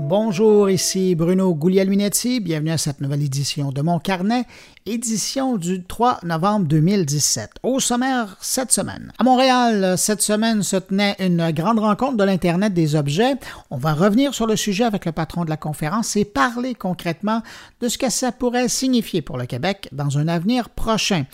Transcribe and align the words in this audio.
Bonjour, 0.00 0.70
ici 0.70 1.16
Bruno 1.16 1.52
Guglielminetti. 1.56 2.38
Bienvenue 2.38 2.70
à 2.70 2.78
cette 2.78 3.00
nouvelle 3.00 3.24
édition 3.24 3.72
de 3.72 3.82
Mon 3.82 3.98
Carnet, 3.98 4.44
édition 4.86 5.56
du 5.56 5.82
3 5.82 6.20
novembre 6.22 6.68
2017. 6.68 7.50
Au 7.64 7.80
sommaire 7.80 8.36
cette 8.40 8.70
semaine. 8.70 9.12
À 9.18 9.24
Montréal, 9.24 9.98
cette 9.98 10.22
semaine 10.22 10.62
se 10.62 10.76
tenait 10.76 11.16
une 11.18 11.50
grande 11.50 11.80
rencontre 11.80 12.16
de 12.16 12.22
l'Internet 12.22 12.72
des 12.72 12.94
objets. 12.94 13.34
On 13.70 13.76
va 13.76 13.92
revenir 13.92 14.34
sur 14.34 14.46
le 14.46 14.54
sujet 14.54 14.84
avec 14.84 15.04
le 15.04 15.10
patron 15.10 15.44
de 15.44 15.50
la 15.50 15.56
conférence 15.56 16.14
et 16.14 16.24
parler 16.24 16.76
concrètement 16.76 17.42
de 17.80 17.88
ce 17.88 17.98
que 17.98 18.08
ça 18.08 18.30
pourrait 18.30 18.68
signifier 18.68 19.20
pour 19.20 19.36
le 19.36 19.46
Québec 19.46 19.88
dans 19.90 20.16
un 20.16 20.28
avenir 20.28 20.68
prochain. 20.70 21.24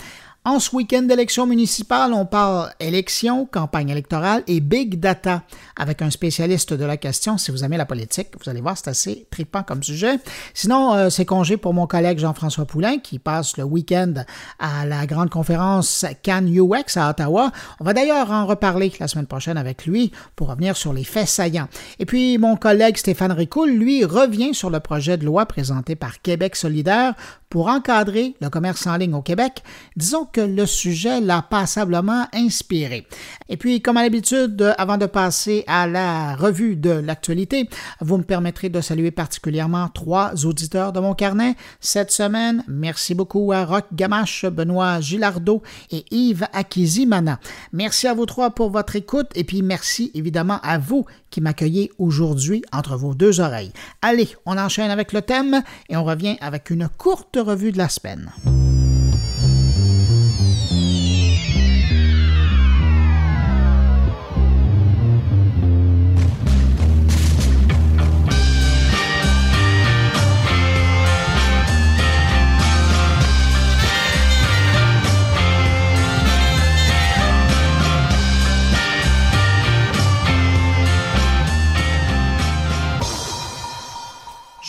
En 0.46 0.60
ce 0.60 0.76
week-end 0.76 1.00
d'élection 1.00 1.46
municipale, 1.46 2.12
on 2.12 2.26
parle 2.26 2.70
élection, 2.78 3.46
campagne 3.46 3.88
électorale 3.88 4.42
et 4.46 4.60
big 4.60 5.00
data 5.00 5.42
avec 5.74 6.02
un 6.02 6.10
spécialiste 6.10 6.74
de 6.74 6.84
la 6.84 6.98
question. 6.98 7.38
Si 7.38 7.50
vous 7.50 7.64
aimez 7.64 7.78
la 7.78 7.86
politique, 7.86 8.28
vous 8.38 8.50
allez 8.50 8.60
voir, 8.60 8.76
c'est 8.76 8.90
assez 8.90 9.26
trippant 9.30 9.62
comme 9.62 9.82
sujet. 9.82 10.18
Sinon, 10.52 10.92
euh, 10.92 11.08
c'est 11.08 11.24
congé 11.24 11.56
pour 11.56 11.72
mon 11.72 11.86
collègue 11.86 12.18
Jean-François 12.18 12.66
Poulain 12.66 12.98
qui 12.98 13.18
passe 13.18 13.56
le 13.56 13.64
week-end 13.64 14.12
à 14.58 14.84
la 14.84 15.06
grande 15.06 15.30
conférence 15.30 16.04
Can 16.22 16.44
UX 16.46 16.98
à 16.98 17.08
Ottawa. 17.08 17.50
On 17.80 17.84
va 17.84 17.94
d'ailleurs 17.94 18.30
en 18.30 18.44
reparler 18.44 18.92
la 19.00 19.08
semaine 19.08 19.26
prochaine 19.26 19.56
avec 19.56 19.86
lui 19.86 20.12
pour 20.36 20.48
revenir 20.48 20.76
sur 20.76 20.92
les 20.92 21.04
faits 21.04 21.28
saillants. 21.28 21.68
Et 21.98 22.04
puis, 22.04 22.36
mon 22.36 22.56
collègue 22.56 22.98
Stéphane 22.98 23.32
Ricoul, 23.32 23.70
lui, 23.70 24.04
revient 24.04 24.52
sur 24.52 24.68
le 24.68 24.80
projet 24.80 25.16
de 25.16 25.24
loi 25.24 25.46
présenté 25.46 25.96
par 25.96 26.20
Québec 26.20 26.54
solidaire 26.54 27.14
pour 27.54 27.68
encadrer 27.68 28.34
le 28.40 28.48
commerce 28.50 28.84
en 28.88 28.96
ligne 28.96 29.14
au 29.14 29.22
Québec. 29.22 29.62
Disons 29.94 30.24
que 30.24 30.40
le 30.40 30.66
sujet 30.66 31.20
l'a 31.20 31.40
passablement 31.40 32.26
inspiré. 32.34 33.06
Et 33.48 33.56
puis, 33.56 33.80
comme 33.80 33.96
à 33.96 34.02
l'habitude, 34.02 34.74
avant 34.76 34.98
de 34.98 35.06
passer 35.06 35.62
à 35.68 35.86
la 35.86 36.34
revue 36.34 36.74
de 36.74 36.90
l'actualité, 36.90 37.68
vous 38.00 38.18
me 38.18 38.24
permettrez 38.24 38.70
de 38.70 38.80
saluer 38.80 39.12
particulièrement 39.12 39.88
trois 39.88 40.44
auditeurs 40.44 40.92
de 40.92 40.98
mon 40.98 41.14
carnet 41.14 41.54
cette 41.78 42.10
semaine. 42.10 42.64
Merci 42.66 43.14
beaucoup 43.14 43.52
à 43.52 43.64
Roch 43.64 43.84
Gamache, 43.92 44.46
Benoît 44.46 44.98
Gilardo 45.00 45.62
et 45.92 46.04
Yves 46.10 46.48
Akizimana. 46.54 47.38
Merci 47.72 48.08
à 48.08 48.14
vous 48.14 48.26
trois 48.26 48.50
pour 48.50 48.70
votre 48.70 48.96
écoute 48.96 49.30
et 49.36 49.44
puis 49.44 49.62
merci 49.62 50.10
évidemment 50.14 50.58
à 50.64 50.78
vous 50.78 51.06
qui 51.34 51.40
m'accueillez 51.40 51.90
aujourd'hui 51.98 52.62
entre 52.72 52.96
vos 52.96 53.12
deux 53.12 53.40
oreilles. 53.40 53.72
Allez, 54.02 54.28
on 54.46 54.56
enchaîne 54.56 54.92
avec 54.92 55.12
le 55.12 55.20
thème 55.20 55.64
et 55.88 55.96
on 55.96 56.04
revient 56.04 56.36
avec 56.40 56.70
une 56.70 56.88
courte 56.88 57.36
revue 57.36 57.72
de 57.72 57.78
la 57.78 57.88
semaine. 57.88 58.30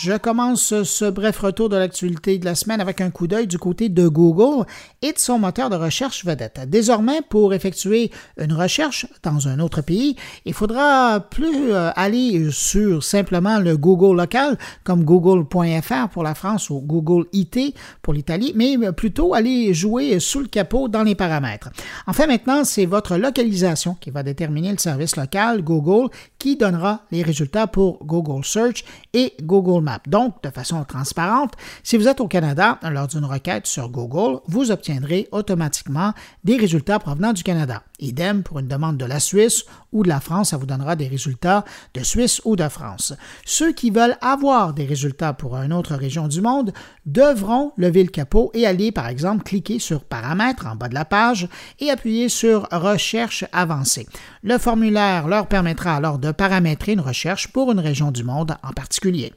Je 0.06 0.16
commence 0.16 0.84
ce 0.84 1.10
bref 1.10 1.40
retour 1.40 1.68
de 1.68 1.74
l'actualité 1.74 2.38
de 2.38 2.44
la 2.44 2.54
semaine 2.54 2.80
avec 2.80 3.00
un 3.00 3.10
coup 3.10 3.26
d'œil 3.26 3.48
du 3.48 3.58
côté 3.58 3.88
de 3.88 4.06
Google 4.06 4.64
et 5.02 5.12
de 5.12 5.18
son 5.18 5.40
moteur 5.40 5.68
de 5.68 5.74
recherche 5.74 6.24
vedette. 6.24 6.60
Désormais, 6.68 7.22
pour 7.28 7.52
effectuer 7.52 8.12
une 8.38 8.52
recherche 8.52 9.08
dans 9.24 9.48
un 9.48 9.58
autre 9.58 9.80
pays, 9.80 10.14
il 10.44 10.54
faudra 10.54 11.18
plus 11.18 11.72
euh, 11.72 11.90
aller 11.96 12.52
sur 12.52 13.02
simplement 13.02 13.58
le 13.58 13.76
Google 13.76 14.16
local 14.16 14.56
comme 14.84 15.02
google.fr 15.02 16.08
pour 16.12 16.22
la 16.22 16.36
France 16.36 16.70
ou 16.70 16.80
Google 16.80 17.26
IT 17.32 17.74
pour 18.00 18.12
l'Italie, 18.12 18.52
mais 18.54 18.76
plutôt 18.92 19.34
aller 19.34 19.74
jouer 19.74 20.20
sous 20.20 20.38
le 20.38 20.46
capot 20.46 20.86
dans 20.86 21.02
les 21.02 21.16
paramètres. 21.16 21.70
Enfin, 22.06 22.28
maintenant, 22.28 22.62
c'est 22.62 22.86
votre 22.86 23.16
localisation 23.16 23.96
qui 24.00 24.10
va 24.10 24.22
déterminer 24.22 24.70
le 24.70 24.78
service 24.78 25.16
local 25.16 25.62
Google 25.62 26.10
qui 26.38 26.54
donnera 26.54 27.00
les 27.10 27.24
résultats 27.24 27.66
pour 27.66 28.04
Google 28.06 28.44
Search 28.44 28.84
et 29.12 29.32
Google 29.42 29.82
Maps. 29.82 29.95
Donc, 30.06 30.42
de 30.42 30.50
façon 30.50 30.84
transparente, 30.84 31.54
si 31.82 31.96
vous 31.96 32.08
êtes 32.08 32.20
au 32.20 32.28
Canada 32.28 32.78
lors 32.82 33.08
d'une 33.08 33.24
requête 33.24 33.66
sur 33.66 33.88
Google, 33.88 34.40
vous 34.46 34.70
obtiendrez 34.70 35.28
automatiquement 35.32 36.12
des 36.44 36.56
résultats 36.56 36.98
provenant 36.98 37.32
du 37.32 37.42
Canada. 37.42 37.82
Idem 37.98 38.42
pour 38.42 38.58
une 38.58 38.68
demande 38.68 38.96
de 38.96 39.04
la 39.04 39.20
Suisse 39.20 39.64
ou 39.92 40.02
de 40.02 40.08
la 40.08 40.20
France, 40.20 40.50
ça 40.50 40.56
vous 40.56 40.66
donnera 40.66 40.96
des 40.96 41.08
résultats 41.08 41.64
de 41.94 42.02
Suisse 42.02 42.40
ou 42.44 42.56
de 42.56 42.68
France. 42.68 43.14
Ceux 43.44 43.72
qui 43.72 43.90
veulent 43.90 44.16
avoir 44.20 44.74
des 44.74 44.84
résultats 44.84 45.32
pour 45.32 45.56
une 45.56 45.72
autre 45.72 45.94
région 45.94 46.28
du 46.28 46.40
monde 46.40 46.72
devront 47.06 47.72
lever 47.76 48.02
le 48.02 48.10
capot 48.10 48.50
et 48.54 48.66
aller, 48.66 48.92
par 48.92 49.08
exemple, 49.08 49.44
cliquer 49.44 49.78
sur 49.78 50.04
Paramètres 50.04 50.66
en 50.66 50.76
bas 50.76 50.88
de 50.88 50.94
la 50.94 51.04
page 51.04 51.48
et 51.80 51.90
appuyer 51.90 52.28
sur 52.28 52.68
Recherche 52.70 53.44
avancée. 53.52 54.06
Le 54.42 54.58
formulaire 54.58 55.28
leur 55.28 55.46
permettra 55.46 55.94
alors 55.96 56.18
de 56.18 56.32
paramétrer 56.32 56.92
une 56.92 57.00
recherche 57.00 57.48
pour 57.48 57.72
une 57.72 57.80
région 57.80 58.10
du 58.10 58.24
monde 58.24 58.56
en 58.62 58.72
particulier. 58.72 59.32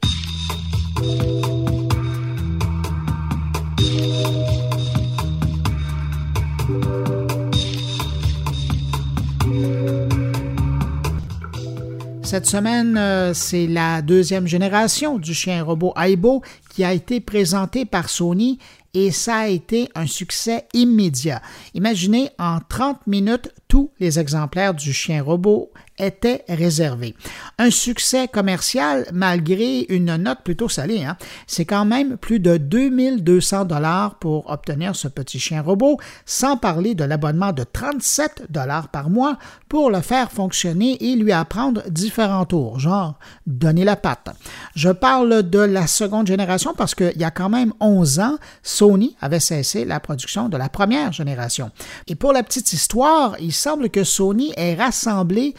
Cette 12.30 12.46
semaine, 12.46 12.96
euh, 12.96 13.34
c'est 13.34 13.66
la 13.66 14.02
deuxième 14.02 14.46
génération 14.46 15.18
du 15.18 15.34
chien 15.34 15.64
robot 15.64 15.92
Aibo 16.00 16.42
qui 16.72 16.84
a 16.84 16.92
été 16.92 17.18
présenté 17.18 17.84
par 17.84 18.08
Sony 18.08 18.60
et 18.94 19.10
ça 19.10 19.38
a 19.38 19.48
été 19.48 19.88
un 19.96 20.06
succès 20.06 20.68
immédiat. 20.72 21.42
Imaginez, 21.74 22.30
en 22.38 22.58
30 22.60 23.08
minutes, 23.08 23.50
tous 23.66 23.90
les 23.98 24.20
exemplaires 24.20 24.74
du 24.74 24.92
chien 24.92 25.24
robot 25.24 25.72
étaient 26.00 26.44
réservés. 26.48 27.14
Un 27.58 27.70
succès 27.70 28.28
commercial 28.28 29.06
malgré 29.12 29.86
une 29.88 30.16
note 30.16 30.40
plutôt 30.42 30.68
salée. 30.68 31.04
Hein? 31.04 31.16
C'est 31.46 31.64
quand 31.64 31.84
même 31.84 32.16
plus 32.16 32.40
de 32.40 32.56
2200 32.56 33.64
dollars 33.66 34.16
pour 34.16 34.50
obtenir 34.50 34.96
ce 34.96 35.08
petit 35.08 35.38
chien 35.38 35.62
robot, 35.62 35.98
sans 36.24 36.56
parler 36.56 36.94
de 36.94 37.04
l'abonnement 37.04 37.52
de 37.52 37.64
37 37.64 38.46
dollars 38.50 38.88
par 38.88 39.10
mois 39.10 39.38
pour 39.68 39.90
le 39.90 40.00
faire 40.00 40.32
fonctionner 40.32 41.02
et 41.02 41.16
lui 41.16 41.32
apprendre 41.32 41.82
différents 41.88 42.44
tours, 42.44 42.78
genre 42.78 43.18
donner 43.46 43.84
la 43.84 43.96
patte. 43.96 44.30
Je 44.74 44.90
parle 44.90 45.48
de 45.48 45.58
la 45.58 45.86
seconde 45.86 46.26
génération 46.26 46.74
parce 46.76 46.94
qu'il 46.94 47.16
y 47.16 47.24
a 47.24 47.30
quand 47.30 47.48
même 47.48 47.72
11 47.80 48.20
ans, 48.20 48.36
Sony 48.62 49.16
avait 49.20 49.40
cessé 49.40 49.84
la 49.84 50.00
production 50.00 50.48
de 50.48 50.56
la 50.56 50.68
première 50.68 51.12
génération. 51.12 51.70
Et 52.06 52.14
pour 52.14 52.32
la 52.32 52.42
petite 52.42 52.72
histoire, 52.72 53.36
il 53.40 53.52
semble 53.52 53.90
que 53.90 54.04
Sony 54.04 54.52
ait 54.56 54.74
rassemblé 54.74 55.54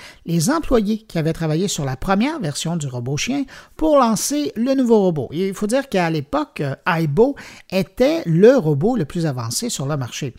employés 0.49 0.99
qui 0.99 1.17
avaient 1.17 1.33
travaillé 1.33 1.67
sur 1.67 1.85
la 1.85 1.95
première 1.95 2.39
version 2.39 2.75
du 2.75 2.87
robot 2.87 3.17
chien 3.17 3.43
pour 3.75 3.97
lancer 3.97 4.51
le 4.55 4.73
nouveau 4.73 4.99
robot. 5.01 5.29
il 5.31 5.53
faut 5.53 5.67
dire 5.67 5.89
qu'à 5.89 6.09
l'époque, 6.09 6.63
Aibo 6.87 7.35
était 7.71 8.21
le 8.25 8.55
robot 8.57 8.95
le 8.95 9.05
plus 9.05 9.25
avancé 9.25 9.69
sur 9.69 9.85
le 9.85 9.97
marché. 9.97 10.33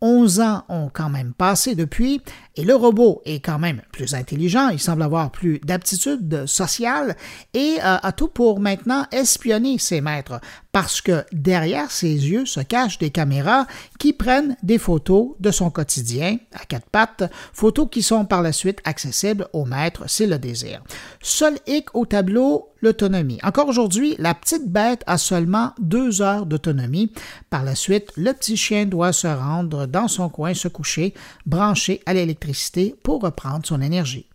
11 0.00 0.40
ans 0.40 0.64
ont 0.68 0.90
quand 0.92 1.08
même 1.08 1.32
passé 1.32 1.74
depuis 1.74 2.20
et 2.58 2.64
le 2.64 2.74
robot 2.74 3.22
est 3.24 3.38
quand 3.38 3.60
même 3.60 3.82
plus 3.92 4.14
intelligent, 4.14 4.70
il 4.70 4.80
semble 4.80 5.04
avoir 5.04 5.30
plus 5.30 5.60
d'aptitude 5.60 6.44
sociale 6.46 7.16
et 7.54 7.76
euh, 7.78 7.98
a 8.02 8.10
tout 8.10 8.26
pour 8.26 8.58
maintenant 8.58 9.06
espionner 9.12 9.78
ses 9.78 10.00
maîtres 10.00 10.40
parce 10.72 11.00
que 11.00 11.24
derrière 11.32 11.92
ses 11.92 12.08
yeux 12.08 12.46
se 12.46 12.58
cachent 12.58 12.98
des 12.98 13.10
caméras 13.10 13.68
qui 14.00 14.12
prennent 14.12 14.56
des 14.64 14.78
photos 14.78 15.36
de 15.38 15.52
son 15.52 15.70
quotidien 15.70 16.38
à 16.52 16.64
quatre 16.64 16.90
pattes, 16.90 17.30
photos 17.52 17.86
qui 17.92 18.02
sont 18.02 18.24
par 18.24 18.42
la 18.42 18.52
suite 18.52 18.80
accessibles 18.84 19.46
aux 19.52 19.64
maîtres 19.64 20.10
s'il 20.10 20.30
le 20.30 20.38
désire. 20.38 20.82
Seul 21.22 21.58
hic 21.68 21.94
au 21.94 22.06
tableau, 22.06 22.70
l'autonomie. 22.80 23.38
Encore 23.42 23.68
aujourd'hui, 23.68 24.14
la 24.18 24.34
petite 24.34 24.68
bête 24.68 25.02
a 25.06 25.18
seulement 25.18 25.72
deux 25.80 26.22
heures 26.22 26.46
d'autonomie. 26.46 27.12
Par 27.50 27.64
la 27.64 27.74
suite, 27.74 28.12
le 28.16 28.32
petit 28.32 28.56
chien 28.56 28.86
doit 28.86 29.12
se 29.12 29.26
rendre 29.26 29.86
dans 29.86 30.06
son 30.06 30.28
coin, 30.28 30.54
se 30.54 30.68
coucher, 30.68 31.12
branché 31.44 32.02
à 32.06 32.14
l'électricité 32.14 32.47
pour 33.02 33.22
reprendre 33.22 33.66
son 33.66 33.80
énergie. 33.80 34.26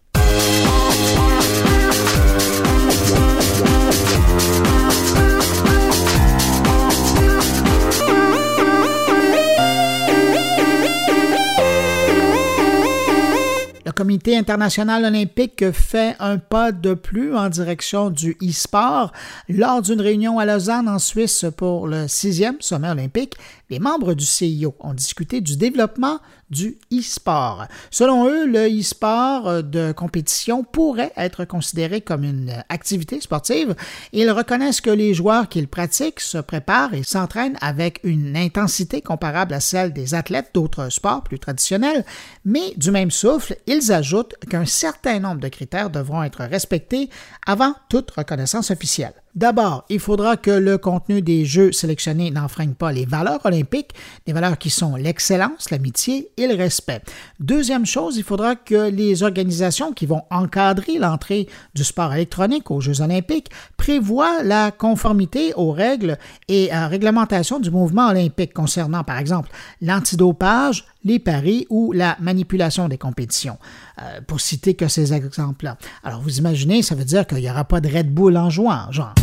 Le 13.86 13.92
Comité 13.92 14.38
international 14.38 15.06
olympique 15.06 15.72
fait 15.72 16.16
un 16.20 16.38
pas 16.38 16.72
de 16.72 16.94
plus 16.94 17.36
en 17.36 17.50
direction 17.50 18.10
du 18.10 18.36
e-sport. 18.42 19.12
Lors 19.50 19.82
d'une 19.82 20.02
réunion 20.02 20.40
à 20.40 20.46
Lausanne, 20.46 20.88
en 20.90 21.00
Suisse, 21.00 21.46
pour 21.56 21.88
le 21.88 22.08
sixième 22.08 22.58
sommet 22.60 22.90
olympique, 22.90 23.36
les 23.70 23.80
membres 23.80 24.14
du 24.14 24.26
CIO 24.26 24.76
ont 24.80 24.94
discuté 24.94 25.42
du 25.42 25.58
développement 25.58 26.20
du 26.54 26.78
e-sport. 26.94 27.66
Selon 27.92 28.28
eux, 28.28 28.46
le 28.46 28.80
e-sport 28.80 29.64
de 29.64 29.92
compétition 29.92 30.64
pourrait 30.64 31.12
être 31.18 31.46
considéré 31.46 32.02
comme 32.02 32.24
une 32.24 32.64
activité 32.70 33.20
sportive. 33.20 33.76
Ils 34.12 34.32
reconnaissent 34.32 34.82
que 34.82 34.90
les 34.90 35.14
joueurs 35.14 35.50
qui 35.50 35.60
le 35.60 35.68
pratiquent 35.68 36.20
se 36.20 36.38
préparent 36.38 36.94
et 36.94 37.04
s'entraînent 37.04 37.58
avec 37.62 38.00
une 38.04 38.38
intensité 38.38 39.02
comparable 39.02 39.54
à 39.54 39.60
celle 39.60 39.94
des 39.94 40.14
athlètes 40.14 40.52
d'autres 40.54 40.90
sports 40.90 41.24
plus 41.24 41.40
traditionnels, 41.40 42.06
mais 42.46 42.74
du 42.78 42.92
même 42.92 43.12
souffle, 43.12 43.58
ils 43.68 43.92
ajoutent 43.92 44.36
qu'un 44.50 44.66
certain 44.66 45.20
nombre 45.20 45.42
de 45.42 45.48
critères 45.48 45.90
devront 45.90 46.24
être 46.24 46.44
respectés 46.44 47.10
avant 47.48 47.74
toute 47.90 48.12
reconnaissance 48.12 48.72
officielle. 48.72 49.23
D'abord, 49.36 49.84
il 49.90 50.00
faudra 50.00 50.38
que 50.38 50.52
le 50.52 50.78
contenu 50.78 51.24
des 51.24 51.44
jeux 51.44 51.72
sélectionnés 51.72 52.30
n'enfreigne 52.30 52.74
pas 52.74 52.92
les 52.92 53.06
valeurs 53.06 53.44
olympiques, 53.46 53.94
des 54.28 54.34
valeurs 54.34 54.60
qui 54.60 54.70
sont 54.70 54.96
l'excellence, 54.96 55.72
l'amitié 55.72 56.30
et 56.38 56.46
le 56.46 56.54
respect. 56.54 57.02
Deuxième 57.40 57.88
chose, 57.88 58.16
il 58.18 58.24
faudra 58.24 58.56
que 58.56 58.92
les 58.92 59.24
organisations 59.24 59.92
qui 59.92 60.06
vont 60.06 60.22
encadrer 60.30 61.00
l'entrée 61.00 61.50
du 61.74 61.84
sport 61.84 62.14
électronique 62.14 62.70
aux 62.70 62.80
Jeux 62.80 63.02
olympiques 63.02 63.50
prévoient 63.76 64.44
la 64.44 64.70
conformité 64.70 65.54
aux 65.56 65.72
règles 65.72 66.20
et 66.48 66.72
à 66.72 66.88
réglementation 66.88 67.60
du 67.60 67.72
mouvement 67.72 68.10
olympique 68.10 68.54
concernant, 68.54 69.04
par 69.04 69.18
exemple, 69.18 69.50
l'antidopage, 69.82 70.86
les 71.04 71.20
paris 71.20 71.66
ou 71.70 71.92
la 71.92 72.18
manipulation 72.20 72.88
des 72.88 72.98
compétitions, 72.98 73.58
euh, 74.02 74.22
pour 74.26 74.42
citer 74.42 74.74
que 74.74 74.88
ces 74.88 75.14
exemples-là. 75.14 75.78
Alors 76.04 76.22
vous 76.22 76.38
imaginez, 76.38 76.82
ça 76.82 76.96
veut 76.96 77.06
dire 77.06 77.28
qu'il 77.28 77.40
n'y 77.40 77.50
aura 77.50 77.66
pas 77.66 77.82
de 77.82 77.90
Red 77.90 78.14
Bull 78.14 78.38
en 78.38 78.50
jouant, 78.50 78.92
genre. 78.92 79.14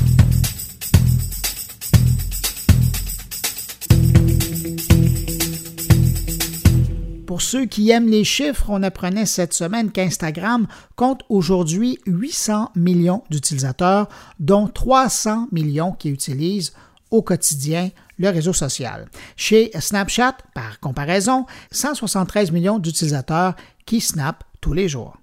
Pour 7.30 7.42
ceux 7.42 7.64
qui 7.64 7.90
aiment 7.90 8.08
les 8.08 8.24
chiffres, 8.24 8.66
on 8.68 8.82
apprenait 8.82 9.24
cette 9.24 9.54
semaine 9.54 9.92
qu'Instagram 9.92 10.66
compte 10.96 11.22
aujourd'hui 11.28 11.98
800 12.04 12.72
millions 12.74 13.22
d'utilisateurs, 13.30 14.08
dont 14.40 14.66
300 14.66 15.48
millions 15.52 15.92
qui 15.92 16.10
utilisent 16.10 16.72
au 17.10 17.22
quotidien 17.22 17.90
le 18.20 18.28
réseau 18.28 18.52
social. 18.52 19.08
Chez 19.34 19.70
Snapchat, 19.80 20.36
par 20.54 20.78
comparaison, 20.78 21.46
173 21.72 22.52
millions 22.52 22.78
d'utilisateurs 22.78 23.54
qui 23.86 24.00
snapent 24.00 24.44
tous 24.60 24.74
les 24.74 24.88
jours. 24.88 25.16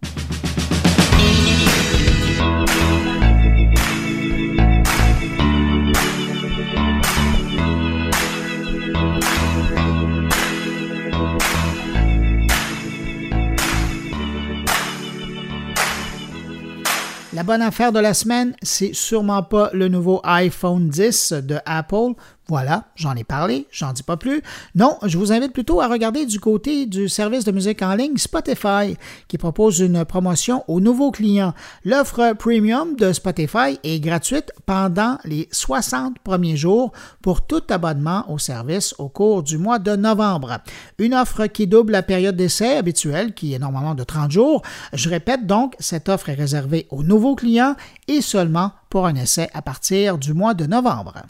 La 17.38 17.44
bonne 17.44 17.62
affaire 17.62 17.92
de 17.92 18.00
la 18.00 18.16
semaine, 18.16 18.56
c'est 18.64 18.96
sûrement 18.96 19.44
pas 19.44 19.70
le 19.72 19.90
nouveau 19.90 20.22
iPhone 20.24 20.90
10 20.90 21.34
de 21.34 21.60
Apple. 21.68 22.14
Voilà, 22.50 22.86
j'en 22.96 23.16
ai 23.16 23.26
parlé, 23.26 23.68
j'en 23.72 23.92
dis 23.92 24.04
pas 24.04 24.16
plus. 24.16 24.42
Non, 24.74 24.98
je 25.04 25.18
vous 25.18 25.34
invite 25.34 25.52
plutôt 25.52 25.82
à 25.82 25.88
regarder 25.88 26.26
du 26.26 26.40
côté 26.40 26.86
du 26.86 27.10
service 27.10 27.44
de 27.44 27.52
musique 27.52 27.82
en 27.82 27.94
ligne 27.94 28.16
Spotify, 28.16 28.96
qui 29.28 29.38
propose 29.38 29.80
une 29.80 30.06
promotion 30.06 30.64
aux 30.70 30.80
nouveaux 30.80 31.12
clients. 31.12 31.54
L'offre 31.84 32.34
premium 32.34 32.96
de 32.96 33.12
Spotify 33.12 33.80
est 33.84 34.00
gratuite 34.00 34.52
pendant 34.66 35.18
les 35.26 35.50
60 35.52 36.20
premiers 36.20 36.56
jours 36.56 36.94
pour 37.22 37.46
tout 37.46 37.64
abonnement 37.70 38.24
au 38.32 38.38
service 38.38 38.96
au 38.98 39.10
cours 39.10 39.44
du 39.44 39.58
mois 39.58 39.80
de 39.80 39.96
novembre. 39.96 40.60
Une 41.00 41.14
offre 41.14 41.48
qui 41.48 41.68
double 41.68 41.92
la 41.92 42.04
période 42.04 42.38
d'essai 42.38 42.78
habituelle, 42.78 43.34
qui 43.34 43.54
est 43.54 43.60
normalement 43.60 43.96
de 43.96 44.04
30 44.04 44.32
jours. 44.32 44.62
Je 44.94 45.10
répète 45.10 45.46
donc, 45.46 45.76
cette 45.80 46.08
offre 46.08 46.30
est 46.30 46.36
réservée 46.36 46.88
aux 46.92 47.04
nouveaux 47.04 47.36
clients 47.36 47.76
et 48.08 48.22
seulement 48.22 48.72
pour 48.90 49.06
un 49.06 49.16
essai 49.16 49.50
à 49.54 49.62
partir 49.62 50.18
du 50.18 50.34
mois 50.34 50.54
de 50.54 50.66
novembre. 50.66 51.24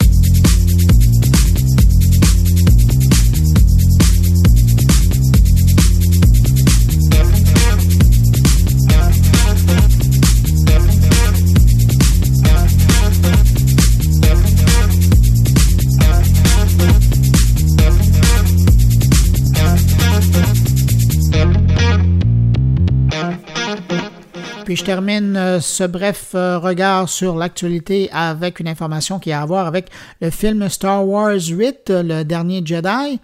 Puis 24.68 24.76
je 24.76 24.84
termine 24.84 25.34
euh, 25.34 25.60
ce 25.60 25.82
bref 25.84 26.32
euh, 26.34 26.58
regard 26.58 27.08
sur 27.08 27.36
l'actualité 27.36 28.10
avec 28.12 28.60
une 28.60 28.68
information 28.68 29.18
qui 29.18 29.32
a 29.32 29.40
à 29.40 29.46
voir 29.46 29.66
avec 29.66 29.86
le 30.20 30.28
film 30.28 30.68
Star 30.68 31.08
Wars 31.08 31.40
8, 31.40 31.84
le 31.88 32.22
dernier 32.22 32.60
Jedi 32.62 33.18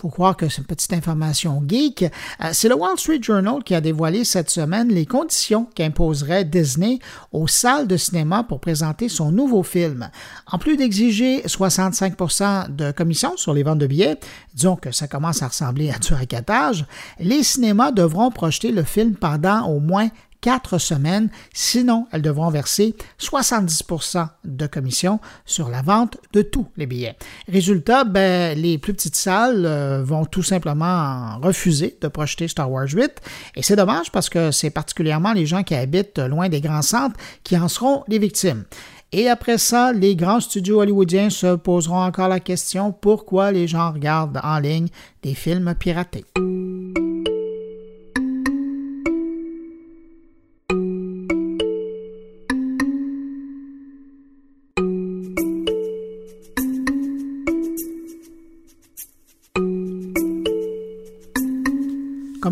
faut 0.00 0.08
croire 0.08 0.36
que 0.36 0.48
c'est 0.48 0.62
une 0.62 0.66
petite 0.66 0.94
information 0.94 1.62
geek. 1.66 2.04
Euh, 2.04 2.50
c'est 2.52 2.68
le 2.68 2.74
Wall 2.74 2.98
Street 2.98 3.18
Journal 3.20 3.62
qui 3.62 3.74
a 3.74 3.80
dévoilé 3.80 4.24
cette 4.24 4.48
semaine 4.48 4.88
les 4.88 5.04
conditions 5.04 5.66
qu'imposerait 5.74 6.44
Disney 6.44 6.98
aux 7.32 7.46
salles 7.46 7.86
de 7.86 7.96
cinéma 7.98 8.42
pour 8.44 8.60
présenter 8.60 9.08
son 9.10 9.30
nouveau 9.30 9.62
film. 9.62 10.08
En 10.50 10.58
plus 10.58 10.76
d'exiger 10.76 11.42
65% 11.42 12.74
de 12.74 12.92
commission 12.92 13.36
sur 13.36 13.52
les 13.52 13.62
ventes 13.62 13.78
de 13.78 13.86
billets, 13.86 14.18
disons 14.54 14.76
que 14.76 14.90
ça 14.90 15.06
commence 15.06 15.42
à 15.42 15.48
ressembler 15.48 15.90
à 15.90 15.98
du 15.98 16.14
racatage, 16.14 16.86
les 17.18 17.42
cinémas 17.42 17.92
devront 17.92 18.30
projeter 18.30 18.72
le 18.72 18.84
film 18.84 19.14
pendant 19.14 19.66
au 19.66 19.80
moins 19.80 20.08
quatre 20.40 20.78
semaines, 20.78 21.30
sinon 21.52 22.06
elles 22.12 22.22
devront 22.22 22.50
verser 22.50 22.94
70% 23.18 24.28
de 24.44 24.66
commission 24.66 25.20
sur 25.44 25.68
la 25.68 25.82
vente 25.82 26.16
de 26.32 26.42
tous 26.42 26.66
les 26.76 26.86
billets. 26.86 27.16
Résultat, 27.48 28.04
ben, 28.04 28.58
les 28.58 28.78
plus 28.78 28.94
petites 28.94 29.16
salles 29.16 29.64
euh, 29.66 30.02
vont 30.02 30.24
tout 30.24 30.42
simplement 30.42 31.38
refuser 31.40 31.96
de 32.00 32.08
projeter 32.08 32.48
Star 32.48 32.70
Wars 32.70 32.88
8 32.88 33.20
et 33.56 33.62
c'est 33.62 33.76
dommage 33.76 34.10
parce 34.10 34.28
que 34.28 34.50
c'est 34.50 34.70
particulièrement 34.70 35.32
les 35.32 35.46
gens 35.46 35.62
qui 35.62 35.74
habitent 35.74 36.18
loin 36.18 36.48
des 36.48 36.60
grands 36.60 36.82
centres 36.82 37.16
qui 37.44 37.56
en 37.56 37.68
seront 37.68 38.04
les 38.08 38.18
victimes. 38.18 38.64
Et 39.12 39.28
après 39.28 39.58
ça, 39.58 39.92
les 39.92 40.14
grands 40.14 40.40
studios 40.40 40.80
hollywoodiens 40.80 41.30
se 41.30 41.56
poseront 41.56 42.02
encore 42.02 42.28
la 42.28 42.38
question 42.38 42.92
pourquoi 42.92 43.50
les 43.50 43.66
gens 43.66 43.92
regardent 43.92 44.40
en 44.42 44.58
ligne 44.60 44.88
des 45.22 45.34
films 45.34 45.74
piratés? 45.74 46.24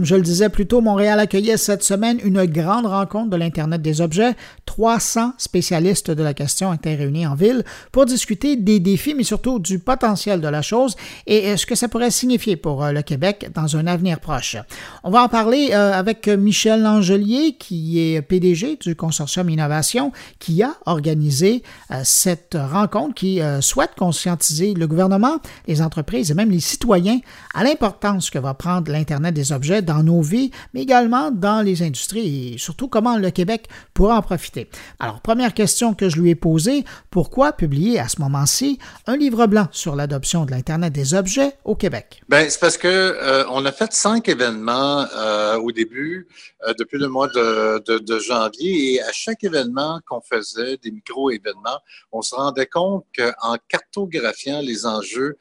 Je 0.08 0.14
le 0.14 0.22
disais 0.22 0.48
plus 0.48 0.66
tôt, 0.66 0.80
Montréal 0.80 1.20
accueillait 1.20 1.58
cette 1.58 1.84
semaine 1.84 2.18
une 2.24 2.46
grande 2.46 2.86
rencontre 2.86 3.28
de 3.28 3.36
l'Internet 3.36 3.82
des 3.82 4.00
objets. 4.00 4.34
300 4.64 5.34
spécialistes 5.36 6.10
de 6.10 6.22
la 6.22 6.32
question 6.32 6.72
étaient 6.72 6.94
réunis 6.94 7.26
en 7.26 7.34
ville 7.34 7.62
pour 7.92 8.06
discuter 8.06 8.56
des 8.56 8.80
défis, 8.80 9.12
mais 9.12 9.22
surtout 9.22 9.58
du 9.58 9.78
potentiel 9.78 10.40
de 10.40 10.48
la 10.48 10.62
chose 10.62 10.96
et 11.26 11.54
ce 11.58 11.66
que 11.66 11.74
ça 11.74 11.88
pourrait 11.88 12.10
signifier 12.10 12.56
pour 12.56 12.82
euh, 12.82 12.92
le 12.92 13.02
Québec 13.02 13.50
dans 13.54 13.76
un 13.76 13.86
avenir 13.86 14.18
proche. 14.18 14.56
On 15.04 15.10
va 15.10 15.22
en 15.22 15.28
parler 15.28 15.72
euh, 15.72 15.92
avec 15.92 16.26
Michel 16.26 16.80
Langelier, 16.80 17.56
qui 17.58 18.00
est 18.00 18.22
PDG 18.22 18.78
du 18.80 18.96
Consortium 18.96 19.50
Innovation, 19.50 20.10
qui 20.38 20.62
a 20.62 20.72
organisé 20.86 21.62
euh, 21.90 22.00
cette 22.02 22.56
rencontre, 22.58 23.14
qui 23.14 23.40
souhaite 23.60 23.90
conscientiser 23.94 24.72
le 24.72 24.86
gouvernement, 24.86 25.38
les 25.66 25.82
entreprises 25.82 26.30
et 26.30 26.34
même 26.34 26.50
les 26.50 26.60
citoyens 26.60 27.20
à 27.52 27.62
l'importance 27.62 28.30
que 28.30 28.38
va 28.38 28.54
prendre 28.54 28.90
l'Internet 28.90 29.34
des 29.34 29.52
objets 29.52 29.82
dans 29.82 29.98
nos 30.02 30.23
vies, 30.23 30.50
mais 30.75 30.83
également 30.83 31.31
dans 31.31 31.62
les 31.62 31.83
industries 31.83 32.55
et 32.55 32.59
surtout 32.59 32.88
comment 32.88 33.17
le 33.17 33.31
Québec 33.31 33.69
pourra 33.95 34.17
en 34.17 34.23
profiter. 34.23 34.69
Alors, 34.99 35.21
première 35.21 35.55
question 35.55 35.95
que 35.95 36.09
je 36.09 36.21
lui 36.21 36.31
ai 36.31 36.35
posée, 36.35 36.85
pourquoi 37.11 37.52
publier 37.52 37.99
à 37.99 38.09
ce 38.09 38.21
moment-ci 38.21 38.78
un 39.07 39.17
livre 39.17 39.47
blanc 39.47 39.69
sur 39.73 39.97
l'adoption 39.97 40.45
de 40.45 40.50
l'Internet 40.50 40.93
des 40.93 41.14
objets 41.14 41.55
au 41.64 41.75
Québec? 41.75 42.23
Bien, 42.28 42.49
c'est 42.49 42.61
parce 42.61 42.78
que 42.78 42.88
euh, 42.88 43.45
on 43.50 43.64
a 43.64 43.73
fait 43.73 43.93
cinq 43.93 44.28
événements 44.28 45.07
euh, 45.17 45.57
au 45.57 45.73
début, 45.73 46.28
euh, 46.67 46.75
depuis 46.78 46.99
le 46.99 47.09
mois 47.09 47.28
de, 47.28 48.19
janvier, 48.19 48.95
et 48.95 49.02
à 49.02 49.12
chaque 49.12 49.45
événement 49.45 50.00
qu'on 50.09 50.21
faisait, 50.21 50.76
des 50.78 50.90
micro-événements, 50.90 51.81
on 52.12 52.23
se 52.23 52.35
rendait 52.35 52.67
compte 52.67 53.05
qu'en 53.17 53.57
cartographiant 53.69 54.61
les 54.61 54.87
enjeux 54.87 55.37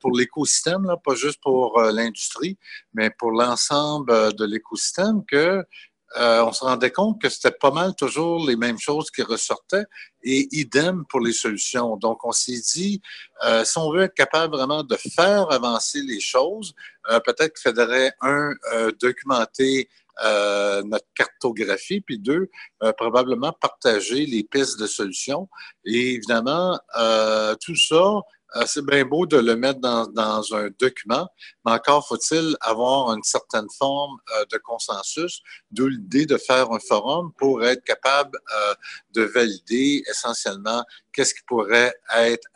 pour 0.00 0.16
l'écosystème, 0.16 0.86
pas 1.04 1.14
juste 1.14 1.40
pour 1.42 1.80
l'industrie, 1.80 2.58
mais 2.94 3.10
pour 3.10 3.30
l'ensemble 3.30 4.34
de 4.34 4.44
l'écosystème, 4.44 5.24
que 5.26 5.64
euh, 6.16 6.42
on 6.44 6.52
se 6.52 6.64
rendait 6.64 6.92
compte 6.92 7.20
que 7.20 7.28
c'était 7.28 7.50
pas 7.50 7.70
mal 7.70 7.94
toujours 7.94 8.46
les 8.46 8.56
mêmes 8.56 8.78
choses 8.78 9.10
qui 9.10 9.22
ressortaient 9.22 9.84
et 10.22 10.48
idem 10.52 11.04
pour 11.08 11.20
les 11.20 11.32
solutions. 11.32 11.96
Donc, 11.96 12.24
on 12.24 12.32
s'est 12.32 12.60
dit, 12.74 13.02
euh, 13.44 13.64
si 13.64 13.76
on 13.78 13.92
veut 13.92 14.02
être 14.02 14.14
capable 14.14 14.56
vraiment 14.56 14.82
de 14.82 14.96
faire 14.96 15.50
avancer 15.50 16.00
les 16.02 16.20
choses, 16.20 16.74
euh, 17.10 17.20
peut-être 17.20 17.54
qu'il 17.54 17.70
faudrait, 17.70 18.12
un, 18.20 18.52
documenter 19.00 19.88
notre 20.84 21.04
cartographie, 21.14 22.00
puis 22.00 22.18
deux, 22.18 22.48
probablement 22.96 23.52
partager 23.52 24.24
les 24.24 24.44
pistes 24.44 24.80
de 24.80 24.86
solutions. 24.86 25.46
Et 25.84 26.14
évidemment, 26.14 26.78
tout 27.60 27.76
ça, 27.76 27.96
euh, 27.96 28.20
c'est 28.66 28.84
bien 28.84 29.04
beau 29.04 29.26
de 29.26 29.36
le 29.36 29.56
mettre 29.56 29.80
dans, 29.80 30.06
dans, 30.06 30.54
un 30.54 30.70
document, 30.78 31.28
mais 31.64 31.72
encore 31.72 32.06
faut-il 32.06 32.56
avoir 32.60 33.12
une 33.12 33.22
certaine 33.22 33.66
forme 33.76 34.16
euh, 34.36 34.44
de 34.52 34.58
consensus, 34.58 35.42
d'où 35.70 35.88
l'idée 35.88 36.26
de 36.26 36.36
faire 36.36 36.70
un 36.70 36.78
forum 36.78 37.32
pour 37.38 37.64
être 37.64 37.84
capable 37.84 38.38
euh, 38.56 38.74
de 39.14 39.22
valider 39.22 40.02
essentiellement 40.08 40.84
qu'est-ce 41.12 41.34
qui 41.34 41.42
pourrait 41.46 41.94
être 42.14 42.48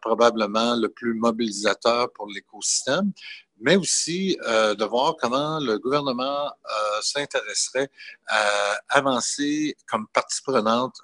probablement 0.00 0.76
le 0.76 0.88
plus 0.88 1.14
mobilisateur 1.14 2.12
pour 2.12 2.28
l'écosystème 2.28 3.12
mais 3.58 3.74
aussi 3.74 4.36
de 4.44 4.84
voir 4.84 5.16
comment 5.20 5.58
le 5.58 5.76
gouvernement 5.78 6.52
s'intéresserait 7.00 7.90
à 8.28 8.78
avancer 8.90 9.76
comme 9.88 10.06
partie 10.08 10.40
prenante 10.42 10.94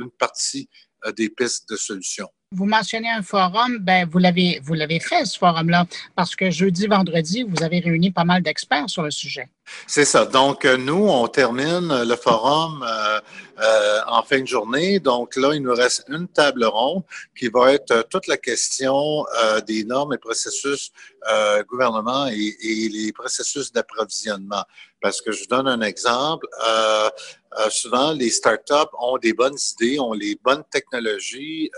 une 0.00 0.10
partie 0.10 0.68
des 1.16 1.30
pistes 1.30 1.68
de 1.68 1.76
solutions 1.76 2.30
vous 2.52 2.66
mentionnez 2.66 3.10
un 3.10 3.22
forum, 3.22 3.78
ben 3.78 4.08
vous 4.08 4.18
l'avez 4.18 4.60
vous 4.62 4.74
l'avez 4.74 5.00
fait 5.00 5.24
ce 5.24 5.38
forum-là 5.38 5.86
parce 6.14 6.36
que 6.36 6.50
jeudi, 6.50 6.86
vendredi, 6.86 7.42
vous 7.42 7.62
avez 7.62 7.80
réuni 7.80 8.10
pas 8.10 8.24
mal 8.24 8.42
d'experts 8.42 8.88
sur 8.88 9.02
le 9.02 9.10
sujet. 9.10 9.48
C'est 9.86 10.04
ça. 10.04 10.24
Donc 10.24 10.64
euh, 10.64 10.76
nous, 10.76 11.08
on 11.08 11.26
termine 11.28 12.02
le 12.02 12.16
forum 12.16 12.84
euh, 12.86 13.20
euh, 13.60 14.00
en 14.06 14.22
fin 14.22 14.40
de 14.40 14.46
journée. 14.46 15.00
Donc 15.00 15.36
là, 15.36 15.54
il 15.54 15.62
nous 15.62 15.74
reste 15.74 16.04
une 16.08 16.28
table 16.28 16.64
ronde 16.64 17.02
qui 17.36 17.48
va 17.48 17.72
être 17.72 18.06
toute 18.08 18.26
la 18.26 18.36
question 18.36 19.24
des 19.66 19.84
normes 19.84 20.14
et 20.14 20.18
processus 20.18 20.92
gouvernement 21.68 22.28
et, 22.28 22.54
et, 22.62 22.88
les 22.88 23.12
processus 23.12 23.72
d'approvisionnement. 23.72 24.64
Parce 25.00 25.20
que 25.20 25.32
je 25.32 25.40
vous 25.40 25.46
donne 25.46 25.68
un 25.68 25.80
exemple. 25.80 26.46
souvent, 27.70 28.12
les 28.12 28.30
startups 28.30 28.92
ont 29.00 29.18
des 29.18 29.32
bonnes 29.32 29.58
idées, 29.72 29.98
ont 29.98 30.12
les 30.12 30.38
bonnes 30.42 30.64
technologies 30.70 31.70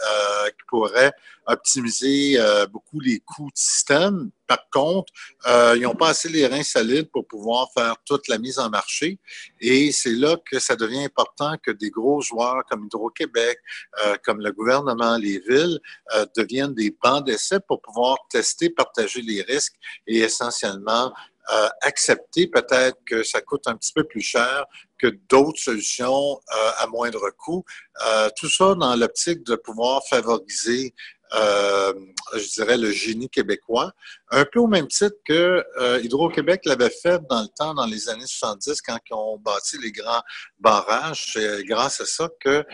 qui 0.47 0.65
pourraient 0.69 1.13
optimiser 1.49 2.39
euh, 2.39 2.67
beaucoup 2.67 3.01
les 3.01 3.21
coûts 3.21 3.51
du 3.55 3.61
système. 3.61 4.31
Par 4.47 4.69
contre, 4.71 5.13
euh, 5.47 5.75
ils 5.77 5.83
n'ont 5.83 5.95
pas 5.95 6.11
assez 6.11 6.29
les 6.29 6.47
reins 6.47 6.63
solides 6.63 7.11
pour 7.11 7.27
pouvoir 7.27 7.69
faire 7.73 7.97
toute 8.05 8.29
la 8.29 8.39
mise 8.39 8.59
en 8.59 8.69
marché. 8.69 9.19
Et 9.61 9.91
c'est 9.91 10.13
là 10.13 10.37
que 10.51 10.59
ça 10.59 10.77
devient 10.77 11.05
important 11.05 11.57
que 11.63 11.71
des 11.71 11.91
gros 11.91 12.21
joueurs 12.21 12.63
comme 12.71 12.85
Hydro-Québec, 12.85 13.59
euh, 14.05 14.17
comme 14.25 14.41
le 14.41 14.53
gouvernement, 14.53 15.17
les 15.17 15.41
villes, 15.41 15.81
deviennent 16.37 16.75
des 16.75 16.95
bancs 17.03 17.25
d'essai 17.25 17.59
pour 17.67 17.81
pouvoir 17.81 18.19
tester, 18.31 18.71
partager 18.71 19.23
les 19.23 19.43
risques 19.43 19.75
et 20.07 20.19
essentiellement 20.19 21.13
euh, 21.51 21.69
accepter 21.81 22.47
peut-être 22.47 22.99
que 23.07 23.23
ça 23.23 23.41
coûte 23.41 23.69
un 23.69 23.77
petit 23.77 23.95
peu 23.95 24.05
plus 24.05 24.21
cher 24.21 24.67
que 24.99 25.07
d'autres 25.31 25.59
solutions 25.59 26.39
euh, 26.55 26.71
à 26.77 26.87
moindre 26.89 27.31
coût. 27.39 27.65
Euh, 28.07 28.29
tout 28.37 28.51
ça 28.51 28.75
dans 28.75 28.95
l'optique 28.97 29.45
de 29.45 29.57
pouvoir 29.57 30.03
favoriser 30.11 30.95
je 31.33 32.53
dirais, 32.55 32.77
le 32.77 32.91
génie 32.91 33.29
québécois, 33.29 33.93
un 34.31 34.45
peu 34.45 34.61
au 34.61 34.67
même 34.67 34.89
titre 34.89 35.17
que 35.27 35.65
Hydro-Québec 36.03 36.63
l'avait 36.65 36.91
fait 36.91 37.21
dans 37.29 37.43
le 37.43 37.49
temps, 37.49 37.75
dans 37.75 37.87
les 37.87 38.09
années 38.09 38.27
70, 38.27 38.81
quand 38.83 38.99
ils 39.11 39.15
ont 39.15 39.39
bâti 39.39 39.79
les 39.79 39.93
grands 39.93 40.23
barrages. 40.59 41.33
C'est 41.33 41.65
grâce 41.65 42.01
à 42.01 42.07
ça 42.07 42.29
que, 42.41 42.65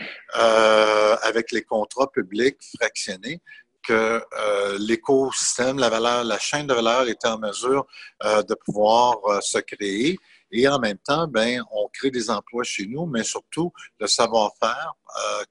avec 1.23 1.51
les 1.51 1.63
contrats 1.63 2.11
publics 2.11 2.57
fractionnés, 2.77 3.41
que 3.85 4.23
euh, 4.37 4.77
l'écosystème, 4.79 5.77
la 5.77 5.89
valeur, 5.89 6.23
la 6.23 6.39
chaîne 6.39 6.67
de 6.67 6.73
valeur 6.73 7.07
était 7.07 7.27
en 7.27 7.37
mesure 7.37 7.85
euh, 8.23 8.41
de 8.43 8.55
pouvoir 8.55 9.17
euh, 9.25 9.39
se 9.41 9.59
créer. 9.59 10.17
Et 10.51 10.67
en 10.67 10.79
même 10.79 10.97
temps, 10.97 11.27
ben, 11.27 11.61
on 11.71 11.87
crée 11.89 12.11
des 12.11 12.29
emplois 12.29 12.63
chez 12.63 12.85
nous, 12.85 13.05
mais 13.05 13.23
surtout 13.23 13.71
le 13.99 14.07
savoir-faire 14.07 14.93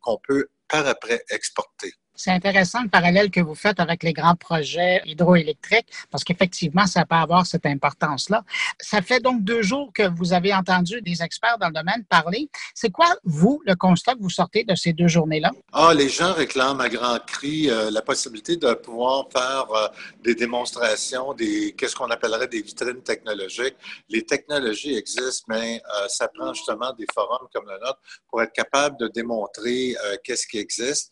qu'on 0.00 0.18
peut 0.18 0.48
par 0.68 0.86
après 0.86 1.22
exporter. 1.30 1.92
C'est 2.16 2.30
intéressant 2.30 2.82
le 2.82 2.88
parallèle 2.88 3.30
que 3.30 3.40
vous 3.40 3.56
faites 3.56 3.80
avec 3.80 4.02
les 4.02 4.12
grands 4.12 4.36
projets 4.36 5.02
hydroélectriques, 5.04 5.88
parce 6.10 6.22
qu'effectivement, 6.22 6.86
ça 6.86 7.04
peut 7.04 7.16
avoir 7.16 7.44
cette 7.44 7.66
importance-là. 7.66 8.44
Ça 8.80 9.02
fait 9.02 9.20
donc 9.20 9.42
deux 9.42 9.62
jours 9.62 9.92
que 9.92 10.08
vous 10.16 10.32
avez 10.32 10.54
entendu 10.54 11.02
des 11.02 11.22
experts 11.22 11.58
dans 11.58 11.68
le 11.68 11.74
domaine 11.74 12.04
parler. 12.08 12.48
C'est 12.74 12.90
quoi, 12.90 13.06
vous, 13.24 13.60
le 13.66 13.74
constat 13.74 14.14
que 14.14 14.20
vous 14.20 14.30
sortez 14.30 14.62
de 14.64 14.74
ces 14.74 14.92
deux 14.92 15.08
journées-là? 15.08 15.50
Ah, 15.72 15.92
les 15.92 16.08
gens 16.08 16.32
réclament 16.32 16.80
à 16.80 16.88
grands 16.88 17.18
cris 17.18 17.68
euh, 17.68 17.90
la 17.90 18.02
possibilité 18.02 18.56
de 18.56 18.72
pouvoir 18.74 19.26
faire 19.32 19.66
euh, 19.72 19.88
des 20.22 20.34
démonstrations, 20.36 21.34
des 21.34 21.72
qu'est-ce 21.72 21.96
qu'on 21.96 22.10
appellerait 22.10 22.48
des 22.48 22.62
vitrines 22.62 23.02
technologiques. 23.02 23.76
Les 24.08 24.24
technologies 24.24 24.94
existent, 24.94 25.46
mais 25.48 25.82
euh, 25.84 26.08
ça 26.08 26.28
prend 26.28 26.54
justement 26.54 26.92
des 26.92 27.06
forums 27.12 27.48
comme 27.52 27.66
le 27.66 27.78
nôtre 27.80 28.00
pour 28.28 28.42
être 28.42 28.52
capable 28.52 28.98
de 28.98 29.08
démontrer 29.08 29.96
qu'est-ce 30.22 30.46
qui 30.46 30.58
existe. 30.58 31.10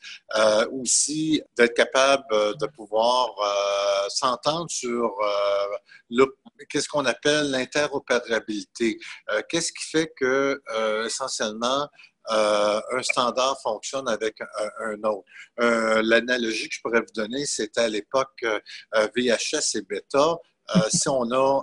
Ou 0.71 0.85
aussi 0.93 1.43
d'être 1.57 1.75
capable 1.75 2.25
euh, 2.33 2.55
de 2.55 2.67
pouvoir 2.67 3.29
euh, 3.39 4.09
s'entendre 4.09 4.71
sur 4.71 5.11
euh, 5.23 6.27
qu'est-ce 6.69 6.89
qu'on 6.89 7.07
appelle 7.07 7.51
l'interopérabilité. 7.51 8.99
qu'est-ce 9.49 9.73
qui 9.73 9.85
fait 9.91 10.13
que, 10.17 10.61
essentiellement, 11.07 11.89
un 12.29 13.03
standard 13.03 13.57
fonctionne 13.63 14.09
avec 14.09 14.37
un, 14.81 15.03
autre? 15.05 15.27
L'analogie 16.03 16.69
que 16.69 16.75
je 16.75 16.81
pourrais 16.83 17.01
vous 17.01 17.15
donner, 17.15 17.47
c'était 17.47 17.81
à 17.81 17.89
l'époque 17.89 18.45
VHS 19.17 19.77
et 19.77 19.83
Beta. 19.83 20.37
si 20.91 21.09
on 21.09 21.31
a 21.33 21.63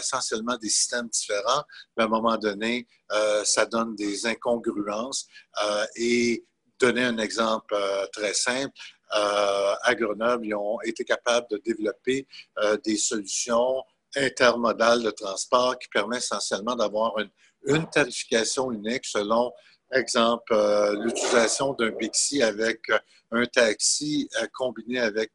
essentiellement 0.00 0.56
des 0.56 0.70
systèmes 0.70 1.08
différents, 1.08 1.64
à 1.98 2.04
un 2.04 2.08
moment 2.08 2.36
donné, 2.38 2.86
ça 3.44 3.66
donne 3.66 3.94
des 3.94 4.26
incongruences 4.26 5.26
et 5.96 6.44
donner 6.80 7.04
un 7.04 7.18
exemple 7.18 7.74
euh, 7.74 8.06
très 8.12 8.34
simple. 8.34 8.72
Euh, 9.16 9.74
à 9.82 9.94
Grenoble, 9.94 10.46
ils 10.46 10.54
ont 10.54 10.80
été 10.84 11.04
capables 11.04 11.46
de 11.50 11.60
développer 11.64 12.26
euh, 12.58 12.76
des 12.84 12.96
solutions 12.96 13.82
intermodales 14.16 15.02
de 15.02 15.10
transport 15.10 15.78
qui 15.78 15.88
permettent 15.88 16.22
essentiellement 16.22 16.74
d'avoir 16.74 17.14
une, 17.18 17.30
tarification 17.90 18.70
unique 18.70 19.04
selon, 19.04 19.52
exemple, 19.92 20.54
l'utilisation 21.00 21.72
d'un 21.74 21.90
Bixi 21.90 22.40
avec 22.40 22.80
un 23.32 23.44
taxi 23.46 24.28
combiné 24.54 25.00
avec 25.00 25.32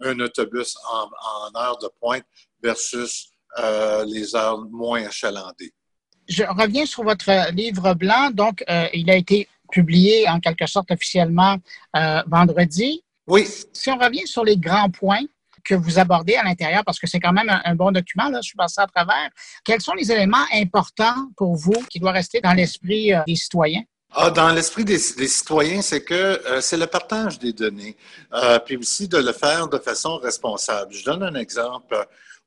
un 0.00 0.20
autobus 0.20 0.76
en, 0.86 1.08
en, 1.08 1.58
heure 1.58 1.78
de 1.78 1.88
pointe 1.98 2.24
versus 2.62 3.32
les 4.06 4.36
heures 4.36 4.58
moins 4.70 5.06
achalandées. 5.06 5.72
Je 6.28 6.44
reviens 6.44 6.84
sur 6.84 7.04
votre 7.04 7.50
livre 7.52 7.94
blanc. 7.94 8.30
Donc, 8.30 8.62
il 8.92 9.10
a 9.10 9.16
été 9.16 9.48
publié 9.72 10.28
en 10.28 10.38
quelque 10.38 10.66
sorte 10.66 10.92
officiellement 10.92 11.56
euh, 11.96 12.22
vendredi. 12.28 13.02
Oui. 13.26 13.48
Si 13.72 13.90
on 13.90 13.96
revient 13.96 14.26
sur 14.26 14.44
les 14.44 14.56
grands 14.56 14.90
points 14.90 15.24
que 15.64 15.74
vous 15.74 15.98
abordez 15.98 16.34
à 16.34 16.44
l'intérieur, 16.44 16.84
parce 16.84 16.98
que 16.98 17.06
c'est 17.06 17.20
quand 17.20 17.32
même 17.32 17.48
un, 17.48 17.74
bon 17.74 17.92
document, 17.92 18.28
là, 18.28 18.40
je 18.42 18.48
suis 18.48 18.56
passé 18.56 18.80
à 18.80 18.86
travers, 18.86 19.30
quels 19.64 19.80
sont 19.80 19.94
les 19.94 20.10
éléments 20.10 20.44
importants 20.52 21.28
pour 21.36 21.56
vous 21.56 21.84
qui 21.88 22.00
doivent 22.00 22.14
rester 22.14 22.40
dans 22.40 22.52
l'esprit 22.52 23.14
euh, 23.14 23.22
des 23.26 23.36
citoyens? 23.36 23.82
Ah, 24.14 24.30
dans 24.30 24.50
l'esprit 24.50 24.84
des, 24.84 24.98
citoyens, 24.98 25.80
c'est 25.80 26.04
que 26.04 26.14
euh, 26.14 26.60
c'est 26.60 26.76
le 26.76 26.86
partage 26.86 27.38
des 27.38 27.54
données, 27.54 27.96
puis 28.66 28.76
aussi 28.76 29.08
de 29.08 29.16
le 29.16 29.32
faire 29.32 29.68
de 29.68 29.78
façon 29.78 30.16
responsable. 30.18 30.92
Je 30.92 31.04
donne 31.04 31.22
un 31.22 31.34
exemple 31.34 31.96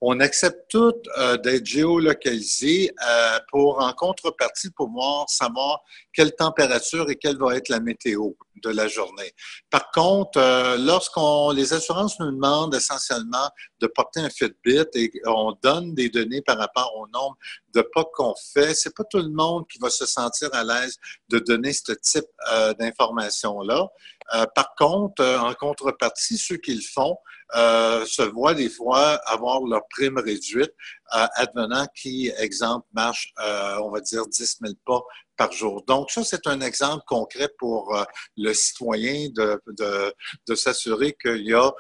on 0.08 0.20
accepte 0.20 0.70
tout 0.70 0.94
euh, 1.18 1.36
d'être 1.38 1.66
géolocalisé 1.66 2.92
euh, 3.10 3.40
pour, 3.50 3.82
en 3.82 3.92
contrepartie, 3.94 4.70
pouvoir 4.70 5.28
savoir 5.28 5.82
quelle 6.14 6.36
température 6.36 7.10
et 7.10 7.16
quelle 7.16 7.38
va 7.38 7.56
être 7.56 7.70
la 7.70 7.80
météo 7.80 8.34
de 8.62 8.70
la 8.70 8.88
journée. 8.88 9.34
Par 9.72 9.90
contre, 9.90 10.40
euh, 10.40 10.78
lorsqu'on 10.78 11.50
les 11.50 11.74
assurances 11.74 12.20
nous 12.20 12.32
demandent 12.32 12.76
essentiellement 12.76 13.50
de 13.80 13.88
porter 13.88 14.20
un 14.20 14.30
Fitbit 14.30 14.86
et 14.94 15.12
on 15.26 15.58
donne 15.64 15.96
des 15.96 16.10
données 16.10 16.44
par 16.44 16.60
rapport 16.60 16.96
au 16.96 17.08
nombre 17.08 17.36
de 17.74 17.82
pas 17.82 18.06
qu'on 18.14 18.36
fait, 18.54 18.76
c'est 18.76 18.96
pas 18.96 19.04
tout 19.06 19.18
le 19.18 19.30
monde 19.30 19.66
qui 19.68 19.80
va 19.80 19.90
se 19.90 20.06
sentir 20.06 20.50
à 20.54 20.64
l'aise 20.64 20.98
de 21.30 21.40
donner 21.40 21.74
ce 21.74 21.94
type 21.94 22.26
euh, 22.52 22.76
d'informations-là. 22.76 23.88
Euh, 24.36 24.46
par 24.54 24.76
contre, 24.76 25.24
en 25.24 25.54
contrepartie, 25.56 26.38
ceux 26.38 26.58
qui 26.58 26.76
le 26.76 26.82
font 26.82 27.18
se 27.54 28.22
voient 28.22 28.54
des 28.54 28.70
fois 28.70 29.20
avoir 29.26 29.62
leur 29.62 29.82
prime 29.90 30.18
réduite, 30.18 30.74
advenant 31.12 31.86
qui, 31.96 32.32
exemple, 32.38 32.88
marche, 32.94 33.34
on 33.38 33.92
va 33.92 34.02
dire, 34.02 34.26
10 34.28 34.58
000 34.62 34.74
pas 34.86 35.02
par 35.38 35.52
jour. 35.52 35.84
Donc, 35.88 36.12
ça, 36.12 36.24
c'est 36.24 36.48
un 36.48 36.62
exemple 36.62 37.04
concret 37.08 37.50
pour 37.60 37.96
euh, 37.96 38.04
le 38.38 38.54
citoyen 38.54 39.30
de, 39.36 39.62
de, 39.68 40.14
de 40.48 40.56
s'assurer 40.56 41.16
qu'il 41.22 41.46
y 41.46 41.54
a 41.54 41.72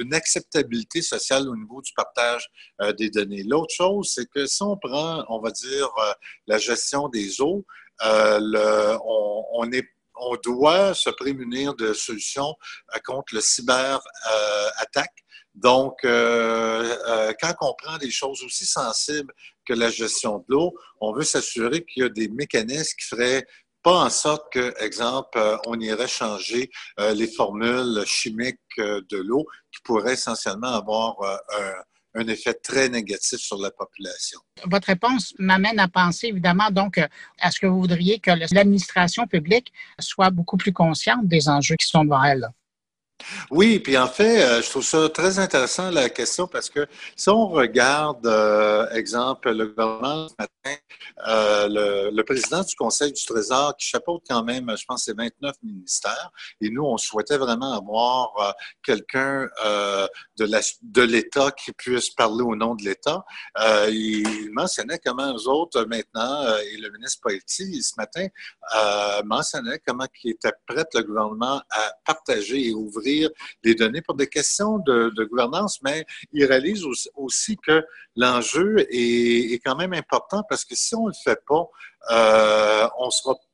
une 0.00 0.12
acceptabilité 0.12 1.00
sociale 1.00 1.48
au 1.48 1.54
niveau 1.54 1.80
du 1.82 1.92
partage 1.94 2.48
des 2.98 3.10
données. 3.10 3.44
L'autre 3.44 3.72
chose, 3.72 4.10
c'est 4.12 4.28
que 4.28 4.44
si 4.46 4.60
on 4.60 4.76
prend, 4.76 5.24
on 5.28 5.38
va 5.38 5.52
dire, 5.52 5.88
la 6.48 6.58
gestion 6.58 7.08
des 7.08 7.40
eaux, 7.40 7.64
le, 8.02 8.96
on, 9.04 9.44
on 9.52 9.70
est 9.70 9.88
on 10.18 10.36
doit 10.44 10.94
se 10.94 11.10
prémunir 11.10 11.74
de 11.74 11.92
solutions 11.92 12.54
contre 13.04 13.34
le 13.34 13.40
cyber-attaque. 13.40 15.14
Donc, 15.56 16.04
euh, 16.04 16.96
euh, 17.08 17.32
quand 17.40 17.54
on 17.62 17.74
prend 17.74 17.96
des 17.96 18.10
choses 18.10 18.42
aussi 18.44 18.66
sensibles 18.66 19.32
que 19.64 19.72
la 19.72 19.88
gestion 19.90 20.38
de 20.38 20.44
l'eau, 20.48 20.74
on 21.00 21.14
veut 21.14 21.24
s'assurer 21.24 21.84
qu'il 21.84 22.02
y 22.02 22.06
a 22.06 22.10
des 22.10 22.28
mécanismes 22.28 22.94
qui 22.98 23.06
feraient 23.06 23.46
pas 23.82 24.04
en 24.04 24.10
sorte 24.10 24.52
que, 24.52 24.74
exemple, 24.82 25.38
euh, 25.38 25.56
on 25.66 25.80
irait 25.80 26.08
changer 26.08 26.70
les 26.98 27.26
formules 27.26 28.04
chimiques 28.04 28.60
de 28.78 29.16
l'eau 29.16 29.46
qui 29.72 29.80
pourraient 29.82 30.12
essentiellement 30.12 30.74
avoir 30.74 31.16
un, 31.22 31.72
un 32.16 32.26
effet 32.28 32.54
très 32.54 32.88
négatif 32.88 33.38
sur 33.38 33.58
la 33.58 33.70
population. 33.70 34.40
Votre 34.64 34.88
réponse 34.88 35.34
m'amène 35.38 35.78
à 35.78 35.88
penser 35.88 36.28
évidemment 36.28 36.70
donc 36.70 36.98
à 36.98 37.50
ce 37.50 37.60
que 37.60 37.66
vous 37.66 37.80
voudriez 37.80 38.18
que 38.18 38.30
l'administration 38.54 39.26
publique 39.26 39.72
soit 39.98 40.30
beaucoup 40.30 40.56
plus 40.56 40.72
consciente 40.72 41.26
des 41.26 41.48
enjeux 41.48 41.76
qui 41.76 41.86
sont 41.86 42.04
devant 42.04 42.24
elle. 42.24 42.48
Oui, 43.50 43.78
puis 43.78 43.96
en 43.96 44.06
fait, 44.08 44.42
euh, 44.42 44.62
je 44.62 44.68
trouve 44.68 44.84
ça 44.84 45.08
très 45.08 45.38
intéressant 45.38 45.90
la 45.90 46.10
question 46.10 46.46
parce 46.46 46.68
que 46.68 46.86
si 47.16 47.28
on 47.28 47.48
regarde, 47.48 48.26
euh, 48.26 48.88
exemple, 48.90 49.50
le 49.52 49.68
gouvernement 49.68 50.28
ce 50.28 50.34
matin, 50.38 50.78
euh, 51.26 52.10
le, 52.12 52.22
président 52.22 52.62
du 52.62 52.74
Conseil 52.74 53.12
du 53.12 53.24
Trésor 53.24 53.76
qui 53.76 53.86
chapeaute 53.86 54.22
quand 54.28 54.42
même, 54.42 54.70
je 54.76 54.84
pense, 54.84 55.04
c'est 55.04 55.16
29 55.16 55.54
ministères, 55.62 56.30
et 56.60 56.70
nous, 56.70 56.82
on 56.82 56.96
souhaitait 56.98 57.38
vraiment 57.38 57.72
avoir 57.72 58.54
quelqu'un 58.84 59.46
de 60.36 61.02
l'État 61.02 61.52
qui 61.52 61.72
puisse 61.72 62.10
parler 62.10 62.42
au 62.42 62.56
nom 62.56 62.74
de 62.74 62.82
l'État. 62.82 63.24
il 63.88 64.50
mentionnait 64.52 64.98
comment 65.04 65.32
eux 65.32 65.48
autres, 65.48 65.84
maintenant, 65.84 66.42
et 66.72 66.76
le 66.78 66.90
ministre 66.90 67.20
Paetti, 67.22 67.80
ce 67.80 67.92
matin, 67.96 68.26
mentionnait 69.24 69.80
comment 69.86 70.06
il 70.24 70.32
était 70.32 70.52
prêt, 70.66 70.84
le 70.94 71.02
gouvernement, 71.02 71.62
à 71.70 71.92
partager 72.04 72.68
et 72.68 72.74
ouvrir 72.74 73.05
les 73.62 73.74
données 73.74 74.02
pour 74.02 74.14
des 74.14 74.26
questions 74.26 74.78
de, 74.78 75.24
gouvernance, 75.24 75.80
mais 75.82 76.04
il 76.32 76.44
réalise 76.44 76.84
aussi, 77.14 77.56
que 77.56 77.84
l'enjeu 78.16 78.86
est, 78.90 79.60
quand 79.64 79.76
même 79.76 79.92
important 79.92 80.42
parce 80.48 80.64
que 80.64 80.74
si 80.74 80.94
on 80.94 81.04
ne 81.04 81.08
le 81.08 81.14
fait 81.24 81.40
pas, 81.46 81.66
euh, 82.10 82.88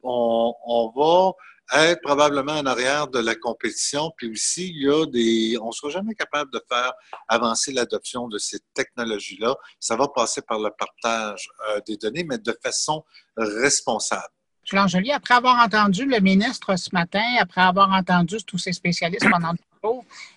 on, 0.04 0.92
va 0.94 1.32
être 1.74 2.02
probablement 2.02 2.52
en 2.52 2.66
arrière 2.66 3.08
de 3.08 3.18
la 3.18 3.34
compétition. 3.34 4.12
Puis 4.16 4.30
aussi, 4.30 4.74
des, 5.12 5.56
on 5.60 5.68
ne 5.68 5.72
sera 5.72 5.90
jamais 5.90 6.14
capable 6.14 6.50
de 6.52 6.60
faire 6.68 6.92
avancer 7.28 7.72
l'adoption 7.72 8.28
de 8.28 8.38
ces 8.38 8.58
technologies-là. 8.74 9.56
Ça 9.80 9.96
va 9.96 10.08
passer 10.08 10.42
par 10.42 10.58
le 10.58 10.70
partage 10.76 11.48
euh, 11.68 11.80
des 11.86 11.96
données, 11.96 12.24
mais 12.24 12.38
de 12.38 12.56
façon 12.62 13.04
responsable. 13.36 14.28
Après 14.74 15.34
avoir 15.34 15.64
entendu 15.64 16.04
le 16.06 16.20
ministre 16.20 16.76
ce 16.76 16.90
matin, 16.92 17.22
après 17.40 17.60
avoir 17.60 17.90
entendu 17.92 18.36
tous 18.46 18.58
ces 18.58 18.72
spécialistes 18.72 19.28
pendant 19.30 19.54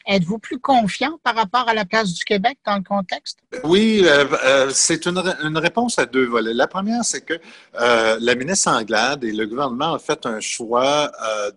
êtes-vous 0.08 0.40
plus 0.40 0.60
confiant 0.60 1.20
par 1.24 1.36
rapport 1.36 1.68
à 1.68 1.74
la 1.74 1.86
place 1.86 2.14
du 2.14 2.24
Québec 2.24 2.58
dans 2.66 2.78
le 2.78 2.84
contexte? 2.84 3.40
Oui, 3.64 4.02
euh, 4.04 4.26
euh, 4.44 4.70
c'est 4.72 5.06
une, 5.06 5.20
réponse 5.58 6.00
à 6.00 6.06
deux 6.06 6.26
volets. 6.26 6.54
La 6.54 6.68
première, 6.68 7.04
c'est 7.04 7.22
que 7.22 7.34
euh, 7.80 8.18
la 8.20 8.36
ministre 8.36 8.70
Anglade 8.70 9.24
et 9.24 9.32
le 9.32 9.46
gouvernement 9.46 9.94
ont 9.94 10.00
fait 10.00 10.26
un 10.26 10.40
choix 10.40 11.12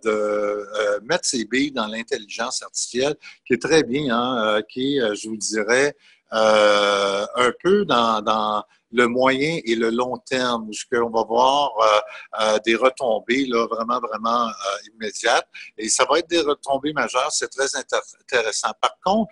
de 0.04 1.00
mettre 1.04 1.24
ses 1.24 1.44
billes 1.44 1.72
dans 1.72 1.86
l'intelligence 1.86 2.62
artificielle, 2.62 3.16
qui 3.46 3.54
est 3.54 3.62
très 3.62 3.82
bien, 3.82 4.14
hein, 4.16 4.60
qui 4.68 4.98
est, 4.98 5.14
je 5.14 5.28
vous 5.28 5.36
dirais, 5.36 5.96
un 6.30 7.52
peu 7.62 7.84
dans 7.84 8.64
le 8.92 9.06
moyen 9.06 9.60
et 9.64 9.74
le 9.74 9.90
long 9.90 10.16
terme, 10.18 10.68
où 10.68 10.72
ce 10.72 10.84
qu'on 10.90 11.10
va 11.10 11.22
voir 11.24 11.72
euh, 11.78 12.00
euh, 12.40 12.58
des 12.64 12.74
retombées 12.74 13.46
là, 13.46 13.66
vraiment, 13.66 14.00
vraiment 14.00 14.48
euh, 14.48 14.92
immédiates. 14.94 15.48
Et 15.76 15.88
ça 15.88 16.06
va 16.08 16.18
être 16.18 16.28
des 16.28 16.40
retombées 16.40 16.92
majeures, 16.92 17.30
c'est 17.30 17.48
très 17.48 17.68
intéressant. 17.76 18.70
Par 18.80 18.96
contre, 19.04 19.30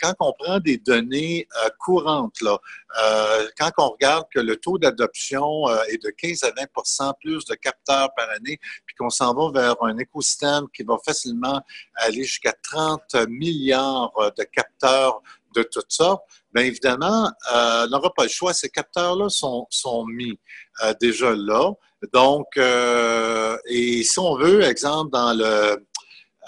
quand 0.00 0.14
on 0.20 0.32
prend 0.32 0.58
des 0.58 0.78
données 0.78 1.48
courantes, 1.78 2.40
là, 2.40 2.58
quand 3.58 3.70
on 3.78 3.88
regarde 3.90 4.26
que 4.32 4.40
le 4.40 4.56
taux 4.56 4.78
d'adoption 4.78 5.68
est 5.88 6.02
de 6.02 6.10
15 6.10 6.44
à 6.44 6.50
20% 6.50 7.12
plus 7.20 7.44
de 7.44 7.54
capteurs 7.54 8.10
par 8.16 8.28
année, 8.30 8.58
puis 8.86 8.96
qu'on 8.96 9.10
s'en 9.10 9.34
va 9.34 9.60
vers 9.60 9.82
un 9.82 9.96
écosystème 9.98 10.66
qui 10.74 10.82
va 10.82 10.96
facilement 11.04 11.60
aller 11.96 12.24
jusqu'à 12.24 12.54
30 12.62 13.26
milliards 13.28 14.12
de 14.36 14.44
capteurs 14.44 15.22
de 15.56 15.62
toutes 15.62 15.92
sortes, 15.92 16.22
bien 16.52 16.64
évidemment, 16.64 17.30
euh, 17.54 17.86
n'aura 17.88 18.12
pas 18.14 18.24
le 18.24 18.28
choix. 18.28 18.52
Ces 18.52 18.68
capteurs-là 18.68 19.28
sont, 19.28 19.66
sont 19.70 20.04
mis 20.06 20.38
euh, 20.82 20.94
déjà 21.00 21.34
là. 21.34 21.72
Donc, 22.12 22.46
euh, 22.56 23.56
et 23.66 24.02
si 24.04 24.18
on 24.18 24.36
veut, 24.36 24.62
exemple, 24.62 25.10
dans 25.10 25.32
le, 25.32 25.44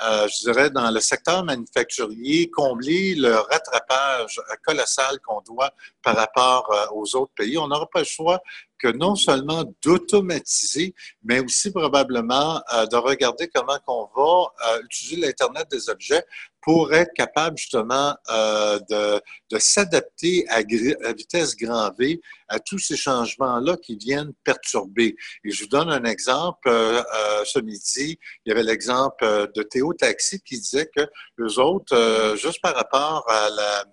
euh, 0.06 0.28
je 0.28 0.44
dirais, 0.44 0.70
dans 0.70 0.90
le 0.90 1.00
secteur 1.00 1.42
manufacturier, 1.44 2.50
combler 2.50 3.14
le 3.14 3.34
rattrapage 3.34 4.40
colossal 4.64 5.18
qu'on 5.26 5.40
doit 5.40 5.72
par 6.02 6.16
rapport 6.16 6.70
aux 6.94 7.16
autres 7.16 7.32
pays, 7.34 7.58
on 7.58 7.68
n'aura 7.68 7.88
pas 7.88 8.00
le 8.00 8.04
choix 8.04 8.40
que 8.78 8.88
non 8.88 9.16
seulement 9.16 9.64
d'automatiser, 9.82 10.94
mais 11.24 11.40
aussi 11.40 11.72
probablement 11.72 12.62
de 12.92 12.96
regarder 12.96 13.48
comment 13.48 13.78
on 13.88 14.08
va 14.14 14.78
utiliser 14.84 15.16
l'Internet 15.16 15.66
des 15.68 15.90
objets 15.90 16.24
pour 16.62 16.92
être 16.92 17.12
capable 17.14 17.56
justement 17.56 18.14
euh, 18.30 18.78
de, 18.90 19.20
de 19.50 19.58
s'adapter 19.58 20.46
à, 20.48 20.56
à, 20.56 21.12
vitesse 21.12 21.56
grand 21.56 21.90
V 21.98 22.20
à 22.48 22.58
tous 22.58 22.78
ces 22.78 22.96
changements-là 22.96 23.76
qui 23.76 23.96
viennent 23.96 24.32
perturber. 24.44 25.16
Et 25.44 25.50
je 25.50 25.64
vous 25.64 25.68
donne 25.68 25.90
un 25.90 26.04
exemple. 26.04 26.68
Euh, 26.68 27.02
euh 27.02 27.44
ce 27.44 27.60
midi, 27.60 28.18
il 28.44 28.48
y 28.48 28.52
avait 28.52 28.62
l'exemple 28.62 29.24
euh, 29.24 29.46
de 29.54 29.62
Théo 29.62 29.92
Taxi 29.94 30.40
qui 30.40 30.58
disait 30.58 30.90
que 30.94 31.06
les 31.38 31.58
autres, 31.58 31.94
euh, 31.94 32.36
juste 32.36 32.60
par 32.60 32.74
rapport 32.74 33.24
à 33.28 33.48
la 33.50 33.84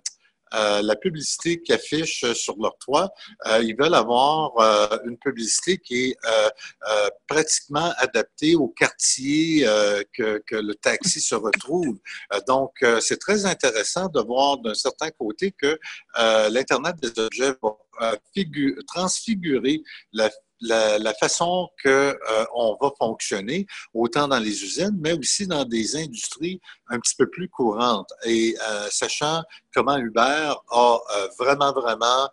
euh, 0.54 0.80
la 0.82 0.94
publicité 0.96 1.60
qu'ils 1.60 1.74
affichent 1.74 2.32
sur 2.34 2.56
leur 2.60 2.76
toit, 2.78 3.10
euh, 3.46 3.60
ils 3.62 3.76
veulent 3.76 3.94
avoir 3.94 4.52
euh, 4.58 4.98
une 5.06 5.18
publicité 5.18 5.78
qui 5.78 6.10
est 6.10 6.16
pratiquement 7.26 7.92
adaptée 7.98 8.54
au 8.54 8.68
quartier 8.68 9.64
que, 10.12 10.42
que, 10.46 10.56
le 10.56 10.74
taxi 10.74 11.20
se 11.20 11.34
retrouve. 11.34 11.98
donc, 12.46 12.72
c'est 13.00 13.18
très 13.18 13.44
intéressant 13.46 14.08
de 14.08 14.20
voir 14.20 14.58
d'un 14.58 14.74
certain 14.74 15.10
côté 15.10 15.52
que 15.52 15.78
l'Internet 16.50 16.96
des 16.96 17.18
objets 17.20 17.54
va 17.62 18.16
transfigurer 18.86 19.82
la 20.12 20.30
la, 20.60 21.14
façon 21.14 21.68
que 21.82 21.88
euh, 21.88 22.44
va 22.80 22.90
fonctionner, 22.98 23.66
autant 23.94 24.28
dans 24.28 24.38
les 24.38 24.62
usines, 24.64 24.96
mais 25.00 25.12
aussi 25.12 25.46
dans 25.46 25.64
des 25.64 25.96
industries 25.96 26.60
un 26.88 26.98
petit 26.98 27.14
peu 27.16 27.28
plus 27.28 27.48
courantes. 27.48 28.10
Et 28.24 28.56
euh, 28.68 28.88
sachant 28.90 29.42
comment 29.74 29.96
Uber 29.96 30.54
a 30.70 30.98
euh, 31.16 31.28
vraiment, 31.38 31.72
vraiment 31.72 32.28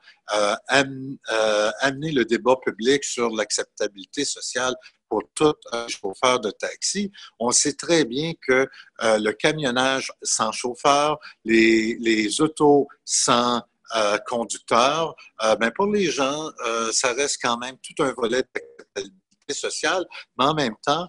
amené 0.69 2.11
le 2.11 2.23
débat 2.23 2.55
public 2.63 3.03
sur 3.03 3.29
l'acceptabilité 3.29 4.25
sociale 4.25 4.73
pour 5.09 5.21
tout 5.35 5.53
chauffeur 5.89 6.39
de 6.39 6.49
taxi. 6.49 7.11
On 7.39 7.51
sait 7.51 7.73
très 7.73 8.03
bien 8.03 8.31
que 8.47 8.67
le 8.99 9.31
camionnage 9.31 10.11
sans 10.23 10.51
chauffeur, 10.51 11.19
les, 11.45 11.97
les 11.99 12.41
autos 12.41 12.87
sans 13.05 13.61
euh, 13.95 14.17
conducteur, 14.27 15.15
euh, 15.43 15.55
ben 15.55 15.71
pour 15.71 15.87
les 15.87 16.09
gens, 16.09 16.49
euh, 16.65 16.91
ça 16.91 17.13
reste 17.13 17.39
quand 17.41 17.57
même 17.57 17.75
tout 17.77 18.03
un 18.03 18.11
volet 18.13 18.43
d'acceptabilité 18.53 19.53
sociale, 19.53 20.05
mais 20.37 20.45
en 20.45 20.53
même 20.53 20.75
temps, 20.85 21.07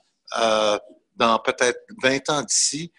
dans 1.17 1.39
peut-être 1.39 1.79
20 2.03 2.29
ans 2.31 2.43
d'ici, 2.43 2.93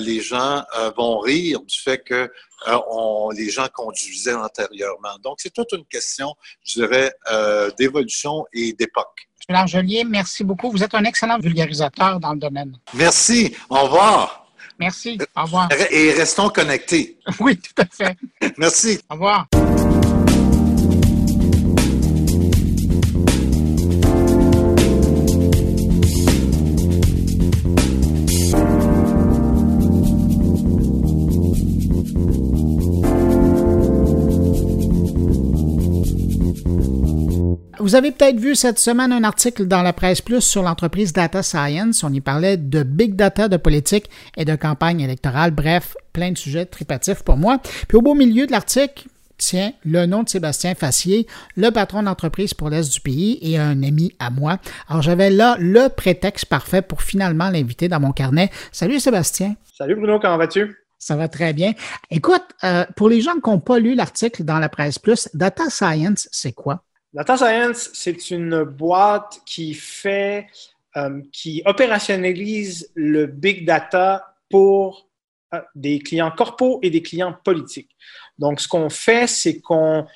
les 0.00 0.20
gens 0.20 0.64
vont 0.96 1.18
rire 1.18 1.60
du 1.60 1.78
fait 1.78 1.98
que 1.98 2.30
on, 2.66 3.30
les 3.30 3.50
gens 3.50 3.66
conduisaient 3.74 4.34
antérieurement. 4.34 5.18
Donc, 5.22 5.38
c'est 5.40 5.52
toute 5.52 5.72
une 5.72 5.84
question, 5.86 6.34
je 6.64 6.80
dirais, 6.80 7.12
d'évolution 7.76 8.46
et 8.52 8.72
d'époque. 8.74 9.28
M. 9.48 9.56
Langelier, 9.56 10.04
merci 10.04 10.44
beaucoup. 10.44 10.70
Vous 10.70 10.84
êtes 10.84 10.94
un 10.94 11.04
excellent 11.04 11.38
vulgarisateur 11.38 12.20
dans 12.20 12.32
le 12.32 12.38
domaine. 12.38 12.78
Merci. 12.94 13.56
Au 13.68 13.82
revoir. 13.82 14.47
Merci. 14.78 15.18
Au 15.36 15.42
revoir. 15.42 15.68
Et 15.90 16.12
restons 16.12 16.48
connectés. 16.50 17.18
Oui, 17.40 17.56
tout 17.56 17.82
à 17.82 17.86
fait. 17.86 18.16
Merci. 18.58 19.00
Au 19.10 19.14
revoir. 19.14 19.46
Vous 37.88 37.94
avez 37.94 38.12
peut-être 38.12 38.38
vu 38.38 38.54
cette 38.54 38.78
semaine 38.78 39.12
un 39.12 39.24
article 39.24 39.66
dans 39.66 39.80
la 39.80 39.94
presse 39.94 40.20
plus 40.20 40.42
sur 40.42 40.62
l'entreprise 40.62 41.14
Data 41.14 41.42
Science. 41.42 42.04
On 42.04 42.12
y 42.12 42.20
parlait 42.20 42.58
de 42.58 42.82
big 42.82 43.14
data, 43.14 43.48
de 43.48 43.56
politique 43.56 44.10
et 44.36 44.44
de 44.44 44.54
campagne 44.56 45.00
électorale. 45.00 45.52
Bref, 45.52 45.96
plein 46.12 46.32
de 46.32 46.36
sujets 46.36 46.66
tripatifs 46.66 47.22
pour 47.22 47.38
moi. 47.38 47.62
Puis 47.88 47.96
au 47.96 48.02
beau 48.02 48.14
milieu 48.14 48.46
de 48.46 48.52
l'article, 48.52 49.06
tiens 49.38 49.72
le 49.86 50.04
nom 50.04 50.22
de 50.22 50.28
Sébastien 50.28 50.74
Fassier, 50.74 51.26
le 51.56 51.70
patron 51.70 52.02
d'entreprise 52.02 52.52
pour 52.52 52.68
l'Est 52.68 52.92
du 52.92 53.00
pays 53.00 53.38
et 53.40 53.56
un 53.56 53.82
ami 53.82 54.12
à 54.18 54.28
moi. 54.28 54.58
Alors 54.90 55.00
j'avais 55.00 55.30
là 55.30 55.56
le 55.58 55.88
prétexte 55.88 56.44
parfait 56.44 56.82
pour 56.82 57.00
finalement 57.00 57.48
l'inviter 57.48 57.88
dans 57.88 58.00
mon 58.00 58.12
carnet. 58.12 58.50
Salut 58.70 59.00
Sébastien. 59.00 59.54
Salut 59.78 59.94
Bruno, 59.94 60.20
comment 60.20 60.36
vas-tu? 60.36 60.76
Ça 60.98 61.16
va 61.16 61.28
très 61.28 61.54
bien. 61.54 61.72
Écoute, 62.10 62.44
euh, 62.64 62.84
pour 62.96 63.08
les 63.08 63.22
gens 63.22 63.40
qui 63.42 63.48
n'ont 63.48 63.60
pas 63.60 63.78
lu 63.78 63.94
l'article 63.94 64.44
dans 64.44 64.58
la 64.58 64.68
presse 64.68 64.98
plus, 64.98 65.30
Data 65.32 65.70
Science, 65.70 66.28
c'est 66.32 66.52
quoi? 66.52 66.84
Data 67.18 67.36
Science, 67.36 67.90
c'est 67.94 68.30
une 68.30 68.62
boîte 68.62 69.40
qui 69.44 69.74
fait, 69.74 70.46
euh, 70.96 71.20
qui 71.32 71.62
opérationnalise 71.66 72.92
le 72.94 73.26
big 73.26 73.66
data 73.66 74.36
pour 74.48 75.08
euh, 75.52 75.60
des 75.74 75.98
clients 75.98 76.30
corpaux 76.30 76.78
et 76.80 76.90
des 76.90 77.02
clients 77.02 77.34
politiques. 77.42 77.90
Donc, 78.38 78.60
ce 78.60 78.68
qu'on 78.68 78.88
fait, 78.88 79.26
c'est 79.26 79.60
qu'on 79.60 80.06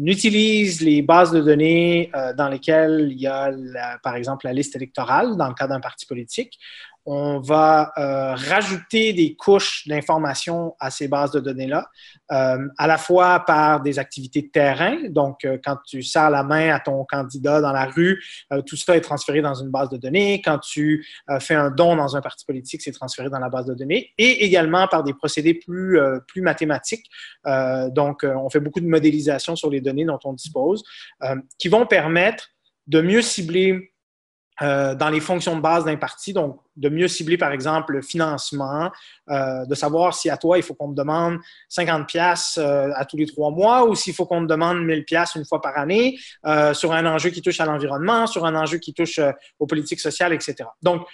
utilise 0.00 0.80
les 0.80 1.02
bases 1.02 1.32
de 1.32 1.40
données 1.40 2.10
dans 2.38 2.48
lesquelles 2.48 3.08
il 3.10 3.20
y 3.20 3.26
a, 3.26 3.52
par 4.02 4.14
exemple, 4.14 4.46
la 4.46 4.54
liste 4.54 4.76
électorale 4.76 5.36
dans 5.36 5.48
le 5.48 5.54
cas 5.54 5.66
d'un 5.66 5.80
parti 5.80 6.06
politique 6.06 6.58
on 7.06 7.40
va 7.40 7.92
euh, 7.96 8.34
rajouter 8.34 9.12
des 9.12 9.34
couches 9.34 9.88
d'informations 9.88 10.76
à 10.78 10.90
ces 10.90 11.08
bases 11.08 11.32
de 11.32 11.40
données-là, 11.40 11.88
euh, 12.30 12.68
à 12.76 12.86
la 12.86 12.98
fois 12.98 13.40
par 13.46 13.80
des 13.80 13.98
activités 13.98 14.42
de 14.42 14.48
terrain. 14.48 14.96
Donc, 15.08 15.44
euh, 15.44 15.58
quand 15.64 15.78
tu 15.86 16.02
sers 16.02 16.30
la 16.30 16.42
main 16.42 16.74
à 16.74 16.80
ton 16.80 17.04
candidat 17.04 17.60
dans 17.60 17.72
la 17.72 17.86
rue, 17.86 18.22
tout 18.66 18.76
ça 18.76 18.96
est 18.96 19.00
transféré 19.00 19.40
dans 19.40 19.54
une 19.54 19.70
base 19.70 19.88
de 19.88 19.96
données. 19.96 20.42
Quand 20.42 20.58
tu 20.58 21.06
fais 21.40 21.54
un 21.54 21.70
don 21.70 21.96
dans 21.96 22.16
un 22.16 22.20
parti 22.20 22.44
politique, 22.44 22.82
c'est 22.82 22.92
transféré 22.92 23.30
dans 23.30 23.38
la 23.38 23.48
base 23.48 23.66
de 23.66 23.74
données. 23.74 24.12
Et 24.18 24.44
également 24.44 24.86
par 24.88 25.02
des 25.02 25.14
procédés 25.14 25.54
plus, 25.54 25.98
plus 26.26 26.42
mathématiques. 26.42 27.06
donc, 27.88 28.24
on 28.24 28.50
fait 28.50 28.60
beaucoup 28.60 28.80
de 28.80 28.86
modélisation 28.86 29.56
sur 29.56 29.70
les 29.70 29.80
données 29.80 30.04
dont 30.04 30.18
on 30.24 30.32
dispose, 30.32 30.82
qui 31.58 31.68
vont 31.68 31.86
permettre 31.86 32.48
de 32.86 33.00
mieux 33.00 33.22
cibler 33.22 33.89
euh, 34.62 34.94
dans 34.94 35.08
les 35.08 35.20
fonctions 35.20 35.56
de 35.56 35.60
base 35.60 35.84
d'un 35.84 35.96
parti, 35.96 36.32
donc 36.32 36.60
de 36.76 36.88
mieux 36.88 37.08
cibler 37.08 37.38
par 37.38 37.52
exemple 37.52 37.92
le 37.92 38.02
financement, 38.02 38.90
euh, 39.30 39.64
de 39.64 39.74
savoir 39.74 40.14
si 40.14 40.28
à 40.28 40.36
toi 40.36 40.58
il 40.58 40.62
faut 40.62 40.74
qu'on 40.74 40.90
te 40.90 40.96
demande 40.96 41.38
50 41.68 42.06
pièces 42.06 42.58
euh, 42.58 42.90
à 42.94 43.04
tous 43.04 43.16
les 43.16 43.26
trois 43.26 43.50
mois 43.50 43.86
ou 43.86 43.94
s'il 43.94 44.14
faut 44.14 44.26
qu'on 44.26 44.42
te 44.42 44.48
demande 44.48 44.84
1000 44.84 45.04
pièces 45.04 45.34
une 45.34 45.44
fois 45.44 45.60
par 45.60 45.78
année 45.78 46.18
sur 46.72 46.92
un 46.92 47.06
enjeu 47.06 47.30
qui 47.30 47.42
touche 47.42 47.60
à 47.60 47.66
l'environnement, 47.66 48.26
sur 48.26 48.44
un 48.44 48.54
enjeu 48.54 48.78
qui 48.78 48.92
touche 48.92 49.20
aux 49.58 49.66
politiques 49.66 50.00
sociales, 50.00 50.32
etc. 50.32 50.56
Donc, 50.82 51.06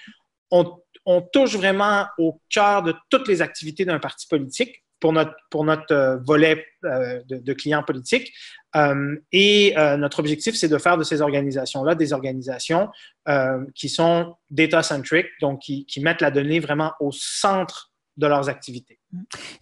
on, 0.50 0.78
on, 1.04 1.20
touche 1.20 1.56
vraiment 1.56 2.06
au 2.18 2.40
cœur 2.48 2.82
de 2.82 2.94
toutes 3.10 3.28
les 3.28 3.42
activités 3.42 3.84
d'un 3.84 3.98
parti 3.98 4.26
politique 4.28 4.84
pour 5.00 5.12
notre, 5.12 5.34
pour 5.50 5.64
notre 5.64 6.20
volet 6.24 6.64
de, 6.82 7.38
de 7.38 7.52
clients 7.52 7.82
politiques. 7.82 8.32
Euh, 8.76 9.16
et 9.32 9.74
euh, 9.78 9.96
notre 9.96 10.18
objectif, 10.18 10.54
c'est 10.54 10.68
de 10.68 10.78
faire 10.78 10.98
de 10.98 11.04
ces 11.04 11.22
organisations-là 11.22 11.94
des 11.94 12.12
organisations 12.12 12.88
euh, 13.28 13.64
qui 13.74 13.88
sont 13.88 14.36
data-centric, 14.50 15.26
donc 15.40 15.60
qui, 15.60 15.86
qui, 15.86 16.00
mettent 16.00 16.20
la 16.20 16.30
donnée 16.30 16.60
vraiment 16.60 16.92
au 17.00 17.10
centre 17.12 17.92
de 18.16 18.26
leurs 18.26 18.48
activités. 18.48 18.98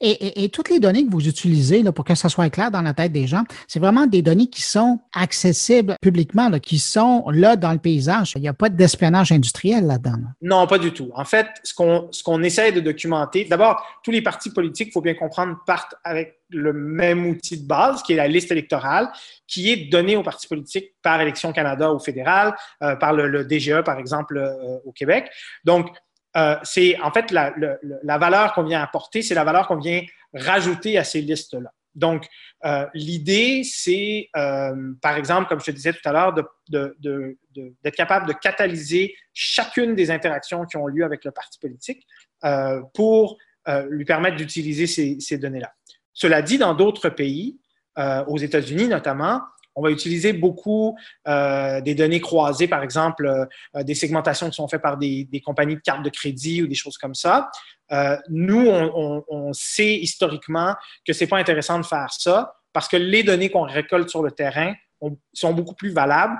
Et, 0.00 0.48
toutes 0.48 0.70
les 0.70 0.80
données 0.80 1.04
que 1.04 1.10
vous 1.10 1.28
utilisez 1.28 1.82
là, 1.82 1.92
pour 1.92 2.04
que 2.04 2.14
ça 2.14 2.28
soit 2.28 2.50
clair 2.50 2.70
dans 2.70 2.82
la 2.82 2.94
tête 2.94 3.12
des 3.12 3.26
gens, 3.26 3.44
c'est 3.68 3.78
vraiment 3.78 4.06
des 4.06 4.22
données 4.22 4.48
qui 4.48 4.62
sont 4.62 5.00
accessibles 5.12 5.96
publiquement, 6.00 6.48
là, 6.48 6.60
qui 6.60 6.78
sont 6.78 7.24
là 7.30 7.56
dans 7.56 7.72
le 7.72 7.78
paysage. 7.78 8.32
Il 8.36 8.42
n'y 8.42 8.48
a 8.48 8.52
pas 8.52 8.68
d'espionnage 8.68 9.32
industriel 9.32 9.86
là-dedans. 9.86 10.16
Non, 10.42 10.66
pas 10.66 10.78
du 10.78 10.92
tout. 10.92 11.10
En 11.14 11.24
fait, 11.24 11.46
ce 11.62 11.74
qu'on 11.74 12.08
ce 12.10 12.22
qu'on 12.22 12.42
essaie 12.42 12.72
de 12.72 12.80
documenter, 12.80 13.44
d'abord, 13.44 13.84
tous 14.02 14.10
les 14.10 14.22
partis 14.22 14.50
politiques, 14.50 14.88
il 14.88 14.92
faut 14.92 15.00
bien 15.00 15.14
comprendre, 15.14 15.56
partent 15.66 15.94
avec 16.04 16.40
le 16.50 16.72
même 16.72 17.26
outil 17.26 17.60
de 17.62 17.66
base, 17.66 18.02
qui 18.02 18.12
est 18.12 18.16
la 18.16 18.28
liste 18.28 18.50
électorale, 18.50 19.10
qui 19.46 19.70
est 19.70 19.90
donnée 19.90 20.16
aux 20.16 20.22
partis 20.22 20.46
politiques 20.46 20.94
par 21.02 21.20
Élection 21.20 21.52
Canada 21.52 21.90
au 21.92 21.98
fédéral, 21.98 22.54
euh, 22.82 22.96
par 22.96 23.12
le, 23.12 23.28
le, 23.28 23.44
DGE, 23.44 23.82
par 23.82 23.98
exemple, 23.98 24.36
euh, 24.36 24.78
au 24.84 24.92
Québec. 24.92 25.30
Donc, 25.64 25.88
euh, 26.36 26.56
c'est 26.62 27.00
en 27.00 27.12
fait 27.12 27.30
la, 27.30 27.54
la 28.02 28.18
valeur 28.18 28.54
qu'on 28.54 28.64
vient 28.64 28.82
apporter, 28.82 29.22
c'est 29.22 29.34
la 29.34 29.44
valeur 29.44 29.66
qu'on 29.66 29.78
vient 29.78 30.02
rajouter 30.32 30.98
à 30.98 31.04
ces 31.04 31.20
listes-là. 31.20 31.70
Donc, 31.94 32.26
euh, 32.64 32.86
l'idée, 32.92 33.62
c'est, 33.64 34.28
euh, 34.36 34.92
par 35.00 35.16
exemple, 35.16 35.48
comme 35.48 35.60
je 35.60 35.66
te 35.66 35.70
disais 35.70 35.92
tout 35.92 36.06
à 36.08 36.12
l'heure, 36.12 36.32
d'être 36.32 36.48
de, 36.68 37.36
de, 37.54 37.90
capable 37.90 38.26
de 38.26 38.32
catalyser 38.32 39.14
chacune 39.32 39.94
des 39.94 40.10
interactions 40.10 40.64
qui 40.64 40.76
ont 40.76 40.86
lieu 40.86 41.04
avec 41.04 41.24
le 41.24 41.30
parti 41.30 41.58
politique 41.58 42.04
euh, 42.44 42.82
pour 42.94 43.38
euh, 43.68 43.86
lui 43.90 44.04
permettre 44.04 44.36
d'utiliser 44.36 44.86
ces, 44.86 45.20
ces 45.20 45.38
données-là. 45.38 45.72
Cela 46.12 46.42
dit, 46.42 46.58
dans 46.58 46.74
d'autres 46.74 47.10
pays, 47.10 47.60
euh, 47.98 48.24
aux 48.26 48.38
États-Unis 48.38 48.88
notamment, 48.88 49.40
on 49.74 49.82
va 49.82 49.90
utiliser 49.90 50.32
beaucoup 50.32 50.96
euh, 51.26 51.80
des 51.80 51.94
données 51.94 52.20
croisées, 52.20 52.68
par 52.68 52.82
exemple, 52.82 53.26
euh, 53.26 53.82
des 53.82 53.94
segmentations 53.94 54.48
qui 54.48 54.56
sont 54.56 54.68
faites 54.68 54.82
par 54.82 54.96
des, 54.96 55.28
compagnies 55.44 55.76
de 55.76 55.80
cartes 55.80 56.04
de 56.04 56.10
crédit 56.10 56.62
ou 56.62 56.66
des 56.66 56.74
choses 56.74 56.96
comme 56.96 57.14
ça. 57.14 57.50
Euh, 57.92 58.16
nous, 58.28 58.66
on, 58.68 59.52
sait 59.52 59.94
historiquement 59.94 60.74
que 61.06 61.12
c'est 61.12 61.26
pas 61.26 61.38
intéressant 61.38 61.78
de 61.78 61.84
faire 61.84 62.10
ça 62.10 62.54
parce 62.72 62.88
que 62.88 62.96
les 62.96 63.22
données 63.22 63.50
qu'on 63.50 63.62
récolte 63.62 64.08
sur 64.08 64.22
le 64.22 64.30
terrain 64.30 64.74
sont 65.32 65.52
beaucoup 65.52 65.74
plus 65.74 65.90
valables. 65.90 66.36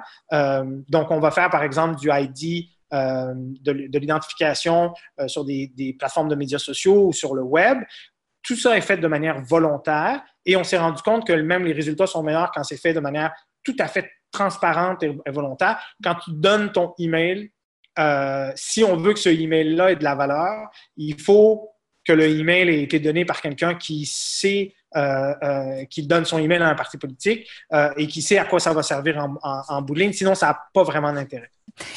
donc, 0.89 1.11
on 1.11 1.21
va 1.21 1.31
faire, 1.31 1.51
par 1.51 1.63
exemple, 1.63 1.97
du 2.01 2.11
ID 2.11 2.69
de, 2.91 3.99
l'identification 3.99 4.95
sur 5.27 5.45
des, 5.45 5.71
des, 5.77 5.93
plateformes 5.93 6.29
de 6.29 6.35
médias 6.35 6.59
sociaux 6.59 7.09
ou 7.09 7.13
sur 7.13 7.35
le 7.35 7.43
web. 7.43 7.79
Tout 8.45 8.57
ça 8.57 8.77
est 8.77 8.83
fait 8.83 8.99
de 8.99 9.09
manière 9.09 9.41
volontaire 9.43 10.23
et 10.47 10.57
on 10.57 10.65
s'est 10.65 10.79
rendu 10.79 11.03
compte 11.03 11.27
que 11.27 11.33
même 11.33 11.65
les 11.65 11.73
résultats 11.73 12.07
sont 12.07 12.23
meilleurs 12.23 12.53
quand 12.55 12.63
c'est 12.63 12.77
fait 12.77 12.93
de 12.93 13.01
manière 13.01 13.33
tout 13.65 13.75
à 13.79 13.89
fait 13.89 14.09
transparente 14.31 15.03
et 15.03 15.17
volontaire. 15.31 15.79
Quand 16.03 16.17
tu 16.17 16.31
donnes 16.33 16.71
ton 16.71 16.93
email, 16.99 17.51
euh, 17.99 18.53
si 18.55 18.85
on 18.85 18.97
veut 18.97 19.15
que 19.15 19.21
ce 19.21 19.29
email-là 19.31 19.93
ait 19.93 19.97
de 19.97 20.05
la 20.05 20.15
valeur, 20.15 20.69
il 20.97 21.19
faut 21.21 21.71
que 22.05 22.13
le 22.13 22.29
email 22.29 22.69
ait 22.69 22.83
été 22.83 22.99
donné 22.99 23.25
par 23.25 23.41
quelqu'un 23.41 23.77
qui 23.77 24.05
sait, 24.05 24.75
euh, 24.95 25.33
euh, 25.43 25.85
qui 25.87 26.07
donne 26.07 26.27
son 26.27 26.39
email 26.39 26.61
à 26.61 26.69
un 26.69 26.75
parti 26.75 26.99
politique 26.99 27.49
et 27.97 28.07
qui 28.07 28.21
sait 28.21 28.37
à 28.37 28.45
quoi 28.45 28.61
ça 28.61 28.75
va 28.75 28.83
servir 28.83 29.17
en, 29.19 29.37
en, 29.43 29.63
en 29.69 29.83
bout 29.83 29.95
de 29.95 30.01
ligne. 30.01 30.13
Sinon, 30.13 30.35
ça 30.35 30.49
n'a 30.49 30.61
pas 30.75 30.83
vraiment 30.83 31.13
d'intérêt. 31.13 31.51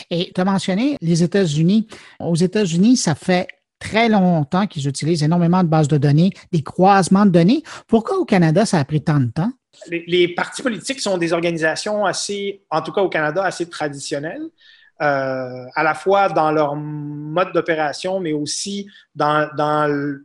Et 0.10 0.32
tu 0.34 0.40
as 0.40 0.46
mentionné 0.46 0.98
les 1.02 1.24
États-Unis. 1.24 1.88
Aux 2.20 2.36
États-Unis, 2.36 2.96
ça 2.98 3.16
fait 3.16 3.48
très 3.80 4.10
longtemps 4.10 4.68
qu'ils 4.68 4.88
utilisent 4.88 5.24
énormément 5.24 5.64
de 5.64 5.70
bases 5.70 5.88
de 5.88 5.98
données, 5.98 6.32
des 6.52 6.64
croisements 6.64 7.26
de 7.26 7.32
données. 7.32 7.64
Pourquoi 7.88 8.18
au 8.18 8.26
Canada, 8.26 8.66
ça 8.66 8.80
a 8.80 8.86
pris 8.86 9.02
tant 9.02 9.20
de 9.20 9.32
temps? 9.32 9.52
Les, 9.90 10.28
partis 10.28 10.64
politiques 10.64 11.00
sont 11.00 11.18
des 11.18 11.34
organisations 11.34 12.06
assez, 12.06 12.64
en 12.72 12.82
tout 12.82 12.92
cas 12.92 13.02
au 13.02 13.10
Canada, 13.10 13.44
assez 13.44 13.70
traditionnelles. 13.70 14.50
Euh, 15.00 15.66
à 15.76 15.84
la 15.84 15.94
fois 15.94 16.28
dans 16.28 16.52
leur 16.52 16.76
mode 16.76 17.54
d'opération, 17.54 18.20
mais 18.20 18.34
aussi 18.34 18.88
dans, 19.14 19.48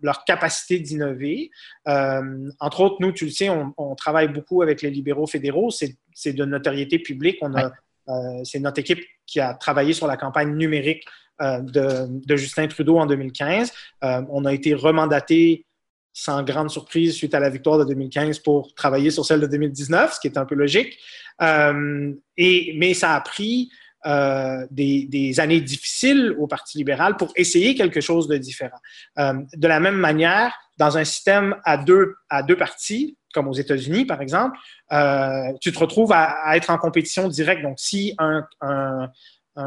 leur 0.00 0.24
capacité 0.24 0.78
d'innover. 0.78 1.50
Euh, 1.88 2.48
entre 2.58 2.80
autres, 2.80 2.96
nous, 3.00 3.12
tu 3.12 3.26
le 3.26 3.30
sais, 3.30 3.50
on, 3.50 3.94
travaille 3.96 4.28
beaucoup 4.28 4.62
avec 4.62 4.80
les 4.80 4.90
libéraux 4.90 5.26
fédéraux. 5.26 5.70
C'est 5.70 6.32
de 6.32 6.44
notoriété 6.46 6.98
publique. 6.98 7.36
On 7.42 7.54
a, 7.54 7.70
euh, 8.08 8.12
c'est 8.44 8.60
notre 8.60 8.78
équipe 8.78 9.00
qui 9.32 9.40
a 9.40 9.54
travaillé 9.54 9.94
sur 9.94 10.06
la 10.06 10.18
campagne 10.18 10.54
numérique 10.54 11.04
euh, 11.40 11.60
de, 11.60 12.36
Justin 12.36 12.68
Trudeau 12.68 12.98
en 12.98 13.06
2015. 13.06 13.72
Euh, 14.04 14.22
on 14.28 14.44
a 14.44 14.52
été 14.52 14.74
remandaté 14.74 15.64
sans 16.12 16.42
grande 16.42 16.70
surprise 16.70 17.14
suite 17.14 17.34
à 17.34 17.40
la 17.40 17.48
victoire 17.48 17.78
de 17.78 17.84
2015 17.84 18.40
pour 18.40 18.74
travailler 18.74 19.10
sur 19.10 19.24
celle 19.24 19.40
de 19.40 19.46
2019, 19.46 20.12
ce 20.12 20.20
qui 20.20 20.26
est 20.26 20.36
un 20.36 20.44
peu 20.44 20.54
logique. 20.54 20.98
Euh, 21.40 22.12
et, 22.36 22.74
mais 22.76 22.92
ça 22.92 23.14
a 23.14 23.20
pris 23.22 23.70
des, 24.04 25.34
années 25.38 25.60
difficiles 25.60 26.34
au 26.38 26.46
Parti 26.46 26.78
libéral 26.78 27.16
pour 27.16 27.32
essayer 27.36 27.74
quelque 27.74 28.00
chose 28.00 28.28
de 28.28 28.36
différent. 28.36 28.78
de 29.16 29.68
la 29.68 29.80
même 29.80 29.96
manière, 29.96 30.52
dans 30.78 30.98
un 30.98 31.04
système 31.04 31.56
à 31.64 31.76
deux, 31.76 32.14
à 32.28 32.42
deux 32.42 32.56
partis, 32.56 33.16
comme 33.32 33.48
aux 33.48 33.54
États-Unis, 33.54 34.04
par 34.04 34.20
exemple, 34.20 34.56
tu 35.60 35.72
te 35.72 35.78
retrouves 35.78 36.12
à, 36.12 36.56
être 36.56 36.70
en 36.70 36.78
compétition 36.78 37.28
directe. 37.28 37.62
Donc, 37.62 37.78
si 37.78 38.14
un, 38.18 38.46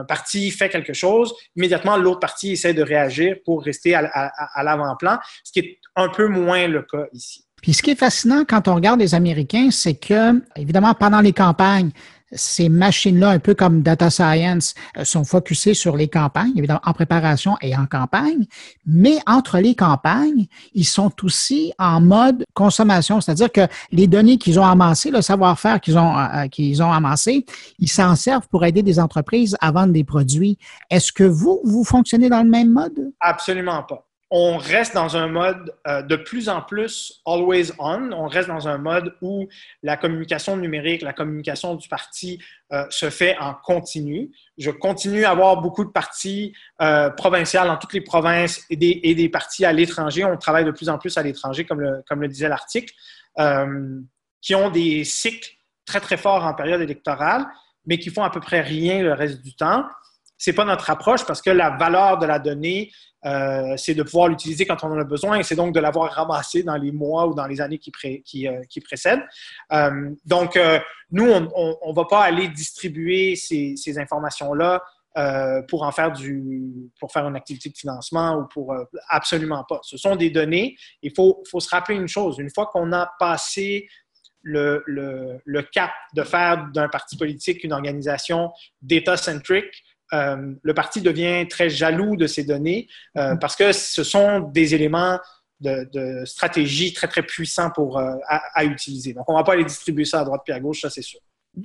parti 0.08 0.50
fait 0.52 0.70
quelque 0.70 0.94
chose, 0.94 1.34
immédiatement 1.56 1.96
l'autre 1.98 2.20
parti 2.20 2.54
essaie 2.54 2.74
de 2.74 2.82
réagir 2.82 3.36
pour 3.46 3.64
rester 3.64 3.94
à, 3.96 4.64
l'avant-plan, 4.64 5.20
ce 5.44 5.52
qui 5.52 5.60
est 5.60 5.80
un 5.96 6.10
peu 6.10 6.28
moins 6.28 6.68
le 6.68 6.82
cas 6.82 7.06
ici. 7.14 7.46
Puis 7.62 7.74
ce 7.74 7.82
qui 7.82 7.92
est 7.92 8.00
fascinant 8.00 8.46
quand 8.48 8.68
on 8.68 8.76
regarde 8.76 9.00
les 9.00 9.16
Américains, 9.16 9.70
c'est 9.72 9.96
que, 9.96 10.42
évidemment, 10.56 10.94
pendant 10.94 11.22
les 11.22 11.34
campagnes, 11.34 11.92
ces 12.32 12.70
machines-là, 12.70 13.30
un 13.30 13.40
peu 13.40 13.54
comme 13.54 13.82
data 13.82 14.10
science, 14.10 14.74
euh, 14.98 15.04
sont 15.04 15.24
focusées 15.24 15.74
sur 15.74 15.96
les 15.96 16.08
campagnes, 16.08 16.54
évidemment 16.56 16.82
en 16.86 16.94
préparation 16.94 17.56
et 17.62 17.76
en 17.76 17.86
campagne, 17.86 18.46
mais 18.86 19.18
entre 19.28 19.60
les 19.60 19.76
campagnes, 19.76 20.48
ils 20.74 20.86
sont 20.86 21.12
aussi 21.24 21.74
en 21.80 22.02
mode 22.02 22.46
consommation, 22.54 23.22
c'est-à-dire 23.22 23.52
que 23.52 23.68
les 23.92 24.08
données 24.08 24.38
qu'ils 24.38 24.60
ont 24.60 24.66
amassées, 24.66 25.12
le 25.12 25.22
savoir-faire 25.22 25.80
qu'ils 25.80 25.98
ont, 25.98 26.18
euh, 26.18 26.26
euh, 26.36 26.48
qu'ils 26.48 26.82
ont 26.82 26.92
amassé, 26.92 27.46
ils 27.80 27.90
s'en 27.90 28.16
servent 28.16 28.48
pour 28.48 28.66
aider 28.66 28.84
des 28.84 29.00
entreprises 29.00 29.56
à 29.62 29.72
vendre 29.72 29.94
des 29.94 30.04
produits. 30.04 30.58
Est-ce 30.90 31.12
que 31.12 31.24
vous, 31.24 31.62
vous 31.64 31.84
fonctionnez 31.84 32.30
dans 32.30 32.44
le 32.44 32.50
même 32.50 32.72
mode? 32.72 33.12
Absolument 33.20 33.84
pas 33.84 34.06
on 34.38 34.58
reste 34.58 34.94
dans 34.94 35.16
un 35.16 35.30
mode 35.30 35.74
euh, 35.88 36.02
de 36.02 36.18
plus 36.18 36.50
en 36.50 36.62
plus 36.62 37.22
always 37.26 37.72
on. 37.80 38.12
On 38.12 38.28
reste 38.28 38.50
dans 38.50 38.68
un 38.68 38.78
mode 38.78 39.16
où 39.22 39.48
la 39.82 39.96
communication 39.96 40.58
numérique, 40.58 41.04
la 41.04 41.14
communication 41.14 41.74
du 41.76 41.88
parti 41.88 42.44
euh, 42.74 42.84
se 42.90 43.10
fait 43.10 43.38
en 43.38 43.54
continu. 43.54 44.32
Je 44.58 44.72
continue 44.72 45.24
à 45.24 45.32
avoir 45.32 45.62
beaucoup 45.62 45.86
de 45.86 45.90
partis 45.90 46.54
euh, 46.82 47.10
provinciales 47.12 47.68
dans 47.68 47.78
toutes 47.78 47.94
les 47.94 48.02
provinces 48.02 48.66
et 48.70 48.76
des, 48.76 49.00
et 49.04 49.16
des 49.16 49.30
partis 49.30 49.64
à 49.64 49.72
l'étranger. 49.72 50.26
On 50.26 50.36
travaille 50.36 50.66
de 50.66 50.72
plus 50.72 50.90
en 50.90 50.98
plus 50.98 51.18
à 51.18 51.24
l'étranger, 51.24 51.64
comme 51.64 51.80
le, 51.80 52.04
comme 52.06 52.20
le 52.20 52.28
disait 52.28 52.50
l'article, 52.50 52.94
qui 54.42 54.54
ont 54.54 54.70
des 54.70 55.06
cycles 55.06 55.50
très, 55.86 56.02
très 56.02 56.18
forts 56.18 56.44
en 56.44 56.54
période 56.54 56.82
électorale, 56.82 57.46
mais 57.86 58.00
qui 58.00 58.10
font 58.10 58.24
à 58.24 58.30
peu 58.30 58.42
près 58.42 58.60
rien 58.60 59.02
le 59.02 59.14
reste 59.14 59.42
du 59.42 59.56
temps 59.56 59.86
c'est 60.38 60.54
pas 60.54 60.66
notre 60.66 60.90
approche 60.90 61.26
parce 61.26 61.42
que 61.42 61.50
la 61.50 61.72
valeur 61.72 62.18
de 62.18 62.26
la 62.26 62.40
donnée, 62.40 62.92
euh, 63.26 63.76
c'est 63.78 63.96
de 63.96 64.04
pouvoir 64.04 64.28
l'utiliser 64.28 64.66
quand 64.66 64.84
on 64.84 64.92
en 64.92 65.00
a 65.00 65.04
besoin 65.04 65.40
et 65.40 65.44
c'est 65.44 65.56
donc 65.56 65.74
de 65.74 65.80
l'avoir 65.80 66.12
ramassé 66.12 66.62
dans 66.62 66.76
les 66.76 66.92
mois 66.92 67.28
ou 67.28 67.34
dans 67.34 67.48
les 67.48 67.60
années 67.60 67.80
qui, 67.80 68.48
euh, 68.48 68.62
précèdent. 68.84 69.24
Euh, 69.72 70.12
donc, 70.26 70.60
nous, 71.12 71.30
on 71.30 71.90
ne 71.90 71.96
va 71.96 72.06
pas 72.06 72.24
aller 72.24 72.48
distribuer 72.50 73.36
ces, 73.36 73.98
informations-là 73.98 74.84
pour 75.70 75.84
en 75.84 75.92
faire 75.92 76.12
du, 76.12 76.92
pour 77.00 77.12
faire 77.12 77.26
une 77.26 77.38
activité 77.38 77.70
de 77.70 77.78
financement 77.78 78.38
ou 78.38 78.48
pour 78.48 78.76
absolument 79.10 79.64
pas. 79.68 79.80
Ce 79.82 79.98
sont 79.98 80.18
des 80.18 80.30
données. 80.30 80.76
Il 81.02 81.14
faut, 81.16 81.42
faut 81.50 81.62
se 81.62 81.70
rappeler 81.70 81.96
une 81.96 82.10
chose. 82.10 82.38
Une 82.38 82.50
fois 82.54 82.66
qu'on 82.66 82.92
a 82.92 83.10
passé 83.18 83.88
le, 84.42 84.84
le, 84.86 85.40
le, 85.44 85.62
cap 85.64 85.92
de 86.14 86.22
faire 86.22 86.68
d'un 86.74 86.90
parti 86.90 87.18
politique 87.18 87.64
une 87.64 87.74
organisation 87.74 88.52
data-centric, 88.82 89.66
euh, 90.14 90.54
le 90.62 90.74
parti 90.74 91.02
devient 91.02 91.48
très 91.48 91.70
jaloux 91.70 92.16
de 92.16 92.28
ces 92.28 92.44
données 92.44 92.88
euh, 93.18 93.34
mm-hmm. 93.34 93.40
parce 93.40 93.56
que 93.56 93.72
ce 93.72 94.04
sont 94.04 94.40
des 94.40 94.76
éléments 94.76 95.20
de, 95.62 96.24
stratégie 96.26 96.94
très, 96.94 97.08
très 97.08 97.24
puissants 97.24 97.72
pour, 97.72 97.98
euh, 97.98 98.14
à, 98.28 98.66
utiliser. 98.66 99.14
Donc, 99.14 99.28
on 99.30 99.34
ne 99.34 99.38
va 99.40 99.44
pas 99.44 99.54
aller 99.54 99.64
distribuer 99.64 100.06
ça 100.06 100.22
à 100.22 100.24
droite 100.26 100.42
et 100.48 100.52
à 100.52 100.60
gauche, 100.60 100.82
ça 100.82 100.90
c'est 100.90 101.02
sûr 101.02 101.20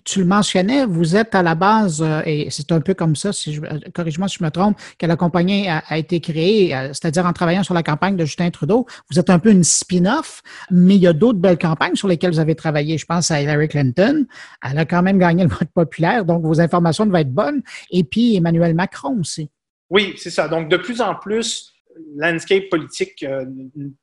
tu 0.04 0.20
le 0.20 0.26
mentionnais, 0.26 0.86
vous 0.86 1.16
êtes 1.16 1.34
à 1.34 1.42
la 1.42 1.54
base, 1.54 2.02
euh, 2.02 2.22
et 2.24 2.48
c'est 2.50 2.72
un 2.72 2.80
peu 2.80 2.94
comme 2.94 3.16
ça, 3.16 3.32
si 3.32 3.58
euh, 3.58 3.78
corrige-moi 3.94 4.28
si 4.28 4.38
je 4.38 4.44
me 4.44 4.50
trompe, 4.50 4.78
que 4.98 5.06
la 5.06 5.16
compagnie 5.16 5.68
a, 5.68 5.98
été 5.98 6.20
créée, 6.20 6.74
euh, 6.74 6.88
c'est-à-dire 6.88 7.26
en 7.26 7.32
travaillant 7.32 7.62
sur 7.62 7.74
la 7.74 7.82
campagne 7.82 8.16
de 8.16 8.24
Justin 8.24 8.50
Trudeau. 8.50 8.86
Vous 9.10 9.18
êtes 9.18 9.30
un 9.30 9.38
peu 9.38 9.50
une 9.50 9.64
spin-off, 9.64 10.42
mais 10.70 10.96
il 10.96 11.02
y 11.02 11.06
a 11.06 11.12
d'autres 11.12 11.38
belles 11.38 11.58
campagnes 11.58 11.94
sur 11.94 12.08
lesquelles 12.08 12.32
vous 12.32 12.40
avez 12.40 12.54
travaillé. 12.54 12.98
Je 12.98 13.06
pense 13.06 13.30
à 13.30 13.40
Hillary 13.40 13.68
Clinton. 13.68 14.26
Elle 14.68 14.78
a 14.78 14.84
quand 14.84 15.02
même 15.02 15.18
gagné 15.18 15.44
le 15.44 15.50
vote 15.50 15.70
populaire, 15.74 16.24
donc 16.24 16.44
vos 16.44 16.60
informations 16.60 17.06
devaient 17.06 17.22
être 17.22 17.32
bonnes. 17.32 17.62
Et 17.90 18.04
puis 18.04 18.36
Emmanuel 18.36 18.74
Macron 18.74 19.18
aussi. 19.20 19.50
Oui, 19.90 20.14
c'est 20.16 20.30
ça. 20.30 20.46
Donc, 20.46 20.68
de 20.68 20.76
plus 20.76 21.00
en 21.00 21.16
plus, 21.16 21.69
landscape 22.16 22.68
politique 22.70 23.22
euh, 23.22 23.44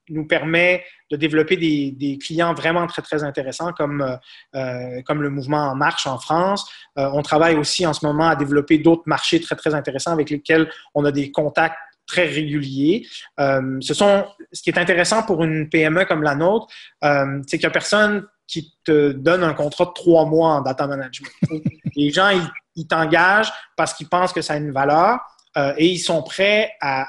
nous 0.10 0.27
permet 0.27 0.83
de 1.12 1.15
développer 1.15 1.57
des, 1.57 2.17
clients 2.17 2.53
vraiment 2.53 2.86
très, 2.88 3.01
très 3.01 3.23
intéressants 3.23 3.71
comme, 3.73 4.01
euh, 4.01 4.15
euh, 4.55 5.01
comme 5.05 5.21
le 5.21 5.29
mouvement 5.29 5.69
En 5.69 5.75
Marche 5.75 6.07
en 6.07 6.17
France. 6.17 6.69
on 6.95 7.21
travaille 7.21 7.55
aussi 7.55 7.86
en 7.86 7.93
ce 7.93 8.05
moment 8.05 8.27
à 8.27 8.36
développer 8.36 8.77
d'autres 8.77 9.03
marchés 9.05 9.39
très, 9.39 9.55
très 9.55 9.73
intéressants 9.73 10.12
avec 10.12 10.29
lesquels 10.29 10.69
on 10.93 11.05
a 11.05 11.12
des 11.12 11.31
contacts 11.31 11.77
très 12.05 12.25
réguliers. 12.25 13.05
ce, 13.38 13.93
sont, 13.93 14.25
ce 14.51 14.62
qui 14.62 14.69
est 14.69 14.77
intéressant 14.77 15.23
pour 15.23 15.43
une 15.43 15.69
PME 15.69 16.05
comme 16.05 16.23
la 16.23 16.36
nôtre, 16.36 16.67
c'est 17.01 17.57
qu'il 17.57 17.60
n'y 17.60 17.65
a 17.65 17.71
personne 17.71 18.25
qui 18.47 18.73
te 18.86 19.12
donne 19.12 19.43
un 19.43 19.53
contrat 19.53 19.86
de 19.86 19.91
trois 19.93 20.25
mois 20.25 20.55
en 20.55 20.62
data 20.62 20.88
management. 20.88 21.31
Les 21.95 22.12
gens, 22.12 22.29
ils 22.75 22.88
t'engagent 22.88 23.51
parce 23.75 23.93
qu'ils 23.93 24.07
pensent 24.07 24.31
que 24.31 24.41
ça 24.41 24.53
a 24.53 24.57
une 24.57 24.71
valeur 24.71 25.19
euh, 25.57 25.73
et 25.77 25.87
ils 25.87 25.99
sont 25.99 26.21
prêts, 26.21 26.73
à, 26.81 27.07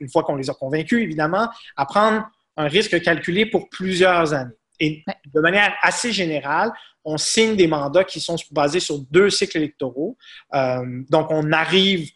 une 0.00 0.08
fois 0.08 0.24
qu'on 0.24 0.36
les 0.36 0.50
a 0.50 0.54
convaincus, 0.54 1.02
évidemment, 1.02 1.48
à 1.76 1.86
prendre 1.86 2.26
un 2.56 2.66
risque 2.66 3.00
calculé 3.02 3.46
pour 3.46 3.68
plusieurs 3.68 4.34
années. 4.34 4.52
Et 4.80 5.04
de 5.32 5.40
manière 5.40 5.72
assez 5.82 6.12
générale, 6.12 6.72
on 7.04 7.16
signe 7.16 7.54
des 7.54 7.68
mandats 7.68 8.04
qui 8.04 8.20
sont 8.20 8.36
basés 8.50 8.80
sur 8.80 8.98
deux 9.10 9.30
cycles 9.30 9.58
électoraux. 9.58 10.16
Euh, 10.54 11.02
donc, 11.10 11.28
on 11.30 11.52
arrive 11.52 12.10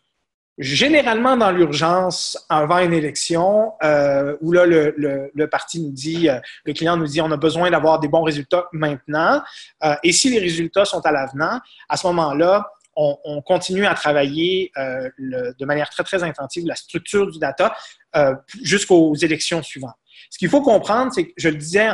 généralement 0.57 1.37
dans 1.37 1.53
l'urgence 1.53 2.37
avant 2.49 2.79
une 2.79 2.93
élection, 2.93 3.75
euh, 3.85 4.37
où 4.41 4.51
là, 4.51 4.67
le, 4.67 5.47
parti 5.47 5.81
nous 5.81 5.93
dit, 5.93 6.29
le 6.65 6.73
client 6.73 6.97
nous 6.97 7.07
dit, 7.07 7.21
on 7.21 7.31
a 7.31 7.37
besoin 7.37 7.71
d'avoir 7.71 8.01
des 8.01 8.09
bons 8.09 8.23
résultats 8.23 8.67
maintenant. 8.73 9.41
et 10.03 10.11
si 10.11 10.31
les 10.31 10.41
résultats 10.41 10.85
sont 10.85 11.05
à 11.07 11.13
l'avenant, 11.13 11.61
à 11.89 11.97
ce 11.97 12.09
moment-là, 12.09 12.73
on, 12.99 13.43
continue 13.43 13.87
à 13.87 13.95
travailler 13.95 14.73
euh, 14.77 15.09
de 15.19 15.65
manière 15.65 15.89
très, 15.91 16.03
très 16.03 16.23
intensive 16.23 16.67
la 16.67 16.75
structure 16.75 17.31
du 17.31 17.39
data 17.39 17.77
euh, 18.17 18.35
jusqu'aux 18.63 19.15
élections 19.15 19.63
suivantes. 19.63 19.97
Ce 20.31 20.39
qu'il 20.39 20.49
faut 20.49 20.63
comprendre, 20.63 21.13
c'est 21.13 21.27
que, 21.27 21.33
je 21.37 21.49
le 21.49 21.57
disais 21.57 21.89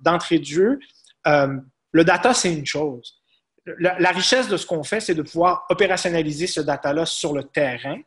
d'entrée 0.00 0.38
de 0.38 0.44
jeu, 0.44 0.78
euh, 1.26 1.56
le 1.92 2.04
data, 2.04 2.34
c'est 2.34 2.54
une 2.54 2.66
chose. 2.66 3.20
La, 3.78 4.10
richesse 4.10 4.48
de 4.48 4.56
ce 4.56 4.66
qu'on 4.66 4.84
fait, 4.84 5.00
c'est 5.00 5.14
de 5.14 5.22
pouvoir 5.22 5.64
opérationnaliser 5.70 6.46
ce 6.46 6.60
data-là 6.60 7.06
sur 7.06 7.32
le 7.32 7.44
terrain. 7.44 7.98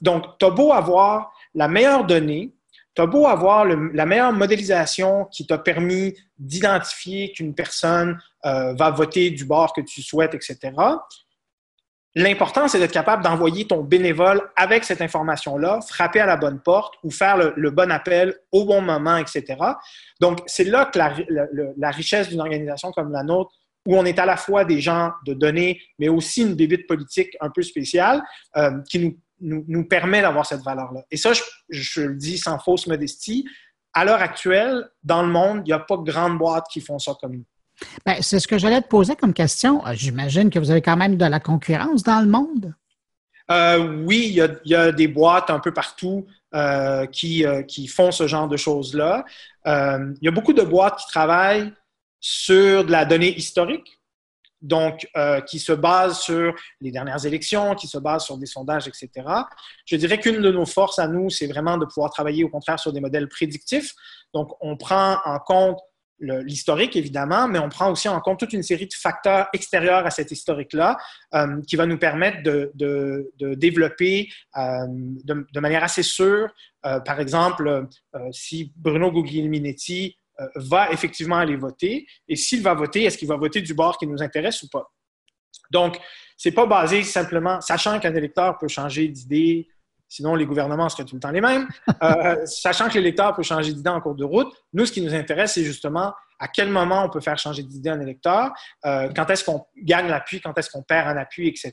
donc, 0.00 0.38
tu 0.38 0.46
as 0.46 0.50
beau 0.50 0.72
avoir 0.72 1.32
la 1.54 1.68
meilleure 1.68 2.04
donnée, 2.04 2.52
tu 2.96 3.02
as 3.02 3.06
beau 3.06 3.28
avoir 3.28 3.64
la 3.64 4.06
meilleure 4.06 4.32
modélisation 4.32 5.26
qui 5.26 5.46
t'a 5.46 5.58
permis 5.58 6.16
d'identifier 6.36 7.30
qu'une 7.32 7.54
personne 7.54 8.18
va 8.42 8.90
voter 8.90 9.30
du 9.30 9.44
bord 9.44 9.72
que 9.72 9.82
tu 9.82 10.02
souhaites, 10.02 10.34
etc. 10.34 10.72
L'important, 12.16 12.66
c'est 12.66 12.80
d'être 12.80 12.92
capable 12.92 13.22
d'envoyer 13.22 13.66
ton 13.68 13.84
bénévole 13.84 14.42
avec 14.56 14.82
cette 14.82 15.00
information-là, 15.00 15.80
frapper 15.80 16.18
à 16.20 16.26
la 16.26 16.36
bonne 16.36 16.60
porte 16.60 16.94
ou 17.04 17.10
faire 17.10 17.36
le, 17.36 17.70
bon 17.70 17.90
appel 17.92 18.34
au 18.50 18.64
bon 18.64 18.80
moment, 18.80 19.16
etc. 19.16 19.56
Donc, 20.20 20.40
c'est 20.46 20.64
là 20.64 20.86
que 20.86 20.98
la, 20.98 21.90
richesse 21.90 22.28
d'une 22.28 22.40
organisation 22.40 22.90
comme 22.90 23.12
la 23.12 23.22
nôtre, 23.22 23.52
où 23.86 23.96
on 23.96 24.04
est 24.04 24.18
à 24.18 24.26
la 24.26 24.36
fois 24.36 24.64
des 24.64 24.80
gens 24.80 25.12
de 25.24 25.34
données, 25.34 25.80
mais 26.00 26.08
aussi 26.08 26.42
une 26.42 26.56
débite 26.56 26.88
politique 26.88 27.36
un 27.40 27.48
peu 27.48 27.62
spéciale, 27.62 28.22
euh, 28.56 28.72
qui 28.90 29.16
nous, 29.40 29.64
nous, 29.68 29.84
permet 29.86 30.20
d'avoir 30.20 30.44
cette 30.44 30.62
valeur-là. 30.62 31.04
Et 31.10 31.16
ça, 31.16 31.32
je, 31.32 31.42
je, 31.70 32.02
le 32.02 32.16
dis 32.16 32.38
sans 32.38 32.58
fausse 32.58 32.88
modestie, 32.88 33.46
à 33.94 34.04
l'heure 34.04 34.20
actuelle, 34.20 34.84
dans 35.02 35.22
le 35.22 35.28
monde, 35.28 35.62
il 35.64 35.68
n'y 35.68 35.72
a 35.72 35.78
pas 35.78 35.96
de 35.96 36.02
grandes 36.02 36.38
boîtes 36.38 36.66
qui 36.70 36.80
font 36.80 36.98
ça 36.98 37.12
comme 37.20 37.36
nous. 37.36 37.44
Ben, 38.04 38.16
c'est 38.20 38.38
ce 38.38 38.48
que 38.48 38.58
j'allais 38.58 38.80
te 38.80 38.88
poser 38.88 39.16
comme 39.16 39.34
question. 39.34 39.86
Euh, 39.86 39.92
j'imagine 39.94 40.50
que 40.50 40.58
vous 40.58 40.70
avez 40.70 40.82
quand 40.82 40.96
même 40.96 41.16
de 41.16 41.24
la 41.24 41.40
concurrence 41.40 42.02
dans 42.02 42.20
le 42.20 42.26
monde. 42.26 42.74
Euh, 43.50 44.04
oui, 44.04 44.26
il 44.28 44.70
y, 44.70 44.74
a, 44.74 44.92
des 44.92 45.08
boîtes 45.08 45.50
un 45.50 45.58
peu 45.58 45.72
partout 45.72 46.26
euh, 46.54 47.06
qui, 47.06 47.44
qui, 47.66 47.88
font 47.88 48.12
ce 48.12 48.28
genre 48.28 48.46
de 48.46 48.56
choses-là. 48.56 49.24
il 49.66 50.18
y 50.22 50.28
a 50.28 50.30
beaucoup 50.30 50.52
de 50.52 50.62
boîtes 50.62 50.98
qui 50.98 51.08
travaillent 51.08 51.72
sur 52.20 52.84
de 52.84 52.92
la 52.92 53.04
donnée 53.04 53.36
historique, 53.36 53.98
donc 54.62 55.08
qui 55.48 55.58
se 55.58 55.72
basent 55.72 56.20
sur 56.20 56.54
les 56.80 56.92
dernières 56.92 57.26
élections, 57.26 57.74
qui 57.74 57.88
se 57.88 57.98
basent 57.98 58.24
sur 58.24 58.38
des 58.38 58.46
sondages, 58.46 58.86
etc. 58.86 59.10
Je 59.84 59.96
dirais 59.96 60.20
qu'une 60.20 60.40
de 60.40 60.52
nos 60.52 60.66
forces 60.66 61.00
à 61.00 61.08
nous, 61.08 61.28
c'est 61.28 61.48
vraiment 61.48 61.76
de 61.76 61.86
pouvoir 61.86 62.12
travailler 62.12 62.44
au 62.44 62.50
contraire 62.50 62.78
sur 62.78 62.92
des 62.92 63.00
modèles 63.00 63.28
prédictifs. 63.28 63.94
Donc, 64.32 64.52
on 64.60 64.76
prend 64.76 65.18
en 65.24 65.40
compte 65.40 65.80
l'historique, 66.20 66.96
évidemment, 66.96 67.48
mais 67.48 67.58
on 67.58 67.68
prend 67.68 67.90
aussi 67.90 68.08
en 68.08 68.20
compte 68.20 68.38
toute 68.38 68.52
une 68.52 68.62
série 68.62 68.86
de 68.86 68.94
facteurs 68.94 69.48
extérieurs 69.52 70.06
à 70.06 70.10
cet 70.10 70.30
historique-là 70.30 70.98
euh, 71.34 71.60
qui 71.66 71.76
va 71.76 71.86
nous 71.86 71.98
permettre 71.98 72.42
de, 72.42 73.32
développer 73.56 74.28
euh, 74.56 74.86
de, 74.88 75.60
manière 75.60 75.82
assez 75.82 76.02
sûre, 76.02 76.48
euh, 76.86 77.00
par 77.00 77.20
exemple, 77.20 77.86
si 78.32 78.72
Bruno 78.76 79.10
Guglielminetti 79.10 80.16
va 80.54 80.90
effectivement 80.90 81.36
aller 81.36 81.56
voter, 81.56 82.06
et 82.28 82.36
s'il 82.36 82.62
va 82.62 82.74
voter, 82.74 83.04
est-ce 83.04 83.18
qu'il 83.18 83.28
va 83.28 83.36
voter 83.36 83.60
du 83.60 83.74
bord 83.74 83.98
qui 83.98 84.06
nous 84.06 84.22
intéresse 84.22 84.62
ou 84.62 84.68
pas? 84.68 84.90
Donc, 85.70 85.98
ce 86.36 86.48
n'est 86.48 86.54
pas 86.54 86.66
basé 86.66 87.02
simplement, 87.02 87.60
sachant 87.60 88.00
qu'un 88.00 88.14
électeur 88.14 88.56
peut 88.58 88.68
changer 88.68 89.08
d'idée 89.08 89.68
Sinon, 90.10 90.34
les 90.34 90.44
gouvernements 90.44 90.88
seraient 90.88 91.04
tout 91.04 91.14
le 91.14 91.20
temps 91.20 91.30
les 91.30 91.40
mêmes. 91.40 91.68
Euh, 92.02 92.36
sachant 92.44 92.88
que 92.88 92.94
l'électeur 92.94 93.32
peut 93.34 93.44
changer 93.44 93.72
d'idée 93.72 93.90
en 93.90 94.00
cours 94.00 94.16
de 94.16 94.24
route, 94.24 94.52
nous, 94.72 94.84
ce 94.84 94.92
qui 94.92 95.00
nous 95.02 95.14
intéresse, 95.14 95.54
c'est 95.54 95.64
justement 95.64 96.12
à 96.40 96.48
quel 96.48 96.68
moment 96.68 97.04
on 97.04 97.10
peut 97.10 97.20
faire 97.20 97.38
changer 97.38 97.62
d'idée 97.62 97.90
un 97.90 98.00
électeur, 98.00 98.50
euh, 98.84 99.08
quand 99.14 99.30
est-ce 99.30 99.44
qu'on 99.44 99.64
gagne 99.76 100.08
l'appui, 100.08 100.40
quand 100.40 100.56
est-ce 100.58 100.68
qu'on 100.68 100.82
perd 100.82 101.06
un 101.06 101.16
appui, 101.16 101.46
etc. 101.46 101.72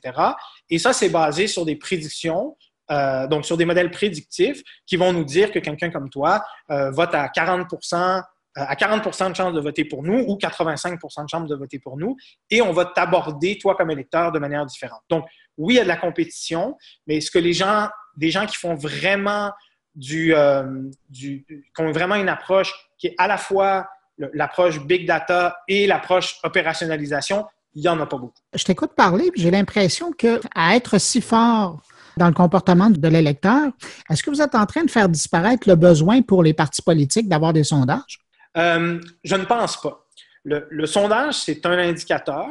Et 0.70 0.78
ça, 0.78 0.94
c'est 0.94 1.10
basé 1.10 1.48
sur 1.48 1.66
des 1.66 1.78
prédictions, 1.78 2.56
euh, 2.92 3.26
donc 3.28 3.44
sur 3.44 3.58
des 3.58 3.66
modèles 3.66 3.90
prédictifs 3.90 4.62
qui 4.86 4.98
vont 4.98 5.14
nous 5.14 5.24
dire 5.24 5.52
que 5.52 5.60
quelqu'un 5.60 5.90
comme 5.90 6.10
toi 6.10 6.44
vote 6.70 7.16
à 7.16 7.28
40% 7.28 8.22
à 8.58 8.76
40 8.76 9.30
de 9.30 9.36
chances 9.36 9.54
de 9.54 9.60
voter 9.60 9.86
pour 9.86 10.04
nous 10.04 10.20
ou 10.28 10.36
85% 10.36 11.24
de 11.24 11.30
chances 11.30 11.48
de 11.48 11.56
voter 11.56 11.80
pour 11.80 11.98
nous, 11.98 12.18
et 12.50 12.62
on 12.62 12.72
va 12.72 12.86
t'aborder, 12.86 13.58
toi, 13.58 13.76
comme 13.76 13.92
électeur, 13.92 14.32
de 14.32 14.40
manière 14.40 14.66
différente. 14.66 15.02
Donc, 15.10 15.26
oui, 15.58 15.76
il 15.76 15.78
y 15.78 15.80
a 15.80 15.84
de 15.84 15.88
la 15.88 15.98
compétition, 15.98 16.76
mais 17.06 17.22
ce 17.22 17.32
que 17.32 17.40
les 17.40 17.54
gens, 17.54 17.90
des 18.18 18.32
gens 18.32 18.46
qui 18.46 18.58
font 18.58 18.76
vraiment 18.76 19.52
du, 19.96 20.34
euh, 20.36 20.64
du 21.10 21.46
qui 21.48 21.82
ont 21.82 21.92
vraiment 21.92 22.16
une 22.16 22.30
approche 22.30 22.74
qui 22.98 23.08
est 23.08 23.16
à 23.18 23.28
la 23.28 23.38
fois 23.38 23.88
l'approche 24.34 24.80
big 24.80 25.08
data 25.08 25.58
et 25.68 25.86
l'approche 25.86 26.38
opérationnalisation, 26.44 27.46
il 27.76 27.82
n'y 27.82 27.88
en 27.88 28.00
a 28.00 28.06
pas 28.08 28.18
beaucoup. 28.18 28.34
Je 28.54 28.64
t'écoute 28.64 28.94
parler, 28.96 29.32
j'ai 29.36 29.52
l'impression 29.52 30.12
que 30.12 30.42
à 30.56 30.76
être 30.76 30.98
si 30.98 31.22
fort 31.22 31.80
dans 32.18 32.28
le 32.28 32.34
comportement 32.34 32.90
de 32.90 33.08
l'électeur, 33.08 33.72
est-ce 34.10 34.24
que 34.24 34.32
vous 34.32 34.42
êtes 34.42 34.56
en 34.56 34.66
train 34.66 34.84
de 34.84 34.90
faire 34.90 35.08
disparaître 35.08 35.70
le 35.70 35.76
besoin 35.76 36.24
pour 36.24 36.42
les 36.42 36.54
partis 36.54 36.82
politiques 36.82 37.30
d'avoir 37.30 37.54
des 37.54 37.64
sondages? 37.64 38.20
Euh, 38.58 39.00
je 39.24 39.36
ne 39.36 39.46
pense 39.46 39.80
pas. 39.80 40.04
Le, 40.44 40.86
sondage, 40.86 41.36
c'est 41.36 41.66
un 41.66 41.78
indicateur. 41.78 42.48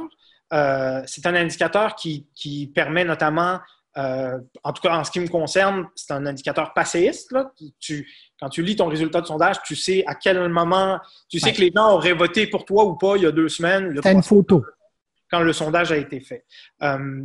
Euh, 0.53 1.03
c'est 1.07 1.27
un 1.27 1.35
indicateur 1.35 1.97
qui, 1.97 2.71
permet 2.75 3.05
notamment, 3.05 3.59
euh, 3.97 4.39
en 4.63 4.73
tout 4.73 4.83
cas 4.83 4.99
en 4.99 5.05
ce 5.05 5.11
qui 5.11 5.21
me 5.21 5.29
concerne, 5.29 5.87
c'est 5.95 6.13
un 6.13 6.27
indicateur 6.27 6.75
passéiste. 6.75 7.35
quand 8.39 8.49
tu 8.51 8.63
lis 8.63 8.77
ton 8.77 8.89
résultat 8.89 9.23
de 9.23 9.27
sondage, 9.27 9.63
tu 9.63 9.75
sais 9.75 10.05
à 10.07 10.15
quel 10.15 10.49
moment, 10.49 10.99
tu 11.29 11.41
sais 11.41 11.53
que 11.53 11.61
les 11.61 11.73
gens 11.75 11.93
auraient 11.93 12.13
voté 12.13 12.47
pour 12.47 12.65
toi 12.65 12.85
ou 12.85 12.97
pas 12.97 13.17
il 13.17 13.23
y 13.23 13.27
a 13.27 13.33
deux 13.33 13.49
semaines. 13.49 13.99
C'est 14.03 14.13
une 14.13 14.23
photo 14.23 14.65
quand 15.29 15.41
le 15.41 15.53
sondage 15.53 15.91
a 15.91 15.97
été 15.97 16.21
fait. 16.21 16.45
Euh, 16.85 17.25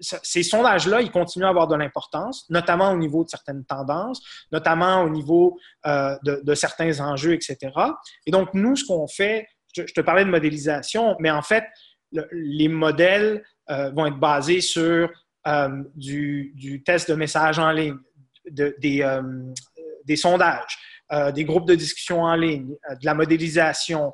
ces 0.00 0.44
sondages-là, 0.44 1.00
ils 1.00 1.10
continuent 1.10 1.46
à 1.46 1.48
avoir 1.48 1.66
de 1.66 1.74
l'importance, 1.74 2.48
notamment 2.48 2.92
au 2.92 2.96
niveau 2.96 3.24
de 3.24 3.28
certaines 3.28 3.64
tendances, 3.64 4.22
notamment 4.52 5.02
au 5.02 5.10
niveau 5.10 5.58
euh, 5.84 6.16
de, 6.22 6.54
certains 6.54 7.00
enjeux, 7.00 7.32
etc. 7.32 7.72
Et 8.24 8.30
donc, 8.30 8.50
nous, 8.54 8.76
ce 8.76 8.84
qu'on 8.84 9.08
fait, 9.08 9.48
je, 9.74 9.82
te 9.82 10.00
parlais 10.00 10.24
de 10.24 10.30
modélisation, 10.30 11.16
mais 11.18 11.32
en 11.32 11.42
fait, 11.42 11.64
les 12.30 12.68
modèles 12.68 13.42
vont 13.68 14.06
être 14.06 14.20
basés 14.20 14.60
sur 14.60 15.10
du, 15.94 16.82
test 16.84 17.10
de 17.10 17.14
message 17.14 17.58
en 17.58 17.70
ligne, 17.70 17.96
des, 18.50 18.74
des 20.04 20.16
sondages. 20.16 20.78
des 21.34 21.44
groupes 21.44 21.66
de 21.66 21.74
discussion 21.74 22.22
en 22.22 22.34
ligne, 22.34 22.68
de 22.68 23.04
la 23.04 23.14
modélisation. 23.14 24.12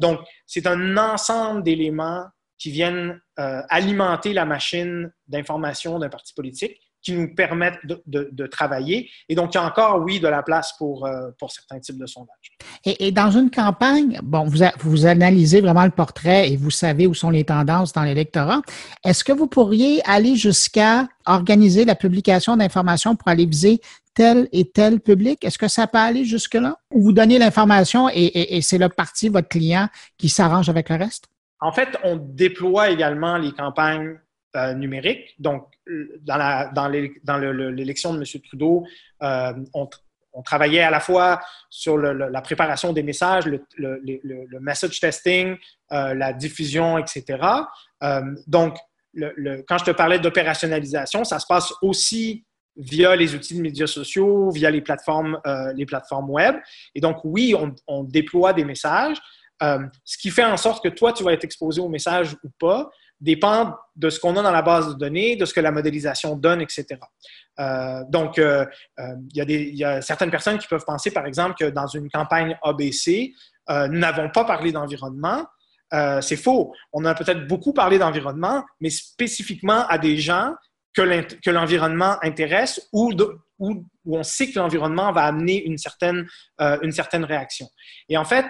donc, 0.00 0.20
c'est 0.46 0.66
un 0.66 0.96
ensemble 0.96 1.62
d'éléments 1.62 2.24
qui 2.58 2.70
viennent 2.70 3.20
euh, 3.38 3.62
alimenter 3.68 4.32
la 4.32 4.44
machine 4.44 5.12
d'information 5.26 5.98
d'un 5.98 6.08
parti 6.08 6.32
politique, 6.34 6.80
qui 7.04 7.12
nous 7.12 7.34
permettent 7.34 7.78
de, 8.06 8.46
travailler. 8.46 9.10
Et 9.28 9.34
donc, 9.34 9.54
il 9.54 9.58
y 9.58 9.60
a 9.60 9.64
encore, 9.64 10.02
oui, 10.02 10.20
de 10.20 10.28
la 10.28 10.42
place 10.42 10.72
pour, 10.78 11.06
euh, 11.06 11.30
pour 11.38 11.50
certains 11.50 11.78
types 11.78 11.98
de 11.98 12.06
sondages. 12.06 12.52
Et, 12.84 13.12
dans 13.12 13.30
une 13.30 13.50
campagne, 13.50 14.18
bon, 14.22 14.44
vous, 14.44 14.64
vous 14.80 15.06
analysez 15.06 15.60
vraiment 15.60 15.84
le 15.84 15.90
portrait 15.90 16.50
et 16.50 16.56
vous 16.56 16.70
savez 16.70 17.06
où 17.06 17.14
sont 17.14 17.30
les 17.30 17.44
tendances 17.44 17.92
dans 17.92 18.02
l'électorat. 18.02 18.62
Est-ce 19.04 19.24
que 19.24 19.32
vous 19.32 19.46
pourriez 19.46 20.00
aller 20.04 20.36
jusqu'à 20.36 21.08
organiser 21.26 21.84
la 21.84 21.94
publication 21.94 22.56
d'informations 22.56 23.16
pour 23.16 23.28
aller 23.28 23.46
viser 23.46 23.80
tel 24.14 24.48
et 24.52 24.64
tel 24.64 25.00
public? 25.00 25.44
Est-ce 25.44 25.58
que 25.58 25.68
ça 25.68 25.86
peut 25.86 25.98
aller 25.98 26.24
jusque-là? 26.24 26.78
Ou 26.90 27.02
vous 27.02 27.12
donnez 27.12 27.38
l'information 27.38 28.08
et, 28.08 28.56
et 28.56 28.62
c'est 28.62 28.78
le 28.78 28.88
parti, 28.88 29.28
votre 29.28 29.48
client, 29.48 29.88
qui 30.16 30.28
s'arrange 30.28 30.68
avec 30.68 30.88
le 30.88 30.96
reste? 30.96 31.26
En 31.60 31.72
fait, 31.72 31.96
on 32.02 32.16
déploie 32.16 32.90
également 32.90 33.38
les 33.38 33.52
campagnes 33.52 34.18
euh, 34.56 34.74
numériques. 34.74 35.34
Donc, 35.38 35.66
dans 36.22 36.88
l'élection 36.88 38.14
de 38.14 38.18
M. 38.18 38.40
Trudeau, 38.42 38.84
euh, 39.22 39.52
on, 39.72 39.88
travaillait 40.44 40.82
à 40.82 40.90
la 40.90 41.00
fois 41.00 41.40
sur 41.70 41.96
la 41.96 42.40
préparation 42.40 42.92
des 42.92 43.02
messages, 43.02 43.46
le, 43.46 44.60
message 44.60 44.98
testing, 45.00 45.56
euh, 45.92 46.14
la 46.14 46.32
diffusion, 46.32 46.98
etc. 46.98 47.38
donc, 48.46 48.76
quand 49.68 49.78
je 49.78 49.84
te 49.84 49.90
parlais 49.92 50.18
d'opérationnalisation, 50.18 51.22
ça 51.22 51.38
se 51.38 51.46
passe 51.46 51.72
aussi 51.82 52.44
via 52.76 53.14
les 53.14 53.34
outils 53.36 53.56
de 53.56 53.62
médias 53.62 53.86
sociaux, 53.86 54.50
via 54.50 54.70
les 54.70 54.80
plateformes, 54.80 55.38
web. 56.28 56.56
Et 56.96 57.00
donc, 57.00 57.18
oui, 57.22 57.54
on 57.86 58.02
déploie 58.02 58.52
des 58.52 58.64
messages. 58.64 59.18
Euh, 59.62 59.78
ce 60.04 60.18
qui 60.18 60.30
fait 60.30 60.44
en 60.44 60.56
sorte 60.56 60.82
que 60.82 60.88
toi, 60.88 61.12
tu 61.12 61.22
vas 61.22 61.32
être 61.32 61.44
exposé 61.44 61.80
au 61.80 61.88
message 61.88 62.34
ou 62.42 62.50
pas 62.58 62.90
dépend 63.20 63.76
de 63.96 64.10
ce 64.10 64.18
qu'on 64.18 64.36
a 64.36 64.42
dans 64.42 64.50
la 64.50 64.62
base 64.62 64.88
de 64.88 64.94
données, 64.94 65.36
de 65.36 65.44
ce 65.44 65.54
que 65.54 65.60
la 65.60 65.70
modélisation 65.70 66.36
donne, 66.36 66.60
etc. 66.60 66.86
Euh, 67.60 68.00
donc, 68.08 68.38
euh, 68.38 68.66
il 69.34 69.76
y, 69.76 69.84
a 69.84 70.02
certaines 70.02 70.30
personnes 70.30 70.58
qui 70.58 70.66
peuvent 70.66 70.84
penser, 70.84 71.10
par 71.10 71.26
exemple, 71.26 71.54
que 71.58 71.70
dans 71.70 71.86
une 71.86 72.10
campagne 72.10 72.58
ABC, 72.62 73.32
nous 73.68 73.98
n'avons 73.98 74.28
pas 74.30 74.44
parlé 74.44 74.72
d'environnement. 74.72 75.46
c'est 76.20 76.36
faux. 76.36 76.72
On 76.92 77.04
a 77.04 77.14
peut-être 77.14 77.46
beaucoup 77.46 77.72
parlé 77.72 77.98
d'environnement, 77.98 78.64
mais 78.80 78.90
spécifiquement 78.90 79.86
à 79.86 79.98
des 79.98 80.18
gens 80.18 80.54
que 80.92 81.50
l'environnement 81.50 82.16
intéresse 82.22 82.88
ou, 82.92 83.12
où, 83.58 83.84
on 84.06 84.22
sait 84.22 84.50
que 84.50 84.58
l'environnement 84.58 85.12
va 85.12 85.24
amener 85.24 85.64
une 85.64 85.78
certaine, 85.78 86.26
une 86.60 86.92
certaine 86.92 87.24
réaction. 87.24 87.68
Et 88.08 88.18
en 88.18 88.24
fait, 88.24 88.44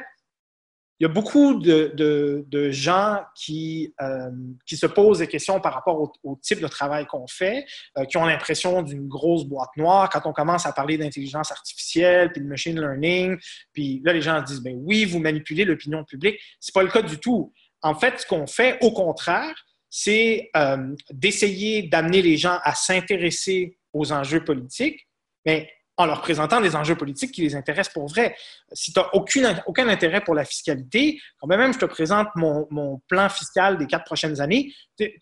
il 1.00 1.04
y 1.04 1.07
a 1.07 1.12
beaucoup 1.12 1.54
de, 1.54 2.70
gens 2.70 3.20
qui, 3.35 3.92
euh, 4.00 4.30
qui, 4.64 4.76
se 4.76 4.87
posent 4.87 5.18
des 5.18 5.26
questions 5.26 5.61
par 5.61 5.74
rapport 5.74 6.12
au, 6.22 6.37
type 6.40 6.61
de 6.61 6.68
travail 6.68 7.07
qu'on 7.07 7.26
fait, 7.26 7.66
euh, 7.98 8.04
qui 8.04 8.16
ont 8.16 8.24
l'impression 8.24 8.83
d'une 8.83 9.09
grosse 9.09 9.44
boîte 9.44 9.70
noire. 9.76 10.09
Quand 10.09 10.22
on 10.24 10.33
commence 10.33 10.66
à 10.66 10.72
parler 10.72 10.96
d'intelligence 10.96 11.50
artificielle, 11.50 12.30
puis 12.30 12.40
de 12.40 12.46
machine 12.46 12.80
learning, 12.80 13.37
puis 13.72 14.00
là, 14.04 14.12
les 14.12 14.22
gens 14.22 14.40
disent, 14.42 14.61
ben 14.61 14.76
oui, 14.85 15.04
vous 15.04 15.18
manipulez 15.18 15.64
l'opinion 15.64 16.04
publique. 16.04 16.38
C'est 16.61 16.74
pas 16.74 16.83
le 16.83 16.90
cas 16.90 17.02
du 17.02 17.18
tout. 17.18 17.52
En 17.83 17.94
fait, 17.94 18.20
ce 18.20 18.26
qu'on 18.26 18.46
fait, 18.46 18.78
au 18.80 18.92
contraire, 18.92 19.54
c'est 19.90 20.50
euh, 20.57 20.94
d'essayer 21.12 21.83
d'amener 21.83 22.22
les 22.22 22.37
gens 22.37 22.59
à 22.62 22.74
s'intéresser 22.74 23.78
aux 23.92 24.12
enjeux 24.12 24.44
politiques, 24.44 25.09
mais 25.44 25.70
en 25.96 26.07
leur 26.07 26.20
présentant 26.20 26.61
des 26.61 26.74
enjeux 26.74 26.96
politiques 26.96 27.33
qui 27.33 27.42
les 27.42 27.54
intéressent 27.54 27.92
pour 27.92 28.09
vrai. 28.09 28.37
Si 28.72 28.92
tu 28.92 29.40
n'as 29.40 29.62
aucun 29.66 29.88
intérêt 29.88 30.20
pour 30.22 30.35
la 30.35 30.44
fiscalité, 30.44 31.20
quand 31.38 31.46
même 31.46 31.72
je 31.72 31.78
te 31.78 31.85
présente 31.85 32.28
mon, 32.35 33.00
plan 33.09 33.28
fiscal 33.28 33.78
des 33.78 33.87
quatre 33.87 34.04
prochaines 34.04 34.40
années, 34.40 34.72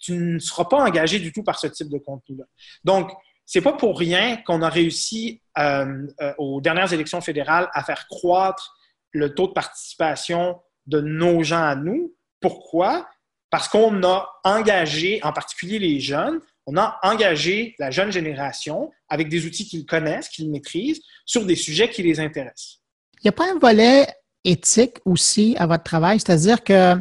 tu 0.00 0.12
ne 0.12 0.38
seras 0.38 0.64
pas 0.64 0.78
engagé 0.78 1.18
du 1.18 1.32
tout 1.32 1.42
par 1.42 1.58
ce 1.58 1.66
type 1.66 1.88
de 1.90 1.98
contenu-là. 1.98 2.44
Donc, 2.84 3.10
c'est 3.44 3.60
pas 3.60 3.72
pour 3.72 3.98
rien 3.98 4.38
qu'on 4.46 4.62
a 4.62 4.68
réussi 4.68 5.42
euh, 5.58 6.06
euh, 6.20 6.32
aux 6.38 6.60
dernières 6.60 6.92
élections 6.92 7.20
fédérales 7.20 7.68
à 7.74 7.82
faire 7.84 8.06
croître 8.08 8.76
le 9.10 9.34
taux 9.34 9.48
de 9.48 9.52
participation 9.52 10.60
de 10.86 11.00
nos 11.00 11.42
gens 11.42 11.62
à 11.62 11.74
nous. 11.74 12.14
Pourquoi? 12.40 13.08
Parce 13.50 13.68
qu'on 13.68 14.02
a 14.04 14.28
engagé, 14.44 15.20
en 15.22 15.32
particulier 15.32 15.78
les 15.78 16.00
jeunes, 16.00 16.40
on 16.66 16.76
a 16.76 16.98
engagé 17.02 17.74
la 17.78 17.90
jeune 17.90 18.12
génération 18.12 18.90
avec 19.08 19.28
des 19.28 19.46
outils 19.46 19.66
qu'ils 19.66 19.86
connaissent, 19.86 20.28
qu'ils 20.28 20.50
maîtrisent, 20.50 21.00
sur 21.26 21.44
des 21.44 21.56
sujets 21.56 21.88
qui 21.90 22.02
les 22.02 22.20
intéressent. 22.20 22.80
Il 23.18 23.26
n'y 23.26 23.28
a 23.30 23.32
pas 23.32 23.50
un 23.50 23.58
volet 23.58 24.06
éthique 24.44 24.98
aussi 25.04 25.54
à 25.58 25.66
votre 25.66 25.84
travail, 25.84 26.18
c'est-à-dire 26.18 26.62
que 26.62 26.96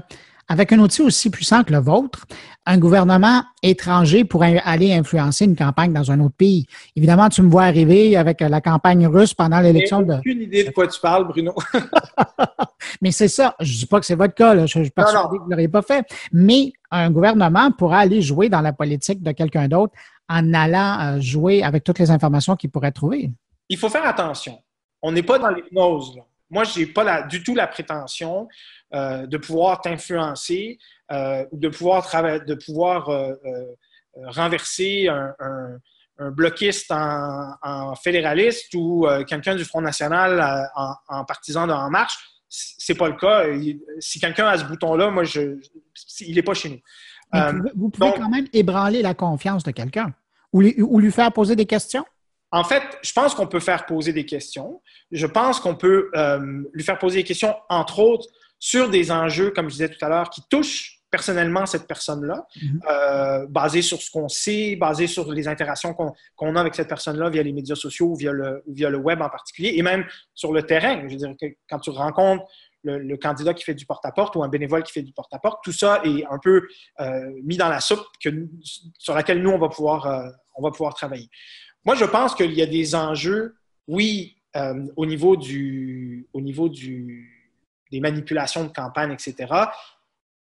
avec 0.51 0.73
un 0.73 0.79
outil 0.79 1.01
aussi 1.01 1.29
puissant 1.29 1.63
que 1.63 1.71
le 1.71 1.79
vôtre, 1.79 2.25
un 2.65 2.77
gouvernement 2.77 3.41
étranger 3.63 4.25
pourrait 4.25 4.61
aller 4.65 4.93
influencer 4.93 5.45
une 5.45 5.55
campagne 5.55 5.93
dans 5.93 6.11
un 6.11 6.19
autre 6.19 6.35
pays. 6.35 6.65
Évidemment, 6.97 7.29
tu 7.29 7.41
me 7.41 7.49
vois 7.49 7.63
arriver 7.63 8.17
avec 8.17 8.41
la 8.41 8.59
campagne 8.59 9.07
russe 9.07 9.33
pendant 9.33 9.61
l'élection 9.61 10.01
de. 10.01 10.15
aucune 10.15 10.41
idée 10.41 10.65
de 10.65 10.71
quoi 10.71 10.89
tu 10.89 10.99
parles, 10.99 11.25
Bruno. 11.25 11.55
Mais 13.01 13.11
c'est 13.11 13.29
ça. 13.29 13.55
Je 13.61 13.71
ne 13.71 13.77
dis 13.77 13.85
pas 13.85 14.01
que 14.01 14.05
c'est 14.05 14.15
votre 14.15 14.33
cas. 14.33 14.65
Je 14.65 14.81
suis 14.81 14.89
persuadé 14.89 15.37
que 15.37 15.43
vous 15.43 15.45
ne 15.45 15.51
l'auriez 15.51 15.69
pas 15.69 15.83
fait. 15.83 16.05
Mais 16.33 16.73
un 16.91 17.09
gouvernement 17.11 17.71
pourra 17.71 17.99
aller 17.99 18.21
jouer 18.21 18.49
dans 18.49 18.61
la 18.61 18.73
politique 18.73 19.23
de 19.23 19.31
quelqu'un 19.31 19.69
d'autre 19.69 19.93
en 20.27 20.53
allant 20.53 20.99
euh, 20.99 21.21
jouer 21.21 21.63
avec 21.63 21.85
toutes 21.85 21.99
les 21.99 22.11
informations 22.11 22.57
qu'il 22.57 22.71
pourrait 22.71 22.91
trouver. 22.91 23.31
Il 23.69 23.77
faut 23.77 23.87
faire 23.87 24.05
attention. 24.05 24.59
On 25.01 25.13
n'est 25.13 25.23
pas 25.23 25.39
dans 25.39 25.49
l'hypnose. 25.49 26.19
Moi, 26.51 26.65
je 26.65 26.79
n'ai 26.79 26.85
pas 26.85 27.23
du 27.23 27.41
tout 27.43 27.55
la 27.55 27.65
prétention 27.65 28.47
euh, 28.93 29.25
de 29.25 29.37
pouvoir 29.37 29.79
t'influencer 29.79 30.77
euh, 31.11 31.45
ou 31.51 31.57
de 31.57 31.69
pouvoir, 31.69 32.05
de 32.45 32.55
pouvoir 32.55 33.09
euh, 33.09 33.33
renverser 34.25 35.07
un, 35.07 35.77
bloquiste 36.33 36.91
en, 36.91 37.95
fédéraliste 37.95 38.71
ou 38.75 39.07
quelqu'un 39.27 39.55
du 39.55 39.65
Front 39.65 39.81
National 39.81 40.69
en, 41.07 41.25
partisan 41.25 41.65
de 41.65 41.73
En 41.73 41.89
Marche. 41.89 42.15
C'est 42.47 42.93
pas 42.93 43.07
le 43.07 43.15
cas. 43.15 43.45
Si 43.99 44.19
quelqu'un 44.19 44.45
a 44.45 44.57
ce 44.57 44.65
bouton-là, 44.65 45.09
moi, 45.09 45.23
je, 45.23 45.57
il 46.19 46.35
n'est 46.35 46.43
pas 46.43 46.53
chez 46.53 46.69
nous. 46.69 47.71
vous 47.75 47.89
pouvez 47.89 48.13
quand 48.15 48.29
même 48.29 48.47
ébranler 48.53 49.01
la 49.01 49.15
confiance 49.15 49.63
de 49.63 49.71
quelqu'un 49.71 50.13
ou 50.51 50.61
lui 50.61 51.11
faire 51.11 51.31
poser 51.31 51.55
des 51.55 51.65
questions? 51.65 52.05
En 52.51 52.63
fait, 52.63 52.83
je 53.01 53.13
pense 53.13 53.33
qu'on 53.33 53.47
peut 53.47 53.59
faire 53.59 53.85
poser 53.85 54.11
des 54.11 54.25
questions. 54.25 54.81
Je 55.11 55.25
pense 55.25 55.59
qu'on 55.59 55.75
peut 55.75 56.09
euh, 56.15 56.63
lui 56.73 56.83
faire 56.83 56.99
poser 56.99 57.19
des 57.19 57.23
questions, 57.23 57.55
entre 57.69 57.99
autres, 57.99 58.27
sur 58.59 58.89
des 58.89 59.11
enjeux, 59.11 59.51
comme 59.51 59.69
je 59.69 59.75
disais 59.75 59.89
tout 59.89 60.03
à 60.05 60.09
l'heure, 60.09 60.29
qui 60.29 60.41
touchent 60.49 61.01
personnellement 61.09 61.65
cette 61.65 61.87
personne-là, 61.87 62.45
mm-hmm. 62.55 62.79
euh, 62.89 63.45
basé 63.49 63.81
sur 63.81 64.01
ce 64.01 64.09
qu'on 64.09 64.29
sait, 64.29 64.77
basé 64.77 65.07
sur 65.07 65.31
les 65.31 65.47
interactions 65.47 65.93
qu'on 65.93 66.55
a 66.55 66.59
avec 66.59 66.73
cette 66.73 66.87
personne-là 66.87 67.29
via 67.29 67.43
les 67.43 67.51
médias 67.51 67.75
sociaux 67.75 68.07
ou 68.07 68.15
via, 68.15 68.31
le, 68.31 68.63
via 68.67 68.89
le 68.89 68.97
web 68.97 69.21
en 69.21 69.29
particulier, 69.29 69.73
et 69.75 69.81
même 69.81 70.05
sur 70.33 70.53
le 70.53 70.63
terrain. 70.63 71.01
Je 71.03 71.09
veux 71.09 71.17
dire, 71.17 71.33
que 71.39 71.47
quand 71.69 71.79
tu 71.79 71.89
rencontres 71.89 72.45
le, 72.83 73.15
candidat 73.17 73.53
qui 73.53 73.63
fait 73.63 73.73
du 73.73 73.85
porte-à-porte 73.85 74.35
ou 74.35 74.43
un 74.43 74.47
bénévole 74.47 74.83
qui 74.83 74.93
fait 74.93 75.01
du 75.01 75.11
porte-à-porte, 75.11 75.63
tout 75.63 75.73
ça 75.73 76.01
est 76.03 76.25
un 76.25 76.39
peu 76.41 76.67
euh, 76.99 77.31
mis 77.43 77.57
dans 77.57 77.69
la 77.69 77.79
soupe 77.79 78.05
que, 78.23 78.29
sur 78.97 79.13
laquelle 79.13 79.41
nous, 79.41 79.51
on 79.51 79.59
va 79.59 79.69
pouvoir, 79.69 80.07
euh, 80.07 80.29
on 80.55 80.63
va 80.63 80.71
pouvoir 80.71 80.93
travailler. 80.93 81.29
Moi, 81.85 81.95
je 81.95 82.05
pense 82.05 82.35
qu'il 82.35 82.53
y 82.53 82.61
a 82.61 82.65
des 82.65 82.95
enjeux, 82.95 83.55
oui, 83.87 84.37
au 84.95 85.05
niveau, 85.05 85.37
du, 85.37 86.27
au 86.33 86.41
niveau 86.41 86.69
du, 86.69 87.41
des 87.91 87.99
manipulations 87.99 88.63
de 88.63 88.71
campagne, 88.71 89.11
etc. 89.11 89.47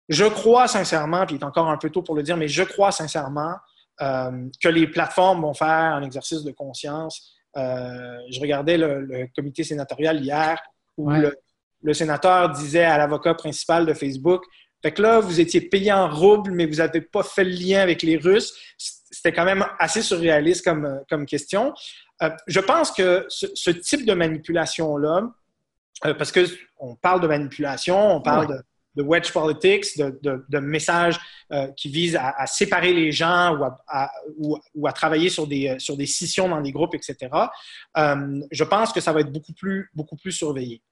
Je 0.09 0.25
crois 0.25 0.69
sincèrement, 0.69 1.25
puis 1.27 1.37
il 1.37 1.41
est 1.41 1.45
encore 1.45 1.69
un 1.69 1.79
peu 1.79 1.91
tôt 1.91 2.03
pour 2.03 2.15
le 2.15 2.23
dire, 2.23 2.37
mais 2.37 2.49
je 2.49 2.63
crois 2.63 2.93
sincèrement 2.93 3.55
euh, 4.01 4.49
que 4.63 4.69
les 4.69 4.87
plateformes 4.87 5.43
vont 5.43 5.55
faire 5.55 5.69
un 5.69 6.03
exercice 6.03 6.43
de 6.43 6.51
conscience. 6.51 7.35
Euh, 7.57 8.19
je 8.31 8.41
regardais 8.41 8.77
le, 8.77 9.29
comité 9.35 9.65
sénatorial 9.65 10.23
hier 10.23 10.59
où 10.97 11.11
le, 11.11 11.95
sénateur 11.95 12.51
disait 12.51 12.85
à 12.85 12.99
l'avocat 12.99 13.35
principal 13.35 13.87
de 13.87 13.93
Facebook 13.93 14.45
Fait 14.83 14.93
que 14.93 15.03
là, 15.03 15.21
vous 15.21 15.41
étiez 15.41 15.61
payé 15.61 15.93
en 15.93 16.09
roubles, 16.11 16.53
mais 16.53 16.67
vous 16.67 16.77
n'avez 16.77 17.01
pas 17.01 17.23
fait 17.23 17.45
le 17.45 17.51
lien 17.51 17.81
avec 17.81 18.03
les 18.03 18.17
Russes. 18.17 18.55
C'était 19.13 19.33
quand 19.33 19.45
même 19.45 19.65
assez 19.79 20.03
surréaliste 20.03 20.65
comme, 20.65 21.03
comme 21.09 21.27
question. 21.27 21.73
Euh, 22.23 22.31
je 22.49 22.61
pense 22.61 22.91
que 22.91 23.25
ce, 23.29 23.71
type 23.71 24.05
de 24.05 24.15
manipulation-là, 24.15 25.31
parce 26.03 26.33
qu'on 26.33 26.97
parle 26.97 27.21
de 27.21 27.29
manipulation, 27.29 28.17
on 28.17 28.21
parle 28.21 28.49
de 28.49 28.63
de 28.95 29.03
wedge 29.03 29.33
politics, 29.33 29.97
de, 29.97 30.59
messages 30.59 31.19
euh, 31.53 31.69
qui 31.73 31.89
visent 31.89 32.17
à, 32.17 32.47
séparer 32.47 32.93
les 32.93 33.13
gens 33.13 33.57
ou 33.57 33.65
à, 33.65 34.11
ou, 34.75 34.87
à, 34.87 34.93
travailler 34.93 35.31
sur 35.31 35.47
des, 35.47 35.69
euh, 35.69 35.79
sur 35.79 35.97
des 35.97 36.07
scissions 36.07 36.49
dans 36.49 36.61
des 36.61 36.73
groupes, 36.73 36.95
etc., 36.95 37.17
euh, 37.97 38.41
je 38.51 38.65
pense 38.65 38.93
que 38.93 39.01
ça 39.01 39.13
va 39.13 39.21
être 39.21 39.33
beaucoup 39.33 39.53
plus, 39.53 39.91
beaucoup 39.95 40.17
plus 40.17 40.33
surveillé. 40.33 40.83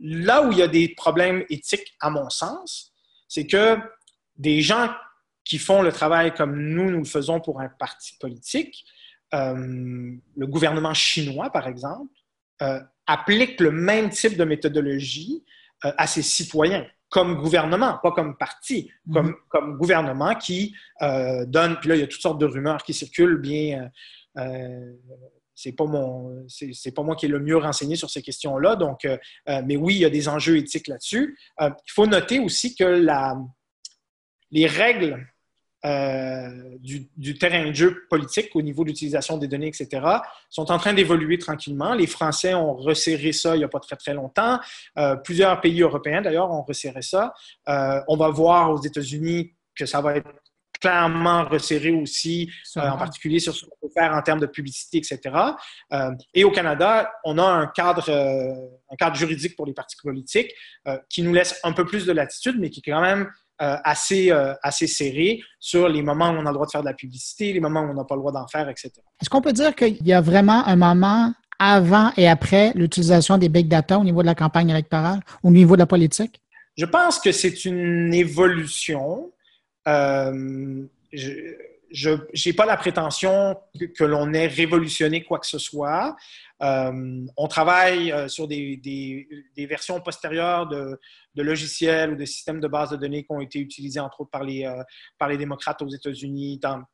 Là 0.00 0.42
où 0.42 0.52
il 0.52 0.58
y 0.58 0.62
a 0.62 0.68
des 0.68 0.88
problèmes 0.94 1.44
éthiques, 1.50 1.94
à 2.00 2.10
mon 2.10 2.30
sens, 2.30 2.92
c'est 3.28 3.46
que 3.46 3.76
des 4.36 4.62
gens 4.62 4.90
qui 5.44 5.58
font 5.58 5.82
le 5.82 5.92
travail 5.92 6.32
comme 6.34 6.56
nous, 6.56 6.90
nous 6.90 6.98
le 6.98 7.04
faisons 7.04 7.40
pour 7.40 7.60
un 7.60 7.68
parti 7.68 8.16
politique, 8.18 8.84
le 9.32 10.46
gouvernement 10.46 10.94
chinois, 10.94 11.50
par 11.50 11.66
exemple, 11.66 12.12
applique 13.06 13.60
le 13.60 13.70
même 13.70 14.10
type 14.10 14.36
de 14.36 14.44
méthodologie 14.44 15.44
à 15.82 16.06
ses 16.06 16.22
citoyens 16.22 16.86
comme 17.12 17.36
gouvernement, 17.36 17.98
pas 18.02 18.10
comme 18.10 18.36
parti, 18.38 18.90
comme, 19.12 19.28
mhm. 19.28 19.36
comme 19.50 19.76
gouvernement 19.76 20.34
qui 20.34 20.74
euh, 21.02 21.44
donne. 21.44 21.76
Puis 21.78 21.90
là, 21.90 21.96
il 21.96 22.00
y 22.00 22.02
a 22.02 22.06
toutes 22.06 22.22
sortes 22.22 22.40
de 22.40 22.46
rumeurs 22.46 22.82
qui 22.82 22.94
circulent. 22.94 23.36
Bien, 23.36 23.90
euh, 24.38 24.42
euh 24.42 24.92
c'est 25.54 25.72
pas 25.72 25.84
mon, 25.84 26.44
c'est 26.48 26.92
pas 26.92 27.02
moi 27.02 27.14
qui 27.14 27.26
est 27.26 27.28
le 27.28 27.38
mieux 27.38 27.58
renseigné 27.58 27.94
sur 27.94 28.08
ces 28.10 28.22
questions-là. 28.22 28.74
Donc, 28.74 29.04
euh, 29.04 29.18
mais 29.64 29.76
oui, 29.76 29.94
il 29.94 30.00
y 30.00 30.04
a 30.04 30.10
des 30.10 30.26
enjeux 30.26 30.56
éthiques 30.56 30.88
là-dessus. 30.88 31.38
il 31.60 31.92
faut 31.92 32.06
noter 32.06 32.40
aussi 32.40 32.74
que 32.74 32.82
la, 32.82 33.36
les 34.50 34.66
règles 34.66 35.24
euh, 35.84 36.76
du, 36.78 37.38
terrain 37.38 37.66
de 37.66 37.74
jeu 37.74 38.06
politique 38.08 38.54
au 38.54 38.62
niveau 38.62 38.84
de 38.84 38.90
l'utilisation 38.90 39.36
des 39.36 39.48
données, 39.48 39.66
etc., 39.66 40.06
sont 40.48 40.70
en 40.70 40.78
train 40.78 40.92
d'évoluer 40.92 41.38
tranquillement. 41.38 41.94
Les 41.94 42.06
Français 42.06 42.54
ont 42.54 42.74
resserré 42.74 43.32
ça 43.32 43.56
il 43.56 43.58
n'y 43.58 43.64
a 43.64 43.68
pas 43.68 43.80
très, 43.80 43.96
très 43.96 44.14
longtemps. 44.14 44.60
Euh, 44.96 45.16
plusieurs 45.16 45.60
pays 45.60 45.82
européens, 45.82 46.22
d'ailleurs, 46.22 46.50
ont 46.52 46.62
resserré 46.62 47.02
ça. 47.02 47.34
Euh, 47.68 48.00
on 48.06 48.16
va 48.16 48.28
voir 48.28 48.70
aux 48.70 48.80
États-Unis 48.80 49.54
que 49.74 49.84
ça 49.84 50.00
va 50.00 50.16
être 50.16 50.30
clairement 50.80 51.44
resserré 51.44 51.90
aussi, 51.90 52.50
en 52.74 52.96
particulier 52.96 53.38
sur 53.38 53.54
ce 53.54 53.64
qu'on 53.64 53.76
peut 53.80 53.92
faire 53.96 54.12
en 54.14 54.22
termes 54.22 54.40
de 54.40 54.46
publicité, 54.46 54.98
etc. 54.98 55.32
et 56.34 56.42
au 56.42 56.50
Canada, 56.50 57.12
on 57.24 57.38
a 57.38 57.44
un 57.44 57.68
cadre, 57.68 58.10
un 58.10 58.96
cadre 58.96 59.14
juridique 59.14 59.54
pour 59.54 59.64
les 59.64 59.74
partis 59.74 59.94
politiques 60.02 60.52
qui 61.08 61.22
nous 61.22 61.32
laisse 61.32 61.60
un 61.62 61.72
peu 61.72 61.84
plus 61.86 62.04
de 62.04 62.10
latitude, 62.10 62.56
mais 62.58 62.68
qui 62.68 62.80
est 62.80 62.90
quand 62.90 63.00
même 63.00 63.30
euh, 63.60 63.76
assez, 63.84 64.32
euh, 64.32 64.54
assez 64.62 64.86
serré 64.86 65.40
sur 65.60 65.88
les 65.88 66.02
moments 66.02 66.30
où 66.30 66.34
on 66.34 66.46
a 66.46 66.48
le 66.48 66.54
droit 66.54 66.66
de 66.66 66.70
faire 66.70 66.80
de 66.80 66.86
la 66.86 66.94
publicité, 66.94 67.52
les 67.52 67.60
moments 67.60 67.82
où 67.82 67.90
on 67.90 67.94
n'a 67.94 68.04
pas 68.04 68.14
le 68.14 68.20
droit 68.20 68.32
d'en 68.32 68.46
faire, 68.48 68.68
etc. 68.68 68.90
Est-ce 69.20 69.30
qu'on 69.30 69.42
peut 69.42 69.52
dire 69.52 69.74
qu'il 69.74 70.04
y 70.06 70.12
a 70.12 70.20
vraiment 70.20 70.66
un 70.66 70.76
moment 70.76 71.32
avant 71.58 72.12
et 72.16 72.28
après 72.28 72.72
l'utilisation 72.74 73.38
des 73.38 73.48
big 73.48 73.68
data 73.68 73.98
au 73.98 74.04
niveau 74.04 74.22
de 74.22 74.26
la 74.26 74.34
campagne 74.34 74.70
électorale, 74.70 75.20
au 75.42 75.50
niveau 75.50 75.76
de 75.76 75.80
la 75.80 75.86
politique? 75.86 76.40
Je 76.76 76.86
pense 76.86 77.20
que 77.20 77.30
c'est 77.30 77.64
une 77.64 78.12
évolution. 78.14 79.30
Euh, 79.86 80.84
je 81.12 82.10
n'ai 82.46 82.52
pas 82.52 82.66
la 82.66 82.76
prétention 82.76 83.56
que, 83.96 84.04
l'on 84.04 84.32
ait 84.32 84.46
révolutionné 84.46 85.22
quoi 85.22 85.38
que 85.38 85.46
ce 85.46 85.58
soit. 85.58 86.16
Euh, 86.62 87.26
on 87.36 87.48
travaille 87.48 88.12
euh, 88.12 88.28
sur 88.28 88.46
des, 88.46 89.26
versions 89.68 90.00
postérieures 90.00 90.68
de, 90.68 90.98
logiciels 91.36 92.12
ou 92.12 92.16
de 92.16 92.24
systèmes 92.24 92.60
de 92.60 92.68
base 92.68 92.90
de 92.90 92.96
données 92.96 93.24
qui 93.24 93.32
ont 93.32 93.40
été 93.40 93.58
utilisés, 93.58 94.00
entre 94.00 94.20
autres, 94.20 94.30
par 94.30 94.44
les, 94.44 94.64
euh, 94.64 95.36
démocrates 95.36 95.82
aux 95.82 95.88
États-Unis 95.88 96.58
dans, 96.58 96.84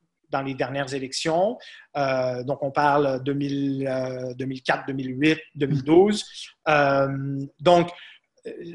les 0.45 0.55
dernières 0.55 0.93
élections. 0.93 1.57
donc, 1.95 2.63
on 2.63 2.71
parle 2.71 3.23
2004, 3.25 4.87
2008, 4.87 5.39
2012. 5.55 6.25
donc, 7.61 7.91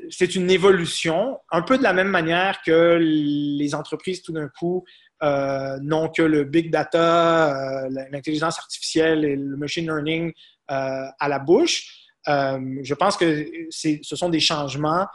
c'est 0.09 0.35
une 0.35 0.51
évolution, 0.51 1.39
un 1.51 1.61
peu 1.61 1.77
de 1.77 1.83
la 1.83 1.93
même 1.93 2.09
manière 2.09 2.61
que 2.63 2.97
les 2.99 3.75
entreprises, 3.75 4.23
tout 4.23 4.33
d'un 4.33 4.49
coup, 4.49 4.83
n'ont 5.21 6.09
que 6.09 6.23
le 6.23 6.43
big 6.43 6.71
data, 6.71 7.87
l'intelligence 8.11 8.57
artificielle 8.57 9.23
et 9.23 9.35
le 9.35 9.55
machine 9.55 9.85
learning 9.85 10.33
à 10.67 11.27
la 11.27 11.39
bouche. 11.39 12.07
je 12.25 12.93
pense 12.93 13.17
que 13.17 13.47
ce 13.69 14.15
sont 14.15 14.29
des 14.29 14.39
changements 14.39 15.07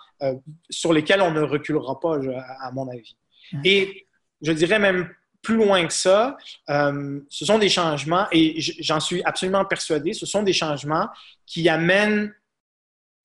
sur 0.70 0.92
lesquels 0.92 1.22
on 1.22 1.30
ne 1.30 1.40
reculera 1.40 1.98
pas, 2.00 2.18
à 2.60 2.70
mon 2.72 2.88
avis. 2.88 3.16
Et 3.64 4.06
je 4.42 4.52
dirais 4.52 4.78
même 4.78 5.08
plus 5.42 5.56
loin 5.56 5.86
que 5.86 5.92
ça, 5.92 6.36
ce 6.68 7.44
sont 7.44 7.58
des 7.58 7.68
changements, 7.68 8.26
et 8.32 8.60
j'en 8.80 9.00
suis 9.00 9.22
absolument 9.24 9.64
persuadé, 9.64 10.12
ce 10.12 10.26
sont 10.26 10.42
des 10.42 10.52
changements 10.52 11.08
qui 11.46 11.68
amènent 11.68 12.34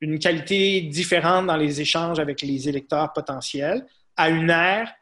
une 0.03 0.19
qualité 0.19 0.81
différente 0.81 1.47
dans 1.47 1.55
les 1.55 1.79
échanges 1.79 2.19
avec 2.19 2.41
les 2.41 2.67
électeurs 2.67 3.13
potentiels 3.13 3.85
à 4.17 4.29
une 4.29 4.49
ère 4.49 4.93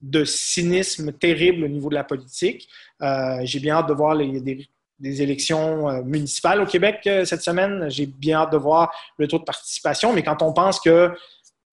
de 0.00 0.24
cynisme 0.24 1.12
terrible 1.12 1.64
au 1.64 1.68
niveau 1.68 1.90
de 1.90 1.94
la 1.94 2.04
politique. 2.04 2.66
Euh, 3.02 3.40
j'ai 3.42 3.60
bien 3.60 3.76
hâte 3.76 3.88
de 3.88 3.92
voir 3.92 4.14
les, 4.14 4.40
des, 4.40 4.66
élections 5.02 5.88
euh, 5.88 6.02
municipales 6.02 6.60
au 6.60 6.66
Québec 6.66 7.00
euh, 7.06 7.24
cette 7.24 7.42
semaine. 7.42 7.86
J'ai 7.88 8.06
bien 8.06 8.38
hâte 8.38 8.52
de 8.52 8.56
voir 8.56 8.92
le 9.18 9.28
taux 9.28 9.38
de 9.38 9.44
participation, 9.44 10.12
mais 10.12 10.22
quand 10.22 10.42
on 10.42 10.52
pense 10.52 10.80
que 10.80 11.12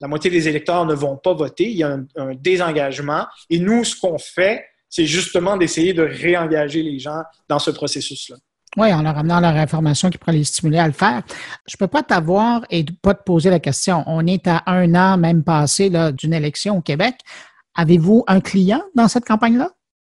la 0.01 0.07
moitié 0.07 0.29
des 0.29 0.47
électeurs 0.47 0.85
ne 0.85 0.93
vont 0.93 1.17
pas 1.17 1.33
voter, 1.33 1.69
il 1.69 1.77
y 1.77 1.83
a 1.83 1.89
un, 1.89 2.05
un 2.17 2.35
désengagement. 2.35 3.25
Et 3.49 3.59
nous, 3.59 3.83
ce 3.83 3.99
qu'on 3.99 4.17
fait, 4.17 4.65
c'est 4.89 5.05
justement 5.05 5.57
d'essayer 5.57 5.93
de 5.93 6.03
réengager 6.03 6.83
les 6.83 6.99
gens 6.99 7.21
dans 7.49 7.59
ce 7.59 7.71
processus-là. 7.71 8.37
Oui, 8.77 8.91
en 8.93 9.01
leur 9.01 9.17
amenant 9.17 9.39
leur 9.39 9.55
information 9.55 10.09
qui 10.09 10.17
pourrait 10.17 10.33
les 10.33 10.43
stimuler 10.43 10.79
à 10.79 10.87
le 10.87 10.93
faire. 10.93 11.21
Je 11.65 11.75
ne 11.75 11.77
peux 11.77 11.87
pas 11.87 12.03
t'avoir 12.03 12.65
et 12.69 12.85
pas 13.01 13.13
te 13.13 13.23
poser 13.23 13.49
la 13.49 13.59
question. 13.59 14.03
On 14.05 14.27
est 14.27 14.47
à 14.47 14.63
un 14.65 14.93
an 14.95 15.17
même 15.17 15.43
passé 15.43 15.89
d'une 16.13 16.33
élection 16.33 16.77
au 16.77 16.81
Québec. 16.81 17.15
Avez-vous 17.75 18.23
un 18.27 18.41
client 18.41 18.81
dans 18.93 19.07
cette 19.07 19.25
campagne-là? 19.25 19.71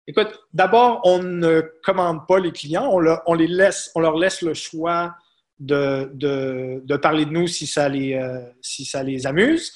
Écoute, 0.06 0.40
d'abord, 0.52 1.00
on 1.04 1.22
ne 1.22 1.60
commande 1.84 2.26
pas 2.26 2.38
les 2.38 2.52
clients, 2.52 2.90
on, 3.26 3.34
les 3.34 3.46
laisse, 3.46 3.90
on 3.94 4.00
leur 4.00 4.16
laisse 4.16 4.42
le 4.42 4.54
choix 4.54 5.14
de, 5.58 6.96
parler 6.96 7.26
de 7.26 7.30
nous 7.30 7.46
si 7.46 7.66
ça 7.66 7.88
les, 7.88 8.14
euh, 8.14 9.28
amuse. 9.28 9.72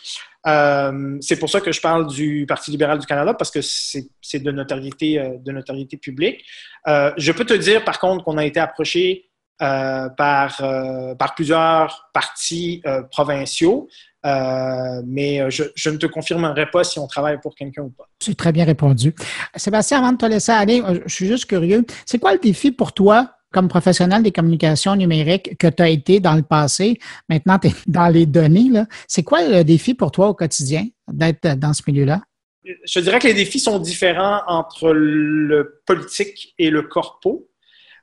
Euh, 0.46 1.16
c'est 1.20 1.38
pour 1.38 1.48
ça 1.48 1.60
que 1.60 1.72
je 1.72 1.80
parle 1.80 2.06
du 2.06 2.44
Parti 2.46 2.70
libéral 2.70 2.98
du 2.98 3.06
Canada, 3.06 3.34
parce 3.34 3.50
que 3.50 3.60
c'est 3.62 4.40
de 4.40 4.50
notoriété, 4.50 5.18
euh, 5.18 5.36
de 5.38 5.52
notoriété 5.52 5.96
publique. 5.96 6.44
je 6.86 7.32
peux 7.32 7.44
te 7.44 7.54
dire, 7.54 7.84
par 7.84 7.98
contre, 7.98 8.24
qu'on 8.24 8.38
a 8.38 8.44
été 8.44 8.60
approché 8.60 9.30
par 9.58 11.32
plusieurs 11.36 12.10
partis 12.12 12.82
provinciaux 13.10 13.88
euh, 14.24 15.02
mais 15.04 15.40
euh, 15.40 15.50
je, 15.50 15.90
ne 15.90 15.96
te 15.96 16.06
confirmerai 16.06 16.70
pas 16.70 16.82
si 16.82 16.98
on 16.98 17.06
travaille 17.06 17.38
pour 17.40 17.54
quelqu'un 17.54 17.82
ou 17.82 17.90
pas. 17.90 18.08
C'est 18.20 18.36
très 18.36 18.52
bien 18.52 18.64
répondu. 18.64 19.14
Sébastien, 19.54 19.98
avant 19.98 20.12
de 20.12 20.16
te 20.16 20.24
laisser 20.24 20.52
aller, 20.52 20.80
euh, 20.80 21.00
je 21.04 21.14
suis 21.14 21.26
juste 21.26 21.44
curieux. 21.44 21.84
C'est 22.06 22.18
quoi 22.18 22.32
le 22.32 22.38
défi 22.38 22.72
pour 22.72 22.92
toi 22.92 23.30
comme 23.52 23.68
professionnel 23.68 24.22
des 24.22 24.32
communications 24.32 24.96
numériques 24.96 25.56
que 25.58 25.68
tu 25.68 25.82
as 25.82 25.90
été 25.90 26.20
dans 26.20 26.34
le 26.34 26.42
passé? 26.42 26.98
Maintenant, 27.28 27.58
tu 27.58 27.68
es 27.68 27.72
dans 27.86 28.08
les 28.08 28.24
données. 28.24 28.70
C'est 29.06 29.22
quoi 29.22 29.46
le 29.46 29.62
défi 29.62 29.94
pour 29.94 30.10
toi 30.10 30.28
au 30.28 30.34
quotidien 30.34 30.86
d'être 31.06 31.58
dans 31.58 31.74
ce 31.74 31.82
milieu-là? 31.86 32.22
Je 32.64 33.00
dirais 33.00 33.18
que 33.18 33.26
les 33.26 33.34
défis 33.34 33.60
sont 33.60 33.78
différents 33.78 34.40
entre 34.46 34.90
le 34.94 35.82
politique 35.84 36.54
et 36.58 36.70
le 36.70 36.80
corpo. 36.80 37.50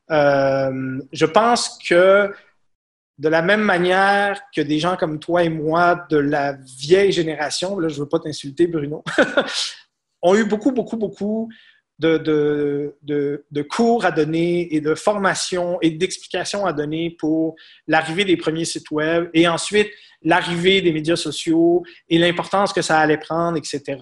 je 0.08 1.26
pense 1.26 1.80
que 1.90 2.32
de 3.22 3.30
la 3.30 3.44
même 3.44 3.62
manière 3.62 4.42
que 4.54 4.62
des 4.62 4.80
gens 4.80 4.98
comme 4.98 5.20
toi 5.20 5.44
et 5.44 5.50
moi 5.50 6.08
de 6.10 6.18
la 6.18 6.54
vieille 6.80 7.12
génération, 7.12 7.78
là 7.78 7.88
je 7.88 7.96
ne 7.96 8.00
veux 8.02 8.10
pas 8.10 8.18
t'insulter 8.18 8.66
Bruno, 8.66 9.04
ont 10.24 10.36
eu 10.36 10.44
beaucoup, 10.44 10.72
beaucoup, 10.72 10.98
beaucoup 10.98 11.48
de, 12.00 12.18
de, 13.04 13.62
cours 13.62 14.06
à 14.06 14.12
donner 14.12 14.74
et 14.74 14.82
de 14.82 14.96
formation 14.96 15.78
et 15.84 15.92
d'explications 15.92 16.66
à 16.66 16.74
donner 16.74 17.16
pour 17.20 17.56
l'arrivée 17.86 18.26
des 18.26 18.38
premiers 18.38 18.66
sites 18.66 18.90
web 18.90 19.30
et 19.36 19.48
ensuite 19.48 19.92
l'arrivée 20.24 20.82
des 20.82 20.92
médias 20.92 21.16
sociaux 21.16 21.84
et 22.10 22.18
l'importance 22.18 22.74
que 22.74 22.82
ça 22.82 22.98
allait 22.98 23.20
prendre, 23.20 23.56
etc. 23.56 24.00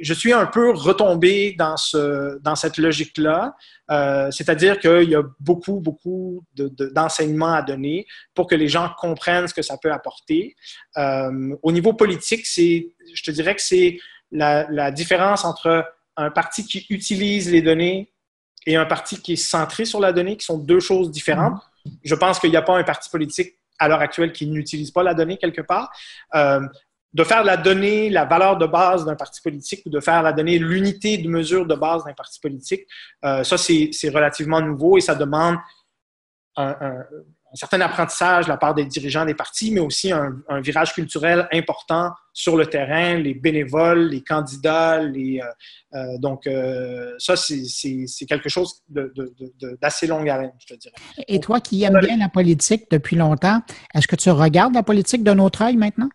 je 0.00 0.14
suis 0.14 0.32
un 0.32 0.46
peu 0.46 0.70
retombé 0.72 1.54
dans, 1.58 1.76
ce, 1.76 2.38
dans 2.40 2.56
cette 2.56 2.78
logique-là, 2.78 3.54
euh, 3.90 4.30
c'est-à-dire 4.30 4.80
qu'il 4.80 5.10
y 5.10 5.14
a 5.14 5.22
beaucoup, 5.40 5.80
beaucoup 5.80 6.44
d'enseignements 6.54 7.54
à 7.54 7.62
donner 7.62 8.06
pour 8.34 8.46
que 8.46 8.54
les 8.54 8.68
gens 8.68 8.90
comprennent 8.98 9.48
ce 9.48 9.54
que 9.54 9.62
ça 9.62 9.76
peut 9.76 9.92
apporter. 9.92 10.56
Euh, 10.96 11.54
au 11.62 11.72
niveau 11.72 11.92
politique, 11.92 12.46
je 12.46 13.22
te 13.22 13.30
dirais 13.30 13.54
que 13.54 13.62
c'est 13.62 13.98
la, 14.30 14.66
la, 14.70 14.90
différence 14.90 15.44
entre 15.44 15.84
un 16.16 16.30
parti 16.30 16.64
qui 16.64 16.86
utilise 16.90 17.50
les 17.50 17.62
données 17.62 18.12
et 18.66 18.76
un 18.76 18.86
parti 18.86 19.20
qui 19.20 19.34
est 19.34 19.36
centré 19.36 19.84
sur 19.84 20.00
la 20.00 20.12
donnée, 20.12 20.36
qui 20.36 20.46
sont 20.46 20.58
deux 20.58 20.80
choses 20.80 21.10
différentes. 21.10 21.60
Je 22.04 22.14
pense 22.14 22.38
qu'il 22.38 22.50
n'y 22.50 22.56
a 22.56 22.62
pas 22.62 22.76
un 22.78 22.84
parti 22.84 23.10
politique 23.10 23.56
à 23.78 23.88
l'heure 23.88 24.00
actuelle 24.00 24.32
qui 24.32 24.46
n'utilise 24.46 24.90
pas 24.90 25.02
la 25.02 25.14
donnée 25.14 25.36
quelque 25.36 25.62
part. 25.62 25.90
Euh, 26.34 26.60
de 27.12 27.24
faire 27.24 27.44
la 27.44 27.56
donnée 27.56 28.10
la 28.10 28.24
valeur 28.24 28.56
de 28.56 28.66
base 28.66 29.04
d'un 29.04 29.16
parti 29.16 29.40
politique 29.42 29.82
ou 29.86 29.90
de 29.90 30.00
faire 30.00 30.22
la 30.22 30.32
donnée 30.32 30.58
l'unité 30.58 31.18
de 31.18 31.28
mesure 31.28 31.66
de 31.66 31.74
base 31.74 32.04
d'un 32.04 32.14
parti 32.14 32.40
politique, 32.40 32.86
euh, 33.24 33.44
ça, 33.44 33.58
c'est 33.58 34.08
relativement 34.08 34.60
nouveau 34.60 34.96
et 34.96 35.00
ça 35.00 35.14
demande 35.14 35.56
un, 36.56 37.04
certain 37.54 37.82
apprentissage 37.82 38.46
de 38.46 38.50
la 38.50 38.56
part 38.56 38.74
des 38.74 38.86
dirigeants 38.86 39.26
des 39.26 39.34
partis, 39.34 39.70
mais 39.72 39.80
aussi 39.80 40.10
un, 40.10 40.42
virage 40.62 40.94
culturel 40.94 41.46
important 41.52 42.10
sur 42.32 42.56
le 42.56 42.64
terrain, 42.64 43.16
les 43.16 43.34
bénévoles, 43.34 44.08
les 44.08 44.22
candidats. 44.22 45.02
Les, 45.02 45.40
euh, 45.40 45.98
euh, 45.98 46.18
donc, 46.18 46.48
ça, 47.18 47.36
c'est 47.36 48.26
quelque 48.26 48.48
chose 48.48 48.82
d'assez 48.88 50.06
longue 50.06 50.30
haleine, 50.30 50.52
je 50.58 50.74
te 50.74 50.80
dirais. 50.80 50.94
Et 51.28 51.40
toi 51.40 51.60
qui 51.60 51.82
aimes 51.84 52.00
bien 52.00 52.16
la 52.16 52.30
politique 52.30 52.90
depuis 52.90 53.16
longtemps, 53.16 53.60
est-ce 53.94 54.08
que 54.08 54.16
tu 54.16 54.30
regardes 54.30 54.74
la 54.74 54.82
politique 54.82 55.22
d'un 55.22 55.38
autre 55.38 55.62
œil 55.62 55.76
maintenant? 55.76 56.08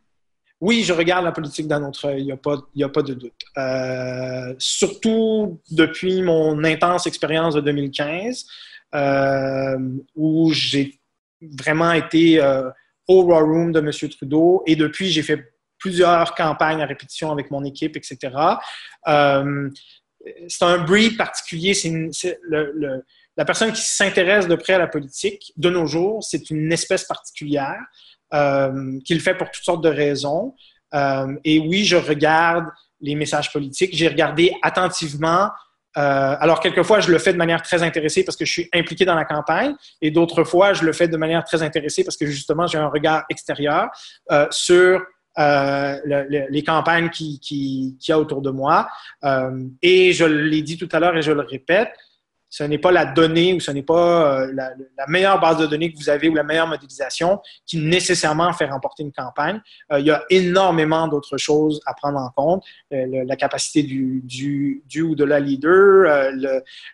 Oui, 0.60 0.84
je 0.84 0.93
regarde 0.93 1.24
la 1.24 1.32
politique 1.32 1.68
d'un 1.68 1.84
autre 1.84 2.05
œil, 2.05 2.22
il 2.22 2.26
n'y 2.26 2.32
a, 2.32 2.38
pas, 2.38 2.55
a 2.55 2.89
pas 2.89 3.03
de 3.03 3.14
doute. 3.14 3.43
surtout 4.58 5.62
depuis 5.70 6.22
mon 6.22 6.64
intense 6.64 7.05
expérience 7.05 7.53
de 7.53 7.62
2015, 7.62 8.45
où 10.16 10.51
j'ai 10.53 10.99
vraiment 11.41 11.91
été 11.91 12.41
euh, 12.41 12.70
au 13.08 13.22
Raw 13.24 13.45
Room 13.45 13.72
de 13.72 13.80
M. 13.80 13.91
Trudeau 14.10 14.64
et 14.66 14.76
depuis, 14.76 15.10
j'ai 15.10 15.24
fait 15.24 15.53
plusieurs 15.78 16.34
campagnes 16.36 16.82
à 16.82 16.86
répétition 16.86 17.32
avec 17.32 17.51
mon 17.51 17.64
équipe, 17.64 17.95
etc. 17.95 18.36
Euh, 19.08 19.70
c'est 20.47 20.66
un 20.66 20.80
breed 20.80 21.18
particulier. 21.18 21.74
C'est 21.74 22.39
la 22.49 23.45
personne 23.45 23.72
qui 23.72 23.82
s'intéresse 23.82 24.47
de 24.47 24.55
près 24.55 24.74
à 24.74 24.80
la 24.80 24.88
politique 24.88 25.53
de 25.55 25.70
nos 25.70 25.86
jours, 25.86 26.24
c'est 26.24 26.49
une 26.49 26.72
espèce 26.74 27.03
particulière 27.03 27.80
euh, 28.34 28.99
qui 29.05 29.13
le 29.13 29.19
fait 29.19 29.36
pour 29.36 29.49
toutes 29.51 29.63
sortes 29.63 29.84
de 29.84 29.89
raisons. 29.89 30.53
et 31.43 31.59
oui, 31.59 31.86
je 31.86 31.97
regarde 31.97 32.65
les 33.01 33.15
messages 33.15 33.51
politiques. 33.51 33.91
J'ai 33.93 34.07
regardé 34.07 34.53
attentivement 34.61 35.49
euh, 35.97 36.36
alors, 36.39 36.59
quelquefois, 36.59 36.99
je 36.99 37.11
le 37.11 37.17
fais 37.17 37.34
de 37.34 37.38
manière 37.38 37.61
très 37.61 37.82
intéressée 37.82 38.23
parce 38.23 38.38
que 38.38 38.45
je 38.45 38.51
suis 38.51 38.69
impliqué 38.73 39.03
dans 39.03 39.15
la 39.15 39.25
campagne, 39.25 39.73
et 40.01 40.11
d'autres 40.11 40.43
fois, 40.43 40.73
je 40.73 40.84
le 40.84 40.93
fais 40.93 41.07
de 41.07 41.17
manière 41.17 41.43
très 41.43 41.63
intéressée 41.63 42.03
parce 42.03 42.17
que 42.17 42.28
justement, 42.28 42.67
j'ai 42.67 42.78
un 42.78 42.88
regard 42.88 43.23
extérieur 43.30 43.88
euh, 44.32 44.45
sur 44.51 45.01
euh, 45.39 45.97
les 46.05 46.63
campagnes 46.63 47.09
qu'il 47.09 47.39
qui, 47.39 47.97
qui 47.99 48.11
y 48.11 48.13
a 48.13 48.19
autour 48.19 48.41
de 48.41 48.51
moi. 48.51 48.88
et 49.82 50.13
je 50.13 50.25
l'ai 50.25 50.61
dit 50.61 50.78
tout 50.78 50.89
à 50.91 50.99
l'heure 50.99 51.15
et 51.17 51.21
je 51.21 51.32
le 51.32 51.41
répète, 51.41 51.89
ce 52.49 52.63
n'est 52.63 52.77
pas 52.77 52.91
la 52.91 53.05
donnée 53.05 53.53
ou 53.53 53.59
ce 53.59 53.71
n'est 53.71 53.83
pas 53.83 54.41
euh, 54.41 54.53
la, 54.53 54.71
meilleure 55.07 55.39
base 55.39 55.57
de 55.57 55.65
données 55.65 55.91
que 55.91 55.97
vous 55.97 56.09
avez 56.09 56.29
ou 56.29 56.35
la 56.35 56.43
meilleure 56.43 56.67
modélisation 56.67 57.39
qui 57.65 57.77
nécessairement 57.77 58.53
fait 58.53 58.65
remporter 58.65 59.03
une 59.03 59.11
campagne. 59.11 59.61
Euh, 59.91 59.99
il 59.99 60.05
y 60.05 60.11
a 60.11 60.23
énormément 60.29 61.07
d'autres 61.07 61.37
choses 61.37 61.81
à 61.85 61.93
prendre 61.93 62.19
en 62.19 62.29
compte. 62.29 62.63
Euh, 62.93 63.23
la 63.25 63.35
capacité 63.35 63.83
du, 63.83 65.01
ou 65.01 65.15
de 65.15 65.23
la 65.23 65.39
leader, 65.39 66.31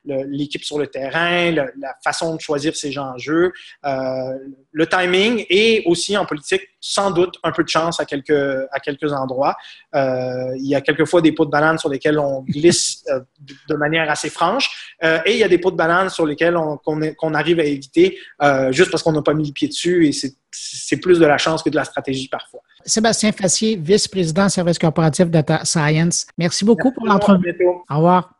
l'équipe 0.05 0.63
sur 0.63 0.79
le 0.79 0.87
terrain, 0.87 1.51
la 1.51 1.95
façon 2.03 2.35
de 2.35 2.41
choisir 2.41 2.75
ses 2.75 2.97
enjeux, 2.97 3.51
le 3.83 4.87
timing 4.87 5.45
et 5.49 5.83
aussi 5.85 6.17
en 6.17 6.25
politique, 6.25 6.61
sans 6.85 7.11
doute 7.11 7.35
un 7.43 7.51
peu 7.51 7.63
de 7.63 7.69
chance 7.69 7.99
à 7.99 8.05
quelques, 8.05 8.31
à 8.71 8.79
quelques 8.79 9.13
endroits. 9.13 9.55
il 9.93 10.67
y 10.67 10.75
a 10.75 10.81
quelquefois 10.81 11.21
des 11.21 11.31
pots 11.31 11.45
de 11.45 11.49
banane 11.49 11.77
sur 11.77 11.89
lesquels 11.89 12.19
on 12.19 12.41
glisse 12.41 13.05
de 13.69 13.75
manière 13.75 14.09
assez 14.09 14.29
franche 14.29 14.95
et 15.01 15.31
il 15.31 15.37
y 15.37 15.43
a 15.43 15.47
des 15.47 15.57
pots 15.57 15.71
de 15.71 15.77
banane 15.77 16.09
sur 16.09 16.25
lesquels 16.25 16.57
on, 16.57 17.33
arrive 17.33 17.59
à 17.59 17.63
éviter 17.63 18.17
euh, 18.41 18.71
juste 18.71 18.91
parce 18.91 19.03
qu'on 19.03 19.11
n'a 19.11 19.21
pas 19.21 19.33
mis 19.33 19.47
le 19.47 19.53
pied 19.53 19.67
dessus 19.67 20.07
et 20.07 20.11
c'est 20.51 20.97
plus 20.97 21.19
de 21.19 21.25
la 21.25 21.37
chance 21.37 21.63
que 21.63 21.69
de 21.69 21.75
la 21.75 21.83
stratégie 21.83 22.27
parfois. 22.27 22.61
Sébastien 22.85 23.31
Fassier, 23.31 23.75
vice-président 23.75 24.49
service 24.49 24.77
corporatif 24.77 25.29
Data 25.29 25.61
Science. 25.63 26.27
Merci 26.37 26.65
beaucoup 26.65 26.91
pour 26.91 27.05
l'entrevue. 27.07 27.55
Au 27.89 27.95
revoir. 27.95 28.33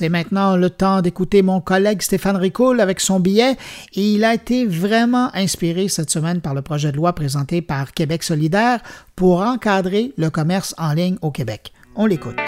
C'est 0.00 0.08
maintenant 0.08 0.56
le 0.56 0.70
temps 0.70 1.02
d'écouter 1.02 1.42
mon 1.42 1.60
collègue 1.60 2.00
Stéphane 2.00 2.36
Ricoul 2.36 2.80
avec 2.80 3.00
son 3.00 3.20
billet 3.20 3.58
et 3.92 4.14
il 4.14 4.24
a 4.24 4.32
été 4.32 4.64
vraiment 4.64 5.28
inspiré 5.34 5.88
cette 5.88 6.08
semaine 6.08 6.40
par 6.40 6.54
le 6.54 6.62
projet 6.62 6.90
de 6.90 6.96
loi 6.96 7.12
présenté 7.12 7.60
par 7.60 7.92
Québec 7.92 8.22
solidaire 8.22 8.80
pour 9.14 9.42
encadrer 9.42 10.14
le 10.16 10.30
commerce 10.30 10.74
en 10.78 10.94
ligne 10.94 11.18
au 11.20 11.30
Québec. 11.30 11.74
On 11.96 12.06
l'écoute. 12.06 12.38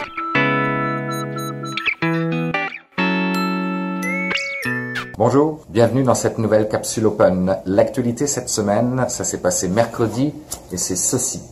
Bonjour, 5.19 5.67
bienvenue 5.69 6.05
dans 6.05 6.15
cette 6.15 6.39
nouvelle 6.39 6.71
capsule 6.71 7.05
Open. 7.05 7.59
L'actualité 7.67 8.27
cette 8.27 8.49
semaine, 8.49 9.05
ça 9.09 9.25
s'est 9.25 9.43
passé 9.43 9.69
mercredi 9.69 10.33
et 10.73 10.79
c'est 10.79 10.97
ceci. 10.97 11.43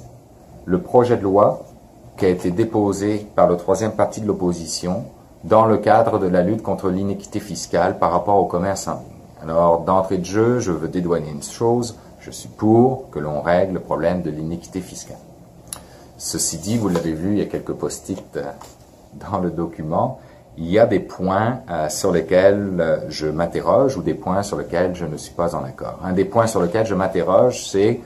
Le 0.64 0.80
projet 0.80 1.18
de 1.18 1.24
loi 1.24 1.66
qui 2.16 2.24
a 2.24 2.30
été 2.30 2.50
déposé 2.50 3.26
par 3.36 3.50
le 3.50 3.58
troisième 3.58 3.92
parti 3.92 4.22
de 4.22 4.26
l'opposition 4.26 5.04
dans 5.44 5.64
le 5.64 5.78
cadre 5.78 6.18
de 6.18 6.26
la 6.26 6.42
lutte 6.42 6.62
contre 6.62 6.90
l'iniquité 6.90 7.40
fiscale 7.40 7.98
par 7.98 8.12
rapport 8.12 8.36
au 8.36 8.44
commerce 8.44 8.88
en 8.88 8.94
ligne. 8.94 9.20
Alors, 9.42 9.80
d'entrée 9.80 10.18
de 10.18 10.24
jeu, 10.24 10.58
je 10.58 10.70
veux 10.70 10.88
dédouaner 10.88 11.30
une 11.30 11.42
chose, 11.42 11.96
je 12.20 12.30
suis 12.30 12.48
pour 12.48 13.08
que 13.10 13.18
l'on 13.18 13.40
règle 13.40 13.74
le 13.74 13.80
problème 13.80 14.20
de 14.22 14.30
l'iniquité 14.30 14.80
fiscale. 14.80 15.16
Ceci 16.18 16.58
dit, 16.58 16.76
vous 16.76 16.90
l'avez 16.90 17.12
vu, 17.12 17.32
il 17.32 17.38
y 17.38 17.42
a 17.42 17.46
quelques 17.46 17.72
post-it 17.72 18.22
euh, 18.36 18.42
dans 19.14 19.38
le 19.38 19.50
document, 19.50 20.20
il 20.58 20.70
y 20.70 20.78
a 20.78 20.84
des 20.84 21.00
points 21.00 21.60
euh, 21.70 21.88
sur 21.88 22.12
lesquels 22.12 22.76
euh, 22.78 22.98
je 23.08 23.26
m'interroge 23.26 23.96
ou 23.96 24.02
des 24.02 24.12
points 24.12 24.42
sur 24.42 24.58
lesquels 24.58 24.94
je 24.94 25.06
ne 25.06 25.16
suis 25.16 25.32
pas 25.32 25.54
en 25.54 25.64
accord. 25.64 25.98
Un 26.04 26.12
des 26.12 26.26
points 26.26 26.46
sur 26.46 26.60
lesquels 26.60 26.84
je 26.84 26.94
m'interroge, 26.94 27.66
c'est 27.66 28.00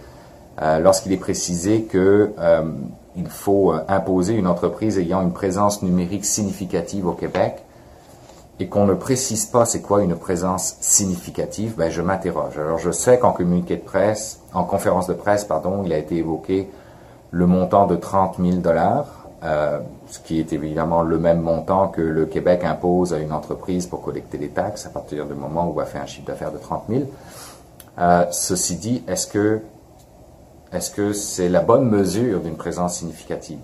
lorsqu'il 0.81 1.11
est 1.11 1.17
précisé 1.17 1.83
que 1.83 2.33
il 3.17 3.29
faut 3.29 3.73
euh, 3.73 3.85
imposer 3.89 4.35
une 4.35 4.47
entreprise 4.47 4.99
ayant 4.99 5.23
une 5.23 5.33
présence 5.33 5.83
numérique 5.83 6.25
significative 6.25 7.07
au 7.07 7.13
Québec 7.13 7.63
et 8.61 8.69
qu'on 8.69 8.87
ne 8.87 8.95
précise 8.95 9.47
pas 9.47 9.65
c'est 9.65 9.83
quoi 9.83 10.03
une 10.03 10.17
présence 10.17 10.77
significative, 10.81 11.75
ben 11.77 11.91
je 11.91 12.03
m'interroge. 12.03 12.59
Alors 12.59 12.79
je 12.79 12.91
sais 12.91 13.19
qu'en 13.19 13.33
communiqué 13.33 13.77
de 13.77 13.83
presse, 13.83 14.41
en 14.53 14.65
conférence 14.65 15.07
de 15.07 15.15
presse, 15.15 15.45
pardon, 15.45 15.83
il 15.85 15.93
a 15.93 15.99
été 15.99 16.17
évoqué 16.17 16.71
le 17.31 17.47
montant 17.47 17.87
de 17.87 17.97
30 17.97 18.37
000 18.39 18.59
dollars, 18.59 19.27
euh, 19.43 19.81
ce 20.07 20.21
qui 20.21 20.39
est 20.39 20.53
évidemment 20.53 21.03
le 21.03 21.19
même 21.19 21.41
montant 21.41 21.89
que 21.89 22.01
le 22.01 22.27
Québec 22.27 22.65
impose 22.65 23.13
à 23.13 23.19
une 23.19 23.33
entreprise 23.33 23.87
pour 23.87 24.03
collecter 24.03 24.39
des 24.39 24.49
taxes 24.49 24.87
à 24.87 24.91
partir 24.91 25.27
du 25.27 25.35
moment 25.35 25.69
où 25.69 25.81
elle 25.81 25.87
fait 25.87 25.99
un 25.99 26.07
chiffre 26.07 26.27
d'affaires 26.27 26.53
de 26.53 26.59
30 26.59 26.85
000. 26.89 27.03
Euh, 27.99 28.25
ceci 28.31 28.77
dit, 28.77 29.03
est-ce 29.09 29.27
que 29.27 29.61
est-ce 30.73 30.91
que 30.91 31.13
c'est 31.13 31.49
la 31.49 31.61
bonne 31.61 31.89
mesure 31.89 32.41
d'une 32.41 32.57
présence 32.57 32.99
significative? 32.99 33.61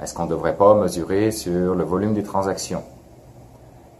Est-ce 0.00 0.14
qu'on 0.14 0.24
ne 0.24 0.30
devrait 0.30 0.56
pas 0.56 0.74
mesurer 0.74 1.30
sur 1.30 1.74
le 1.74 1.82
volume 1.84 2.14
des 2.14 2.22
transactions? 2.22 2.82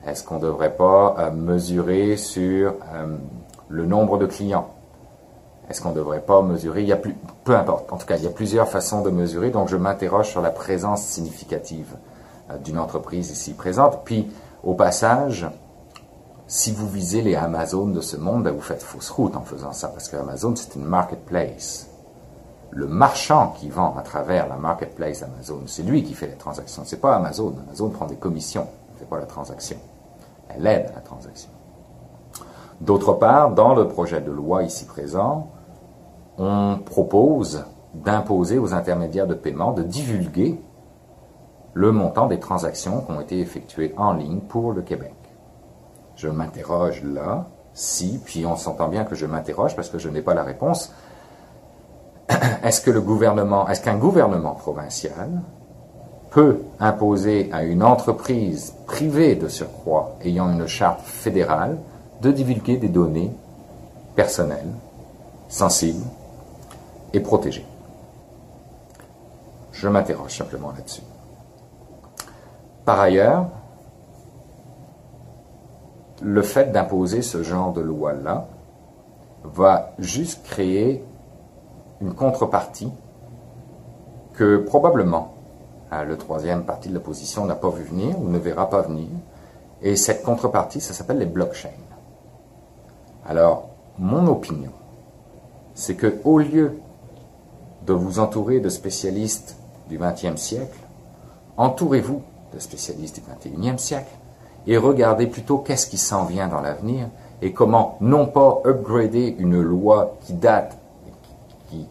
Est-ce 0.06 0.22
qu'on 0.22 0.36
ne 0.36 0.42
devrait 0.42 0.76
pas 0.76 1.16
euh, 1.18 1.30
mesurer 1.32 2.16
sur 2.16 2.74
euh, 2.92 3.16
le 3.68 3.86
nombre 3.86 4.16
de 4.18 4.26
clients? 4.26 4.68
Est-ce 5.68 5.82
qu'on 5.82 5.90
ne 5.90 5.96
devrait 5.96 6.22
pas 6.22 6.40
mesurer? 6.40 6.82
Il 6.82 6.88
y 6.88 6.92
a 6.92 6.96
plus, 6.96 7.16
peu 7.44 7.56
importe. 7.56 7.92
En 7.92 7.96
tout 7.96 8.06
cas, 8.06 8.16
il 8.16 8.24
y 8.24 8.28
a 8.28 8.30
plusieurs 8.30 8.68
façons 8.68 9.02
de 9.02 9.10
mesurer. 9.10 9.50
Donc, 9.50 9.68
je 9.68 9.76
m'interroge 9.76 10.30
sur 10.30 10.40
la 10.40 10.50
présence 10.50 11.02
significative 11.02 11.96
d'une 12.64 12.78
entreprise 12.78 13.30
ici 13.30 13.52
présente. 13.52 14.04
Puis, 14.04 14.30
au 14.62 14.74
passage, 14.74 15.46
si 16.46 16.72
vous 16.72 16.88
visez 16.88 17.20
les 17.20 17.36
Amazones 17.36 17.92
de 17.92 18.00
ce 18.00 18.16
monde, 18.16 18.44
ben, 18.44 18.54
vous 18.54 18.62
faites 18.62 18.82
fausse 18.82 19.10
route 19.10 19.36
en 19.36 19.42
faisant 19.42 19.72
ça, 19.72 19.88
parce 19.88 20.08
que 20.08 20.16
Amazon, 20.16 20.54
c'est 20.56 20.76
une 20.76 20.84
marketplace. 20.84 21.87
Le 22.70 22.86
marchand 22.86 23.54
qui 23.56 23.70
vend 23.70 23.94
à 23.96 24.02
travers 24.02 24.48
la 24.48 24.56
marketplace 24.56 25.22
Amazon, 25.22 25.62
c'est 25.66 25.82
lui 25.82 26.02
qui 26.02 26.14
fait 26.14 26.26
les 26.26 26.36
transactions. 26.36 26.82
C'est 26.84 27.00
pas 27.00 27.16
Amazon. 27.16 27.54
Amazon 27.66 27.88
prend 27.88 28.06
des 28.06 28.16
commissions, 28.16 28.66
ne 28.92 28.98
fait 28.98 29.06
pas 29.06 29.18
la 29.18 29.26
transaction. 29.26 29.78
Elle 30.48 30.66
aide 30.66 30.86
à 30.92 30.96
la 30.96 31.00
transaction. 31.00 31.50
D'autre 32.80 33.14
part, 33.14 33.50
dans 33.50 33.74
le 33.74 33.88
projet 33.88 34.20
de 34.20 34.30
loi 34.30 34.62
ici 34.62 34.84
présent, 34.84 35.48
on 36.36 36.78
propose 36.84 37.64
d'imposer 37.94 38.58
aux 38.58 38.74
intermédiaires 38.74 39.26
de 39.26 39.34
paiement 39.34 39.72
de 39.72 39.82
divulguer 39.82 40.60
le 41.74 41.92
montant 41.92 42.26
des 42.26 42.38
transactions 42.38 43.00
qui 43.00 43.12
ont 43.12 43.20
été 43.20 43.40
effectuées 43.40 43.94
en 43.96 44.12
ligne 44.12 44.40
pour 44.40 44.72
le 44.72 44.82
Québec. 44.82 45.14
Je 46.16 46.28
m'interroge 46.28 47.02
là, 47.04 47.46
si, 47.72 48.20
puis 48.24 48.44
on 48.46 48.56
s'entend 48.56 48.88
bien 48.88 49.04
que 49.04 49.14
je 49.14 49.26
m'interroge 49.26 49.76
parce 49.76 49.88
que 49.88 49.98
je 49.98 50.08
n'ai 50.08 50.22
pas 50.22 50.34
la 50.34 50.42
réponse. 50.42 50.92
Est-ce 52.62 52.80
que 52.80 52.90
le 52.90 53.00
gouvernement, 53.00 53.68
est-ce 53.68 53.80
qu'un 53.80 53.96
gouvernement 53.96 54.54
provincial 54.54 55.30
peut 56.30 56.60
imposer 56.78 57.48
à 57.52 57.62
une 57.62 57.82
entreprise 57.82 58.74
privée 58.86 59.34
de 59.34 59.48
surcroît 59.48 60.16
ayant 60.22 60.52
une 60.52 60.66
charte 60.66 61.00
fédérale 61.00 61.78
de 62.20 62.30
divulguer 62.30 62.76
des 62.76 62.88
données 62.88 63.32
personnelles, 64.14 64.72
sensibles 65.48 66.04
et 67.14 67.20
protégées? 67.20 67.66
Je 69.72 69.88
m'interroge 69.88 70.36
simplement 70.36 70.72
là-dessus. 70.72 71.02
Par 72.84 73.00
ailleurs, 73.00 73.46
le 76.20 76.42
fait 76.42 76.72
d'imposer 76.72 77.22
ce 77.22 77.42
genre 77.42 77.72
de 77.72 77.80
loi-là 77.80 78.48
va 79.44 79.92
juste 79.98 80.44
créer 80.44 81.04
une 82.00 82.14
contrepartie 82.14 82.92
que 84.34 84.58
probablement 84.58 85.34
hein, 85.90 86.04
le 86.04 86.16
troisième 86.16 86.64
parti 86.64 86.88
de 86.88 86.94
l'opposition 86.94 87.44
n'a 87.44 87.54
pas 87.54 87.70
vu 87.70 87.82
venir 87.82 88.18
ou 88.20 88.28
ne 88.28 88.38
verra 88.38 88.70
pas 88.70 88.82
venir. 88.82 89.08
Et 89.82 89.96
cette 89.96 90.22
contrepartie, 90.22 90.80
ça 90.80 90.92
s'appelle 90.92 91.18
les 91.18 91.26
blockchains. 91.26 91.68
Alors, 93.26 93.68
mon 93.98 94.26
opinion, 94.26 94.72
c'est 95.74 95.94
que 95.94 96.20
au 96.24 96.38
lieu 96.38 96.78
de 97.86 97.92
vous 97.92 98.18
entourer 98.18 98.60
de 98.60 98.68
spécialistes 98.68 99.56
du 99.88 99.98
XXe 99.98 100.40
siècle, 100.40 100.78
entourez-vous 101.56 102.22
de 102.54 102.58
spécialistes 102.58 103.20
du 103.20 103.50
XXIe 103.52 103.78
siècle 103.78 104.10
et 104.66 104.76
regardez 104.76 105.26
plutôt 105.26 105.58
qu'est-ce 105.58 105.86
qui 105.86 105.98
s'en 105.98 106.24
vient 106.24 106.48
dans 106.48 106.60
l'avenir 106.60 107.08
et 107.42 107.52
comment 107.52 107.96
non 108.00 108.26
pas 108.26 108.60
upgrader 108.64 109.36
une 109.38 109.60
loi 109.60 110.16
qui 110.22 110.34
date 110.34 110.76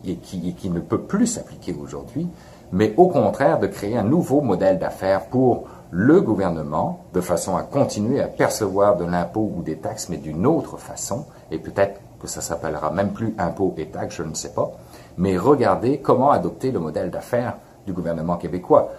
et 0.06 0.16
qui, 0.16 0.54
qui 0.54 0.70
ne 0.70 0.80
peut 0.80 1.02
plus 1.02 1.28
s'appliquer 1.28 1.76
aujourd'hui, 1.80 2.28
mais 2.72 2.94
au 2.98 3.08
contraire 3.08 3.60
de 3.60 3.68
créer 3.68 3.98
un 3.98 4.04
nouveau 4.04 4.42
modèle 4.42 4.80
d'affaires 4.80 5.26
pour 5.28 5.68
le 5.92 6.22
gouvernement, 6.22 7.00
de 7.14 7.22
façon 7.22 7.56
à 7.56 7.64
continuer 7.64 8.22
à 8.22 8.28
percevoir 8.28 8.98
de 8.98 9.06
l'impôt 9.06 9.52
ou 9.56 9.62
des 9.62 9.78
taxes, 9.78 10.10
mais 10.10 10.18
d'une 10.18 10.46
autre 10.46 10.78
façon, 10.78 11.26
et 11.50 11.60
peut-être 11.60 12.02
que 12.20 12.28
ça 12.28 12.42
s'appellera 12.42 12.92
même 12.92 13.14
plus 13.14 13.34
impôt 13.38 13.74
et 13.78 13.88
taxes, 13.88 14.16
je 14.16 14.24
ne 14.24 14.34
sais 14.34 14.54
pas, 14.54 14.72
mais 15.18 15.38
regardez 15.38 16.00
comment 16.00 16.32
adopter 16.32 16.72
le 16.72 16.80
modèle 16.80 17.10
d'affaires 17.10 17.58
du 17.86 17.94
gouvernement 17.94 18.38
québécois. 18.38 18.90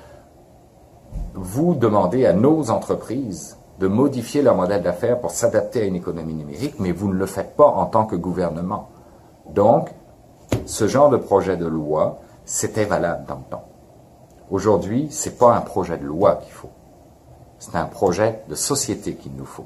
Vous 1.35 1.75
demandez 1.75 2.25
à 2.27 2.33
nos 2.33 2.71
entreprises 2.71 3.57
de 3.79 3.87
modifier 3.87 4.43
leur 4.43 4.57
modèle 4.57 4.83
d'affaires 4.83 5.21
pour 5.21 5.31
s'adapter 5.31 5.83
à 5.83 5.85
une 5.85 5.97
économie 5.97 6.35
numérique, 6.35 6.77
mais 6.79 6.93
vous 6.93 7.09
ne 7.09 7.19
le 7.19 7.27
faites 7.27 7.55
pas 7.55 7.69
en 7.69 7.87
tant 7.87 8.07
que 8.07 8.17
gouvernement. 8.17 8.89
Donc, 9.51 9.91
ce 10.69 10.87
genre 10.87 11.09
de 11.09 11.17
projet 11.17 11.57
de 11.57 11.67
loi, 11.67 12.19
c'était 12.45 12.85
valable 12.85 13.25
dans 13.27 13.37
le 13.37 13.51
temps. 13.51 13.69
Aujourd'hui, 14.51 15.11
ce 15.11 15.29
n'est 15.29 15.35
pas 15.35 15.57
un 15.57 15.63
projet 15.63 15.97
de 15.97 16.05
loi 16.05 16.37
qu'il 16.37 16.53
faut. 16.53 16.71
C'est 17.59 17.75
un 17.75 17.87
projet 17.87 18.43
de 18.51 18.55
société 18.55 19.15
qu'il 19.15 19.33
nous 19.33 19.47
faut. 19.47 19.65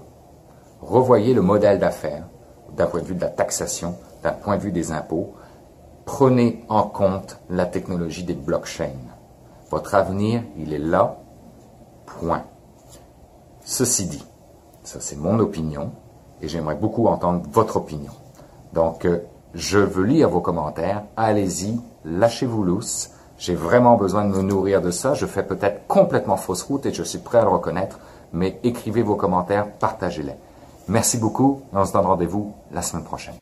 Revoyez 0.81 1.35
le 1.35 1.43
modèle 1.43 1.81
d'affaires 1.81 2.29
d'un 2.77 2.87
point 2.87 3.01
de 3.01 3.07
vue 3.07 3.17
de 3.17 3.21
la 3.21 3.31
taxation, 3.31 3.97
d'un 4.23 4.31
point 4.31 4.57
de 4.57 4.63
vue 4.63 4.71
des 4.71 4.93
impôts. 4.93 5.35
Prenez 6.05 6.65
en 6.69 6.85
compte 6.85 7.39
la 7.51 7.67
technologie 7.67 8.23
des 8.23 8.35
blockchains. 8.35 9.11
Votre 9.71 9.97
avenir, 9.97 10.45
il 10.57 10.73
est 10.73 10.79
là, 10.79 11.17
Point. 12.07 12.45
Ceci 13.65 14.07
dit, 14.07 14.25
ça 14.85 15.01
c'est 15.01 15.17
mon 15.17 15.39
opinion, 15.41 15.91
et 16.41 16.47
j'aimerais 16.47 16.77
beaucoup 16.77 17.07
entendre 17.07 17.43
votre 17.51 17.77
opinion. 17.77 18.13
Donc, 18.73 19.05
euh, 19.05 19.19
je 19.55 19.79
veux 19.79 20.05
lire 20.05 20.29
vos 20.29 20.41
commentaires. 20.41 21.03
Allez-y, 21.17 21.79
lâchez-vous 22.05 22.65
lousse. 22.65 23.11
J'ai 23.39 23.55
vraiment 23.55 23.97
besoin 23.97 24.25
de 24.25 24.37
me 24.37 24.43
nourrir 24.43 24.81
de 24.81 24.91
ça. 24.91 25.15
Je 25.15 25.27
fais 25.27 25.43
peut-être 25.43 25.87
complètement 25.87 26.37
fausse 26.37 26.63
route 26.63 26.87
et 26.87 26.93
je 26.93 27.03
suis 27.03 27.19
prêt 27.19 27.39
à 27.39 27.43
le 27.43 27.49
reconnaître, 27.49 27.99
mais 28.33 28.59
écrivez 28.63 29.03
vos 29.03 29.17
commentaires, 29.17 29.71
partagez-les. 29.73 30.35
Merci 30.89 31.19
beaucoup 31.19 31.63
et 31.73 31.77
on 31.77 31.85
se 31.85 31.93
donne 31.93 32.07
rendez-vous 32.07 32.53
la 32.73 32.83
semaine 32.83 33.05
prochaine. 33.05 33.35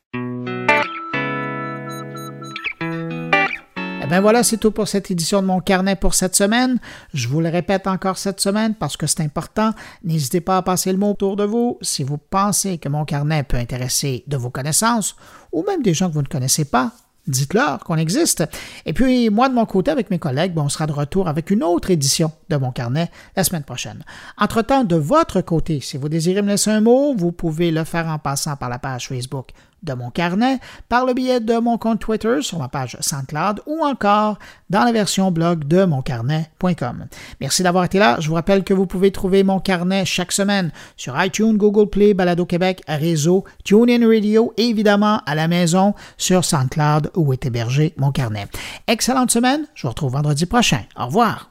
Ben 4.10 4.20
voilà, 4.20 4.42
c'est 4.42 4.56
tout 4.56 4.72
pour 4.72 4.88
cette 4.88 5.08
édition 5.12 5.40
de 5.40 5.46
mon 5.46 5.60
carnet 5.60 5.94
pour 5.94 6.14
cette 6.14 6.34
semaine. 6.34 6.80
Je 7.14 7.28
vous 7.28 7.40
le 7.40 7.48
répète 7.48 7.86
encore 7.86 8.18
cette 8.18 8.40
semaine 8.40 8.74
parce 8.74 8.96
que 8.96 9.06
c'est 9.06 9.22
important. 9.22 9.72
N'hésitez 10.02 10.40
pas 10.40 10.56
à 10.56 10.62
passer 10.62 10.90
le 10.90 10.98
mot 10.98 11.12
autour 11.12 11.36
de 11.36 11.44
vous 11.44 11.78
si 11.80 12.02
vous 12.02 12.18
pensez 12.18 12.78
que 12.78 12.88
mon 12.88 13.04
carnet 13.04 13.44
peut 13.44 13.56
intéresser 13.56 14.24
de 14.26 14.36
vos 14.36 14.50
connaissances 14.50 15.14
ou 15.52 15.62
même 15.62 15.82
des 15.82 15.94
gens 15.94 16.08
que 16.08 16.14
vous 16.14 16.22
ne 16.22 16.26
connaissez 16.26 16.64
pas. 16.64 16.90
Dites-leur 17.28 17.84
qu'on 17.84 17.98
existe. 17.98 18.42
Et 18.84 18.92
puis, 18.92 19.30
moi, 19.30 19.48
de 19.48 19.54
mon 19.54 19.64
côté, 19.64 19.92
avec 19.92 20.10
mes 20.10 20.18
collègues, 20.18 20.54
ben, 20.54 20.62
on 20.62 20.68
sera 20.68 20.88
de 20.88 20.92
retour 20.92 21.28
avec 21.28 21.50
une 21.50 21.62
autre 21.62 21.92
édition 21.92 22.32
de 22.48 22.56
mon 22.56 22.72
carnet 22.72 23.12
la 23.36 23.44
semaine 23.44 23.62
prochaine. 23.62 24.02
Entre-temps, 24.38 24.82
de 24.82 24.96
votre 24.96 25.40
côté, 25.40 25.80
si 25.80 25.98
vous 25.98 26.08
désirez 26.08 26.42
me 26.42 26.48
laisser 26.48 26.70
un 26.70 26.80
mot, 26.80 27.14
vous 27.14 27.30
pouvez 27.30 27.70
le 27.70 27.84
faire 27.84 28.08
en 28.08 28.18
passant 28.18 28.56
par 28.56 28.70
la 28.70 28.80
page 28.80 29.06
Facebook 29.06 29.50
de 29.82 29.92
mon 29.92 30.10
carnet, 30.10 30.58
par 30.88 31.06
le 31.06 31.14
biais 31.14 31.40
de 31.40 31.58
mon 31.58 31.78
compte 31.78 32.00
Twitter 32.00 32.42
sur 32.42 32.58
ma 32.58 32.68
page 32.68 32.96
SoundCloud 33.00 33.62
ou 33.66 33.84
encore 33.84 34.38
dans 34.68 34.84
la 34.84 34.92
version 34.92 35.30
blog 35.30 35.66
de 35.66 35.84
moncarnet.com. 35.84 37.06
Merci 37.40 37.62
d'avoir 37.62 37.84
été 37.84 37.98
là. 37.98 38.16
Je 38.20 38.28
vous 38.28 38.34
rappelle 38.34 38.64
que 38.64 38.74
vous 38.74 38.86
pouvez 38.86 39.10
trouver 39.10 39.42
mon 39.42 39.60
carnet 39.60 40.04
chaque 40.04 40.32
semaine 40.32 40.70
sur 40.96 41.20
iTunes, 41.22 41.56
Google 41.56 41.88
Play, 41.88 42.14
Balado 42.14 42.46
Québec, 42.46 42.82
Réseau, 42.88 43.44
TuneIn 43.64 44.06
Radio 44.06 44.52
et 44.56 44.68
évidemment 44.68 45.20
à 45.26 45.34
la 45.34 45.48
maison 45.48 45.94
sur 46.16 46.44
SoundCloud 46.44 47.10
où 47.16 47.32
est 47.32 47.46
hébergé 47.46 47.94
mon 47.96 48.12
carnet. 48.12 48.46
Excellente 48.86 49.30
semaine. 49.30 49.66
Je 49.74 49.82
vous 49.82 49.88
retrouve 49.90 50.12
vendredi 50.12 50.46
prochain. 50.46 50.82
Au 50.96 51.06
revoir. 51.06 51.50